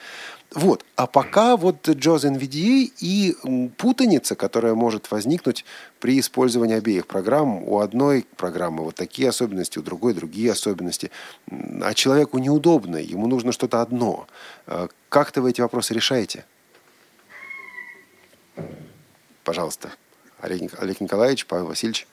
[0.55, 0.85] Вот.
[0.97, 3.37] А пока вот JAWS NVDA и
[3.77, 5.65] путаница, которая может возникнуть
[6.01, 7.63] при использовании обеих программ.
[7.63, 11.11] У одной программы вот такие особенности, у другой другие особенности.
[11.51, 14.27] А человеку неудобно, ему нужно что-то одно.
[14.67, 16.47] А как-то вы эти вопросы решаете?
[19.45, 19.91] Пожалуйста.
[20.41, 22.07] Олег Николаевич, Павел Васильевич.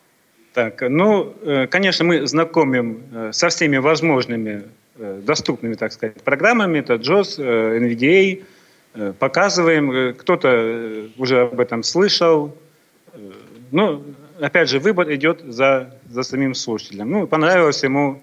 [0.56, 4.64] Так, ну, э, конечно, мы знакомим э, со всеми возможными
[4.98, 8.44] Э, доступными, так сказать, программами, это JOS, NVDA,
[9.19, 12.56] показываем, кто-то уже об этом слышал.
[13.72, 14.03] Ну,
[14.40, 17.10] опять же, выбор идет за, за самим слушателем.
[17.10, 18.22] Ну, понравилось ему,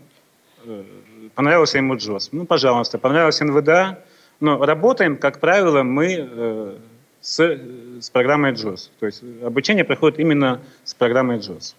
[1.35, 2.31] понравился ему JOS.
[2.33, 3.97] Ну, пожалуйста, понравился NVDA,
[4.41, 6.79] но работаем, как правило, мы
[7.21, 7.39] с,
[8.01, 8.89] с программой JOS.
[8.99, 11.75] То есть обучение проходит именно с программой JOS.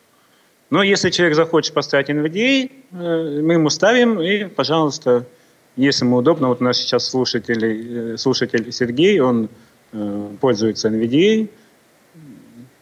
[0.70, 5.26] Но если человек захочет поставить NVDA, э, мы ему ставим, и, пожалуйста,
[5.76, 9.50] если ему удобно, вот у нас сейчас слушатель, э, слушатель Сергей, он
[9.92, 11.50] э, пользуется NVDA.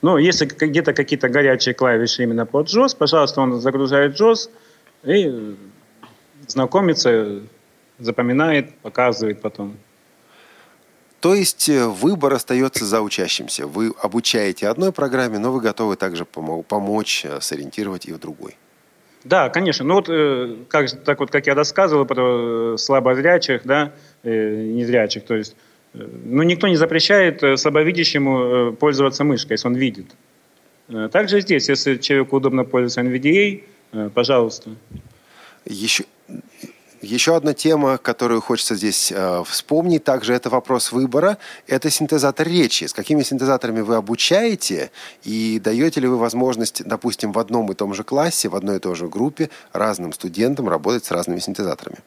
[0.02, 4.50] Но если где-то какие-то горячие клавиши именно под JOS, пожалуйста, он загружает JOS
[5.04, 5.56] и
[6.48, 7.42] знакомится,
[8.00, 9.78] запоминает, показывает потом.
[11.22, 13.68] То есть э, выбор остается за учащимся.
[13.68, 18.58] Вы обучаете одной программе, но вы готовы также помочь э, сориентировать и в другой.
[19.24, 19.86] Да, конечно.
[19.86, 23.94] Ну вот, э, как, так вот, как я рассказывал про слабозрячих, да,
[24.24, 25.56] незрячих, то есть,
[25.94, 30.08] ну, никто не запрещает слабовидящему пользоваться мышкой, если он видит.
[31.12, 33.64] Также здесь, если человеку удобно пользоваться NVDA,
[34.14, 34.72] пожалуйста.
[35.66, 36.06] Еще,
[37.02, 41.38] еще одна тема, которую хочется здесь э, вспомнить, также это вопрос выбора.
[41.68, 42.86] Это синтезатор речи.
[42.86, 44.92] С какими синтезаторами вы обучаете
[45.24, 48.80] и даете ли вы возможность, допустим, в одном и том же классе, в одной и
[48.80, 51.98] той же группе разным студентам работать с разными синтезаторами?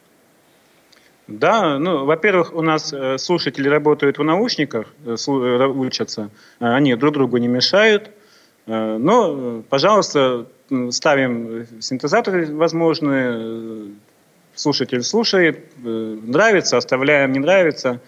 [1.27, 6.31] Да, ну, во-первых, у нас э, слушатели работают в наушниках, э, э учатся,
[6.61, 8.11] они друг другу не мешают.
[8.67, 10.47] Но, пожалуйста,
[10.91, 13.93] ставим синтезаторы возможные,
[14.55, 15.89] слушатель слушает, э,
[16.23, 18.01] нравится, оставляем, не нравится.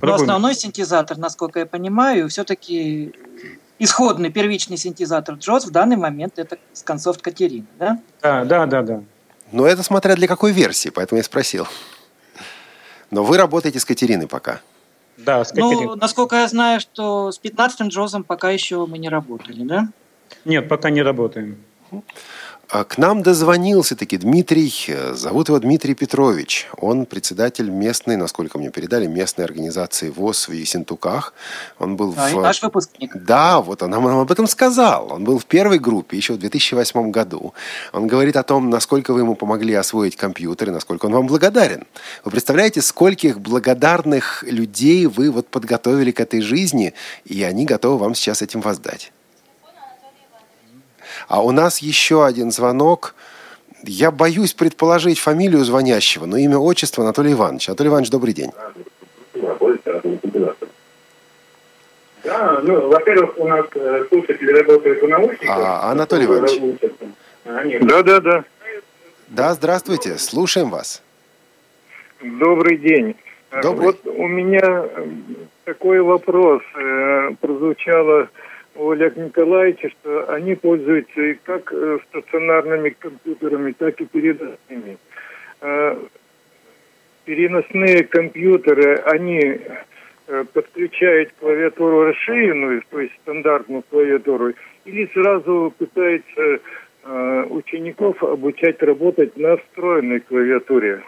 [0.00, 3.12] Но основной синтезатор, насколько я понимаю, все-таки
[3.78, 8.00] исходный первичный синтезатор Джоз в данный момент это с концов Катерины, да?
[8.22, 9.02] Да, да, да, да.
[9.52, 11.66] Но это смотря для какой версии, поэтому я спросил.
[13.10, 14.60] Но вы работаете с Катериной пока.
[15.16, 15.86] Да, с Катериной.
[15.86, 19.88] Ну, насколько я знаю, что с 15-м Джозом пока еще мы не работали, да?
[20.44, 21.58] Нет, пока не работаем.
[22.70, 26.68] А к нам дозвонился таки Дмитрий, э, зовут его Дмитрий Петрович.
[26.76, 31.34] Он председатель местной, насколько мне передали, местной организации ВОЗ в Ессентуках.
[31.80, 32.40] Он был а, в...
[32.40, 33.16] наш выпускник.
[33.16, 35.12] Да, вот он нам об этом сказал.
[35.12, 37.54] Он был в первой группе еще в 2008 году.
[37.92, 41.88] Он говорит о том, насколько вы ему помогли освоить компьютер и насколько он вам благодарен.
[42.24, 46.94] Вы представляете, скольких благодарных людей вы вот подготовили к этой жизни,
[47.24, 49.10] и они готовы вам сейчас этим воздать.
[51.30, 53.14] А у нас еще один звонок.
[53.84, 57.68] Я боюсь предположить фамилию звонящего, но имя, отчество Анатолий Иванович.
[57.68, 58.50] Анатолий Иванович, добрый день.
[62.24, 65.56] Да, ну, во-первых, у нас э, слушатели работают в наушниках.
[65.56, 66.80] А, Анатолий Иванович.
[67.82, 68.44] Да, да, да.
[69.28, 71.00] Да, здравствуйте, слушаем вас.
[72.20, 73.14] Добрый день.
[73.62, 73.86] Добрый.
[73.86, 74.84] Вот у меня
[75.64, 76.62] такой вопрос.
[76.74, 78.28] Э, прозвучало
[78.80, 84.96] у Олега Николаевича, что они пользуются и как э, стационарными компьютерами, так и переносными.
[85.60, 85.96] Э,
[87.26, 89.60] переносные компьютеры, они
[90.28, 94.54] э, подключают клавиатуру расширенную, то есть стандартную клавиатуру,
[94.86, 96.60] или сразу пытаются
[97.48, 101.02] учеников обучать работать на встроенной клавиатуре.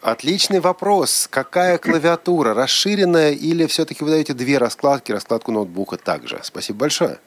[0.00, 1.28] Отличный вопрос.
[1.30, 2.54] Какая клавиатура?
[2.54, 6.40] Расширенная или все-таки вы даете две раскладки, раскладку ноутбука также?
[6.42, 7.18] Спасибо большое.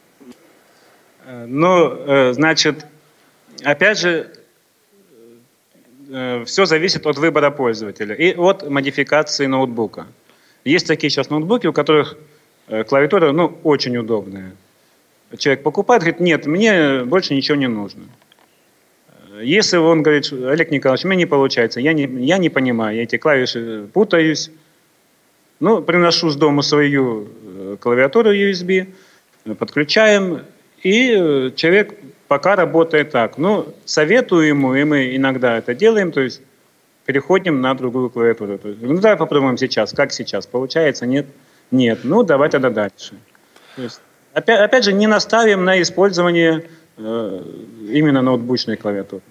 [1.25, 2.87] Э, ну, э, значит,
[3.63, 4.33] опять же,
[6.09, 10.07] э, все зависит от выбора пользователя и от модификации ноутбука.
[10.65, 12.17] Есть такие сейчас ноутбуки, у которых
[12.87, 14.55] клавиатура ну, очень удобная.
[15.37, 18.03] Человек покупает, говорит, нет, мне больше ничего не нужно.
[19.41, 23.03] Если он говорит, Олег Николаевич, у меня не получается, я не, я не понимаю, я
[23.03, 24.51] эти клавиши путаюсь,
[25.59, 28.93] ну, приношу с дома свою э, клавиатуру USB,
[29.57, 30.41] подключаем,
[30.83, 31.95] и э, человек
[32.27, 33.37] пока работает так.
[33.37, 36.41] Ну, советую ему, и мы иногда это делаем, то есть
[37.05, 38.57] переходим на другую клавиатуру.
[38.57, 41.25] То есть, ну, давай попробуем сейчас, как сейчас, получается, нет?
[41.71, 43.15] Нет, ну, давай тогда дальше.
[43.75, 44.01] То есть,
[44.33, 49.21] опять, опять же, не наставим на использование Э, именно ноутбучной клавиатуры.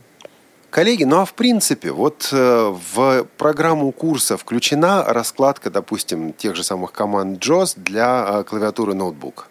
[0.73, 6.65] Коллеги, ну а в принципе, вот э, в программу курса включена раскладка, допустим, тех же
[6.65, 9.49] самых команд JOS для э, клавиатуры ноутбук?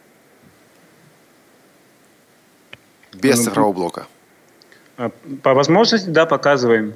[3.14, 4.08] Без ну, цифрового блока?
[4.98, 5.12] А,
[5.44, 6.96] по возможности, да, показываем.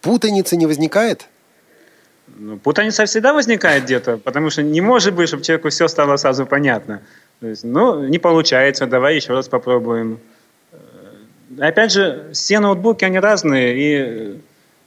[0.00, 1.28] Путаницы не возникает?
[2.28, 6.46] Ну, путаница всегда возникает где-то, потому что не может быть, чтобы человеку все стало сразу
[6.46, 7.02] понятно.
[7.40, 10.18] То есть, ну, не получается, давай еще раз попробуем.
[11.58, 14.40] Опять же, все ноутбуки, они разные, и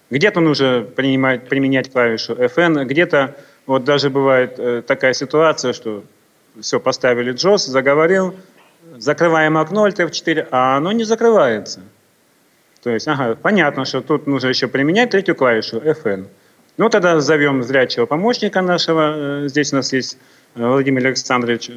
[0.10, 3.36] где-то нужно принимать, применять клавишу FN, где-то
[3.66, 6.04] вот даже бывает э, такая ситуация, что
[6.60, 8.36] все, поставили JOS, заговорил,
[8.98, 11.82] закрываем окно Alt F4, а оно не закрывается.
[12.84, 16.28] То есть, ага, понятно, что тут нужно еще применять третью клавишу FN.
[16.78, 19.44] Ну, тогда зовем зрячего помощника нашего.
[19.46, 20.18] Э, здесь у нас есть
[20.56, 21.70] э, Владимир Александрович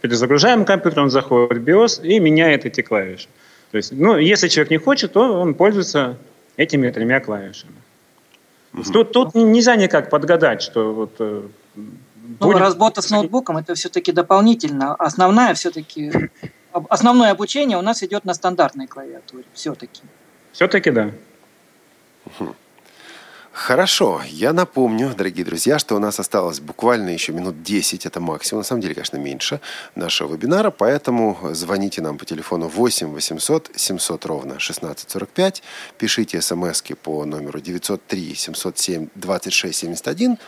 [0.00, 3.28] перезагружаем компьютер, он заходит в BIOS и меняет эти клавиши.
[3.70, 6.16] То есть, ну, если человек не хочет, то он пользуется
[6.56, 7.74] этими тремя клавишами.
[8.74, 8.82] Угу.
[8.92, 11.42] Тут, тут нельзя никак подгадать, что вот э,
[12.40, 14.94] ну, работа с ноутбуком это все-таки дополнительно.
[14.94, 16.12] Основная все-таки
[16.72, 19.44] основное обучение у нас идет на стандартной клавиатуре.
[19.54, 20.02] Все-таки.
[20.52, 21.10] Все-таки да.
[23.58, 28.60] Хорошо, я напомню, дорогие друзья, что у нас осталось буквально еще минут 10, это максимум,
[28.60, 29.60] на самом деле, конечно, меньше
[29.96, 35.62] нашего вебинара, поэтому звоните нам по телефону 8 800 700 ровно 1645,
[35.98, 40.38] пишите смс по номеру 903 707 26 71,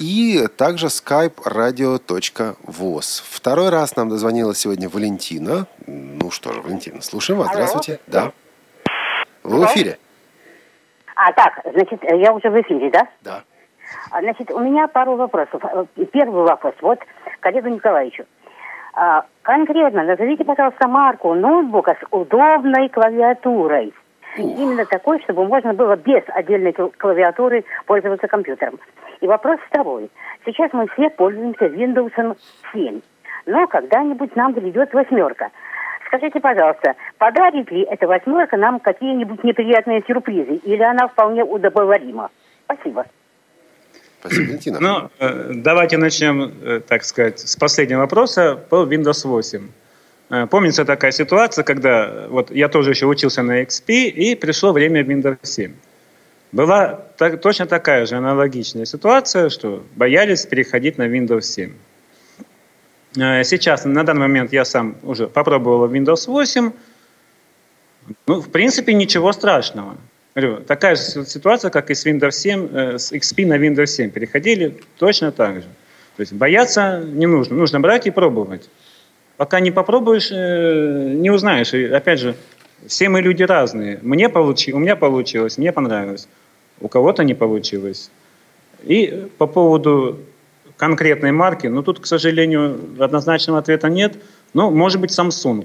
[0.00, 3.22] и также skype radio.voz.
[3.30, 5.68] Второй раз нам дозвонила сегодня Валентина.
[5.86, 7.50] Ну что же, Валентина, слушаем вас.
[7.52, 8.00] Здравствуйте.
[8.08, 8.32] Да.
[9.44, 9.98] Вы в эфире.
[11.14, 13.06] А, так, значит, я уже в эфире, да?
[13.22, 13.42] Да.
[14.10, 15.62] А, значит, у меня пару вопросов.
[15.64, 16.98] Э, первый вопрос, вот,
[17.40, 18.24] коллегу Николаевичу.
[18.94, 23.92] А, конкретно назовите, пожалуйста, марку ноутбука с удобной клавиатурой.
[24.38, 24.58] Ух.
[24.58, 28.78] Именно такой, чтобы можно было без отдельной клавиатуры пользоваться компьютером.
[29.20, 30.10] И вопрос второй.
[30.44, 32.36] Сейчас мы все пользуемся Windows
[32.72, 33.00] 7.
[33.46, 35.50] Но когда-нибудь нам придет восьмерка.
[36.12, 42.28] Скажите, пожалуйста, подарит ли эта восьмерка нам какие-нибудь неприятные сюрпризы, или она вполне удобоварима?
[42.66, 43.06] Спасибо.
[44.20, 44.78] Спасибо, Валентина.
[44.78, 49.70] Ну, э, давайте начнем, э, так сказать, с последнего вопроса по Windows 8.
[50.28, 55.02] Э, помнится такая ситуация, когда вот я тоже еще учился на XP, и пришло время
[55.02, 55.72] Windows 7.
[56.52, 61.72] Была так, точно такая же аналогичная ситуация, что боялись переходить на Windows 7.
[63.16, 66.72] Э, сейчас, на данный момент, я сам уже попробовал Windows 8.
[68.26, 69.96] Ну, в принципе, ничего страшного.
[70.34, 74.10] Говорю, такая же ситуация, как и с Windows 7, э, с XP на Windows 7.
[74.10, 75.68] Переходили точно так же.
[76.16, 77.56] То есть бояться не нужно.
[77.56, 78.68] Нужно брать и пробовать.
[79.36, 81.74] Пока не попробуешь, э, не узнаешь.
[81.74, 82.34] И опять же,
[82.86, 83.98] все мы люди разные.
[84.02, 86.28] Мне получи, у меня получилось, мне понравилось.
[86.80, 88.10] У кого-то не получилось.
[88.82, 90.18] И по поводу
[90.82, 94.16] конкретной марки, но тут, к сожалению, однозначного ответа нет.
[94.52, 95.64] Ну, может быть, Samsung.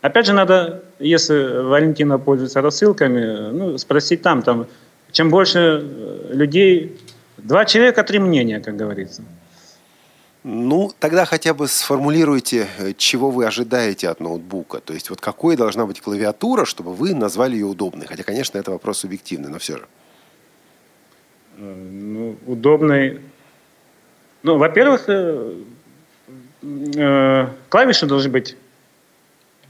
[0.00, 4.66] Опять же, надо, если Валентина пользуется рассылками, ну, спросить там, там,
[5.10, 5.82] чем больше
[6.30, 7.00] людей,
[7.36, 9.22] два человека, три мнения, как говорится.
[10.44, 14.78] Ну, тогда хотя бы сформулируйте, чего вы ожидаете от ноутбука.
[14.78, 18.06] То есть, вот какой должна быть клавиатура, чтобы вы назвали ее удобной.
[18.06, 19.86] Хотя, конечно, это вопрос субъективный, но все же.
[21.60, 23.20] Ну, удобной.
[24.42, 25.56] Ну, во-первых, э,
[26.62, 28.56] э, клавиши должны быть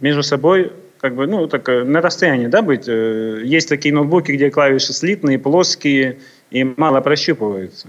[0.00, 2.86] между собой как бы, ну, так, э, на расстоянии, да, быть.
[2.86, 7.88] Э, есть такие ноутбуки, где клавиши слитные, плоские и мало прощупываются.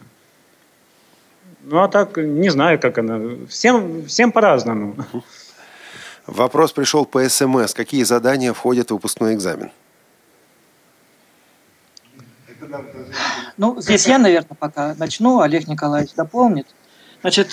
[1.64, 3.19] Ну, а так, не знаю, как она.
[3.48, 4.95] Всем, всем по-разному.
[6.26, 7.73] Вопрос пришел по СМС.
[7.73, 9.69] Какие задания входят в выпускной экзамен?
[13.61, 16.65] Ну, здесь я, наверное, пока начну, Олег Николаевич дополнит.
[17.21, 17.51] Значит,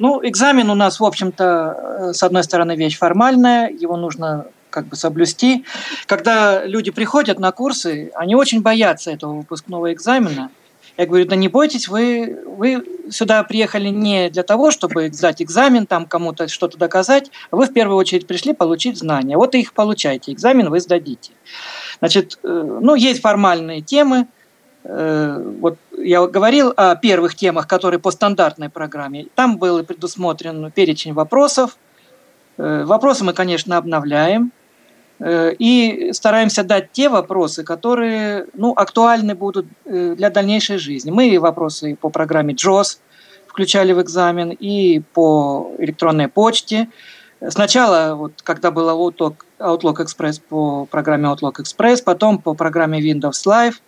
[0.00, 4.96] ну, экзамен у нас, в общем-то, с одной стороны, вещь формальная, его нужно как бы
[4.96, 5.64] соблюсти.
[6.06, 10.50] Когда люди приходят на курсы, они очень боятся этого выпускного экзамена.
[10.96, 15.86] Я говорю, да не бойтесь, вы, вы сюда приехали не для того, чтобы сдать экзамен,
[15.86, 19.36] там кому-то что-то доказать, а вы в первую очередь пришли получить знания.
[19.36, 21.30] Вот и их получаете, экзамен вы сдадите.
[22.00, 24.35] Значит, э, ну, есть формальные темы, Э,
[24.88, 29.26] вот я говорил о первых темах, которые по стандартной программе.
[29.34, 31.76] Там был предусмотрен перечень вопросов.
[32.56, 34.52] Э, вопросы мы, конечно, обновляем.
[35.18, 41.10] Э, и стараемся дать те вопросы, которые ну, актуальны будут для дальнейшей жизни.
[41.10, 42.98] Мы вопросы по программе JOS
[43.48, 46.88] включали в экзамен и по электронной почте.
[47.48, 53.46] Сначала, вот, когда был Outlook, Outlook Express по программе Outlook Express, потом по программе Windows
[53.46, 53.74] Live–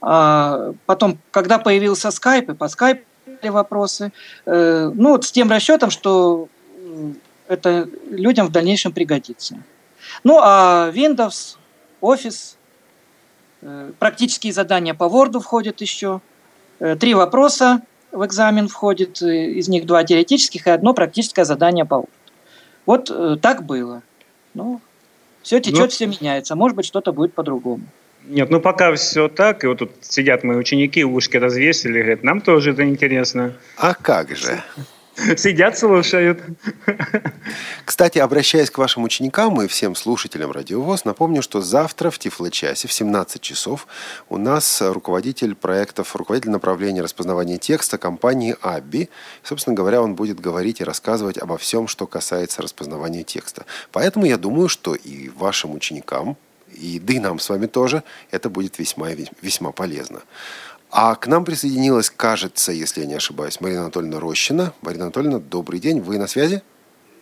[0.00, 3.02] потом, когда появился Skype, и по Skype
[3.46, 4.12] вопросы,
[4.46, 6.48] э, ну вот с тем расчетом, что
[7.46, 9.56] это людям в дальнейшем пригодится.
[10.24, 11.56] Ну а Windows,
[12.00, 12.56] Office,
[13.62, 16.20] э, практические задания по Word входят еще.
[16.80, 21.94] Э, три вопроса в экзамен входит, из них два теоретических и одно практическое задание по
[21.94, 22.08] Word.
[22.86, 24.02] Вот так было.
[24.54, 24.80] Ну,
[25.42, 26.56] все течет, ну, все меняется.
[26.56, 27.84] Может быть, что-то будет по-другому.
[28.28, 32.40] Нет, ну пока все так, и вот тут сидят мои ученики, ушки развесили, говорят, нам
[32.40, 33.54] тоже это интересно.
[33.76, 34.62] А как же?
[35.36, 36.40] Сидят, слушают.
[37.84, 42.92] Кстати, обращаясь к вашим ученикам и всем слушателям Радиовоз, напомню, что завтра в Тифлочасе в
[42.92, 43.88] 17 часов
[44.28, 49.08] у нас руководитель проектов, руководитель направления распознавания текста компании Абби.
[49.42, 53.64] Собственно говоря, он будет говорить и рассказывать обо всем, что касается распознавания текста.
[53.90, 56.36] Поэтому я думаю, что и вашим ученикам,
[56.78, 59.08] и да и нам с вами тоже, это будет весьма
[59.42, 60.22] весьма полезно.
[60.90, 64.72] А к нам присоединилась, кажется, если я не ошибаюсь, Марина Анатольевна Рощина.
[64.80, 66.00] Марина Анатольевна, добрый день.
[66.00, 66.62] Вы на связи?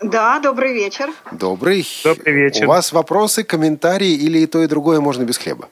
[0.01, 1.11] Да, добрый вечер.
[1.33, 1.87] Добрый.
[2.05, 2.67] Добрый вечер.
[2.67, 5.69] У вас вопросы, комментарии или и то, и другое можно без хлеба?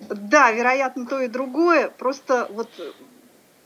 [0.00, 1.88] Да, вероятно, то и другое.
[1.88, 2.68] Просто вот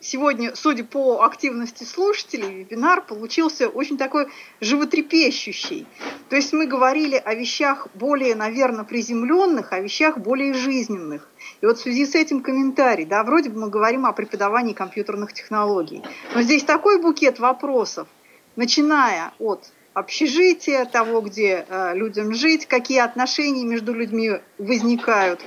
[0.01, 4.29] сегодня, судя по активности слушателей, вебинар получился очень такой
[4.61, 5.87] животрепещущий.
[6.29, 11.29] То есть мы говорили о вещах более, наверное, приземленных, о вещах более жизненных.
[11.61, 15.33] И вот в связи с этим комментарий, да, вроде бы мы говорим о преподавании компьютерных
[15.33, 16.03] технологий,
[16.35, 18.09] но здесь такой букет вопросов,
[18.57, 25.41] начиная от общежития, того, где э, людям жить, какие отношения между людьми возникают,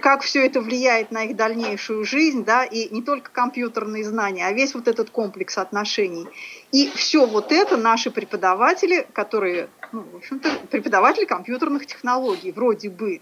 [0.00, 4.52] как все это влияет на их дальнейшую жизнь, да, и не только компьютерные знания, а
[4.52, 6.28] весь вот этот комплекс отношений.
[6.70, 13.20] И все вот это наши преподаватели, которые, ну, в общем-то, преподаватели компьютерных технологий, вроде бы.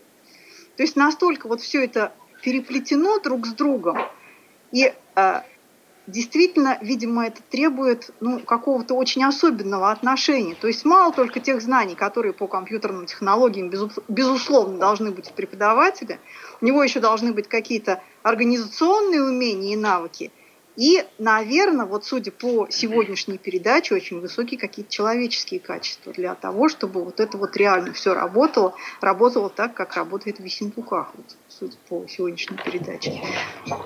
[0.77, 2.13] То есть настолько вот все это
[2.43, 3.99] переплетено друг с другом,
[4.73, 5.41] и э,
[6.07, 10.55] действительно, видимо, это требует ну, какого-то очень особенного отношения.
[10.55, 13.71] То есть мало только тех знаний, которые по компьютерным технологиям,
[14.09, 16.19] безусловно, должны быть у преподавателя,
[16.61, 20.31] у него еще должны быть какие-то организационные умения и навыки–
[20.77, 27.03] и, наверное, вот судя по сегодняшней передаче, очень высокие какие-то человеческие качества для того, чтобы
[27.03, 32.07] вот это вот реально все работало, работало так, как работает в Висентуках, вот, судя по
[32.09, 33.23] сегодняшней передаче.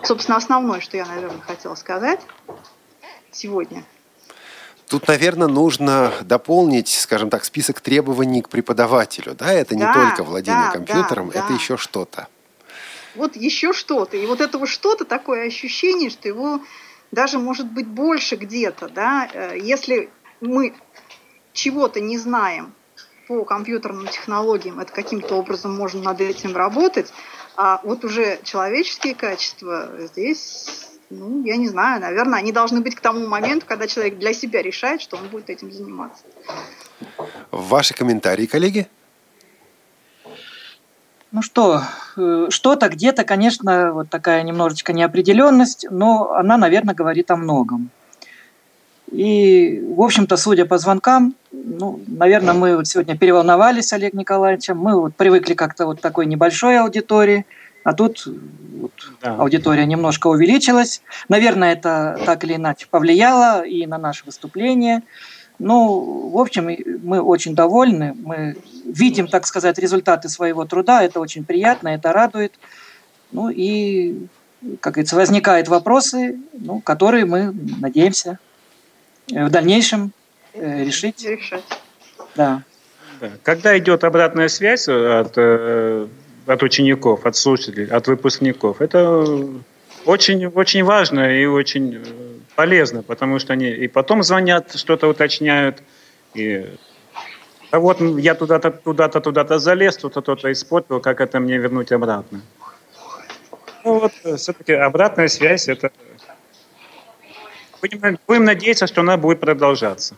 [0.03, 2.21] Собственно, основное, что я, наверное, хотела сказать
[3.31, 3.85] сегодня.
[4.89, 9.35] Тут, наверное, нужно дополнить, скажем так, список требований к преподавателю.
[9.35, 11.55] Да, это не да, только владение да, компьютером, да, это да.
[11.55, 12.29] еще что-то
[13.15, 14.17] вот еще что-то.
[14.17, 16.61] И вот этого что-то, такое ощущение, что его
[17.11, 20.11] даже может быть больше где-то, да, э, если
[20.41, 20.75] мы
[21.53, 22.73] чего-то не знаем
[23.31, 27.13] по компьютерным технологиям, это каким-то образом можно над этим работать,
[27.57, 33.01] а вот уже человеческие качества здесь, ну, я не знаю, наверное, они должны быть к
[33.01, 36.25] тому моменту, когда человек для себя решает, что он будет этим заниматься.
[37.53, 38.89] Ваши комментарии, коллеги?
[41.31, 41.83] Ну что,
[42.17, 47.91] э, что-то где-то, конечно, вот такая немножечко неопределенность, но она, наверное, говорит о многом.
[49.11, 54.79] И, в общем-то, судя по звонкам, ну, наверное, мы вот сегодня переволновались с Олегом Николаевичем,
[54.79, 57.45] мы вот привыкли как-то вот такой небольшой аудитории,
[57.83, 58.93] А тут вот,
[59.23, 59.35] да.
[59.37, 61.03] аудитория немножко увеличилась.
[61.29, 65.03] Наверное, это так или иначе повлияло и на наше выступление.
[65.59, 66.71] Ну, в общем,
[67.03, 68.15] мы очень довольны.
[68.17, 71.03] Мы видим, так сказать, результаты своего труда.
[71.03, 72.55] Это очень приятно, это радует.
[73.33, 74.27] Ну и,
[74.81, 78.39] как говорится, возникают вопросы, ну, которые мы надеемся
[79.31, 80.13] в дальнейшем
[80.55, 81.25] э, решить.
[81.25, 81.65] Решать.
[82.37, 82.63] Да.
[83.43, 86.07] Когда идет обратная связь от э,
[86.47, 88.81] от учеников, от слушателей, от выпускников.
[88.81, 89.25] Это
[90.05, 92.01] очень, очень важно и очень э,
[92.57, 95.83] полезно, потому что они и потом звонят, что-то уточняют,
[96.35, 96.67] и
[97.71, 102.41] а вот я туда-то, туда-то, туда-то залез, кто-то то-то испортил, как это мне вернуть обратно.
[103.85, 105.91] Ну вот, э, все-таки обратная связь, это...
[107.81, 110.15] Будем, будем надеяться, что она будет продолжаться.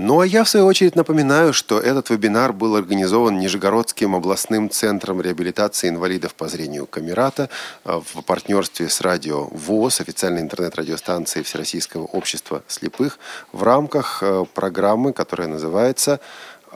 [0.00, 5.20] Ну а я, в свою очередь, напоминаю, что этот вебинар был организован Нижегородским областным центром
[5.20, 7.50] реабилитации инвалидов по зрению Камерата
[7.84, 13.18] э, в партнерстве с радио ВОЗ, официальной интернет-радиостанцией Всероссийского общества слепых,
[13.52, 16.20] в рамках э, программы, которая называется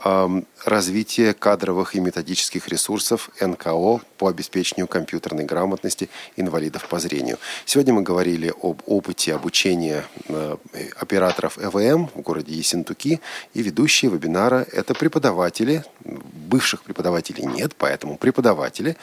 [0.03, 7.37] развитие кадровых и методических ресурсов НКО по обеспечению компьютерной грамотности инвалидов по зрению.
[7.65, 10.57] Сегодня мы говорили об опыте обучения э,
[10.99, 13.21] операторов ЭВМ в городе Ессентуки,
[13.53, 18.97] и ведущие вебинара– это преподаватели, бывших преподавателей нет, поэтому преподаватели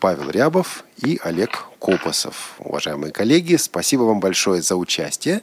[0.00, 2.54] Павел Рябов и Олег Копосов.
[2.58, 5.42] Уважаемые коллеги, спасибо вам большое за участие.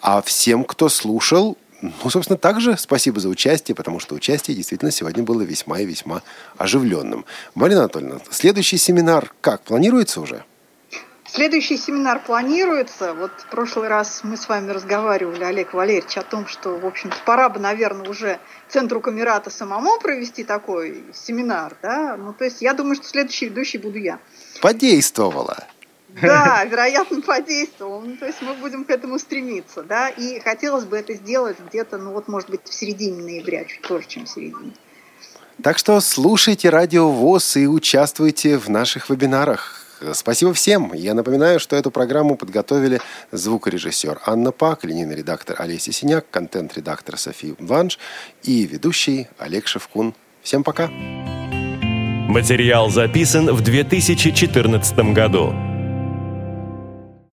[0.00, 1.56] А всем, кто слушал,
[2.02, 6.22] ну, собственно, также спасибо за участие, потому что участие действительно сегодня было весьма и весьма
[6.56, 7.24] оживленным.
[7.54, 9.62] Марина Анатольевна, следующий семинар как?
[9.62, 10.44] Планируется уже?
[11.26, 13.12] Следующий семинар планируется.
[13.12, 17.16] Вот в прошлый раз мы с вами разговаривали, Олег Валерьевич, о том, что, в общем-то,
[17.26, 18.38] пора бы, наверное, уже
[18.68, 22.16] Центру Камерата самому провести такой семинар, да?
[22.16, 24.20] Ну, то есть я думаю, что следующий ведущий буду я.
[24.60, 25.64] Подействовала.
[26.20, 28.00] Да, вероятно, подействовал.
[28.00, 31.98] Ну, то есть мы будем к этому стремиться, да, и хотелось бы это сделать где-то,
[31.98, 34.72] ну вот, может быть, в середине ноября, чуть позже, чем в середине.
[35.62, 39.80] Так что слушайте Радио ВОЗ и участвуйте в наших вебинарах.
[40.12, 40.92] Спасибо всем.
[40.92, 43.00] Я напоминаю, что эту программу подготовили
[43.30, 47.98] звукорежиссер Анна Пак, линейный редактор Олеся Синяк, контент-редактор София Ванш
[48.42, 50.14] и ведущий Олег Шевкун.
[50.42, 50.88] Всем пока.
[52.28, 55.73] Материал записан в 2014 году.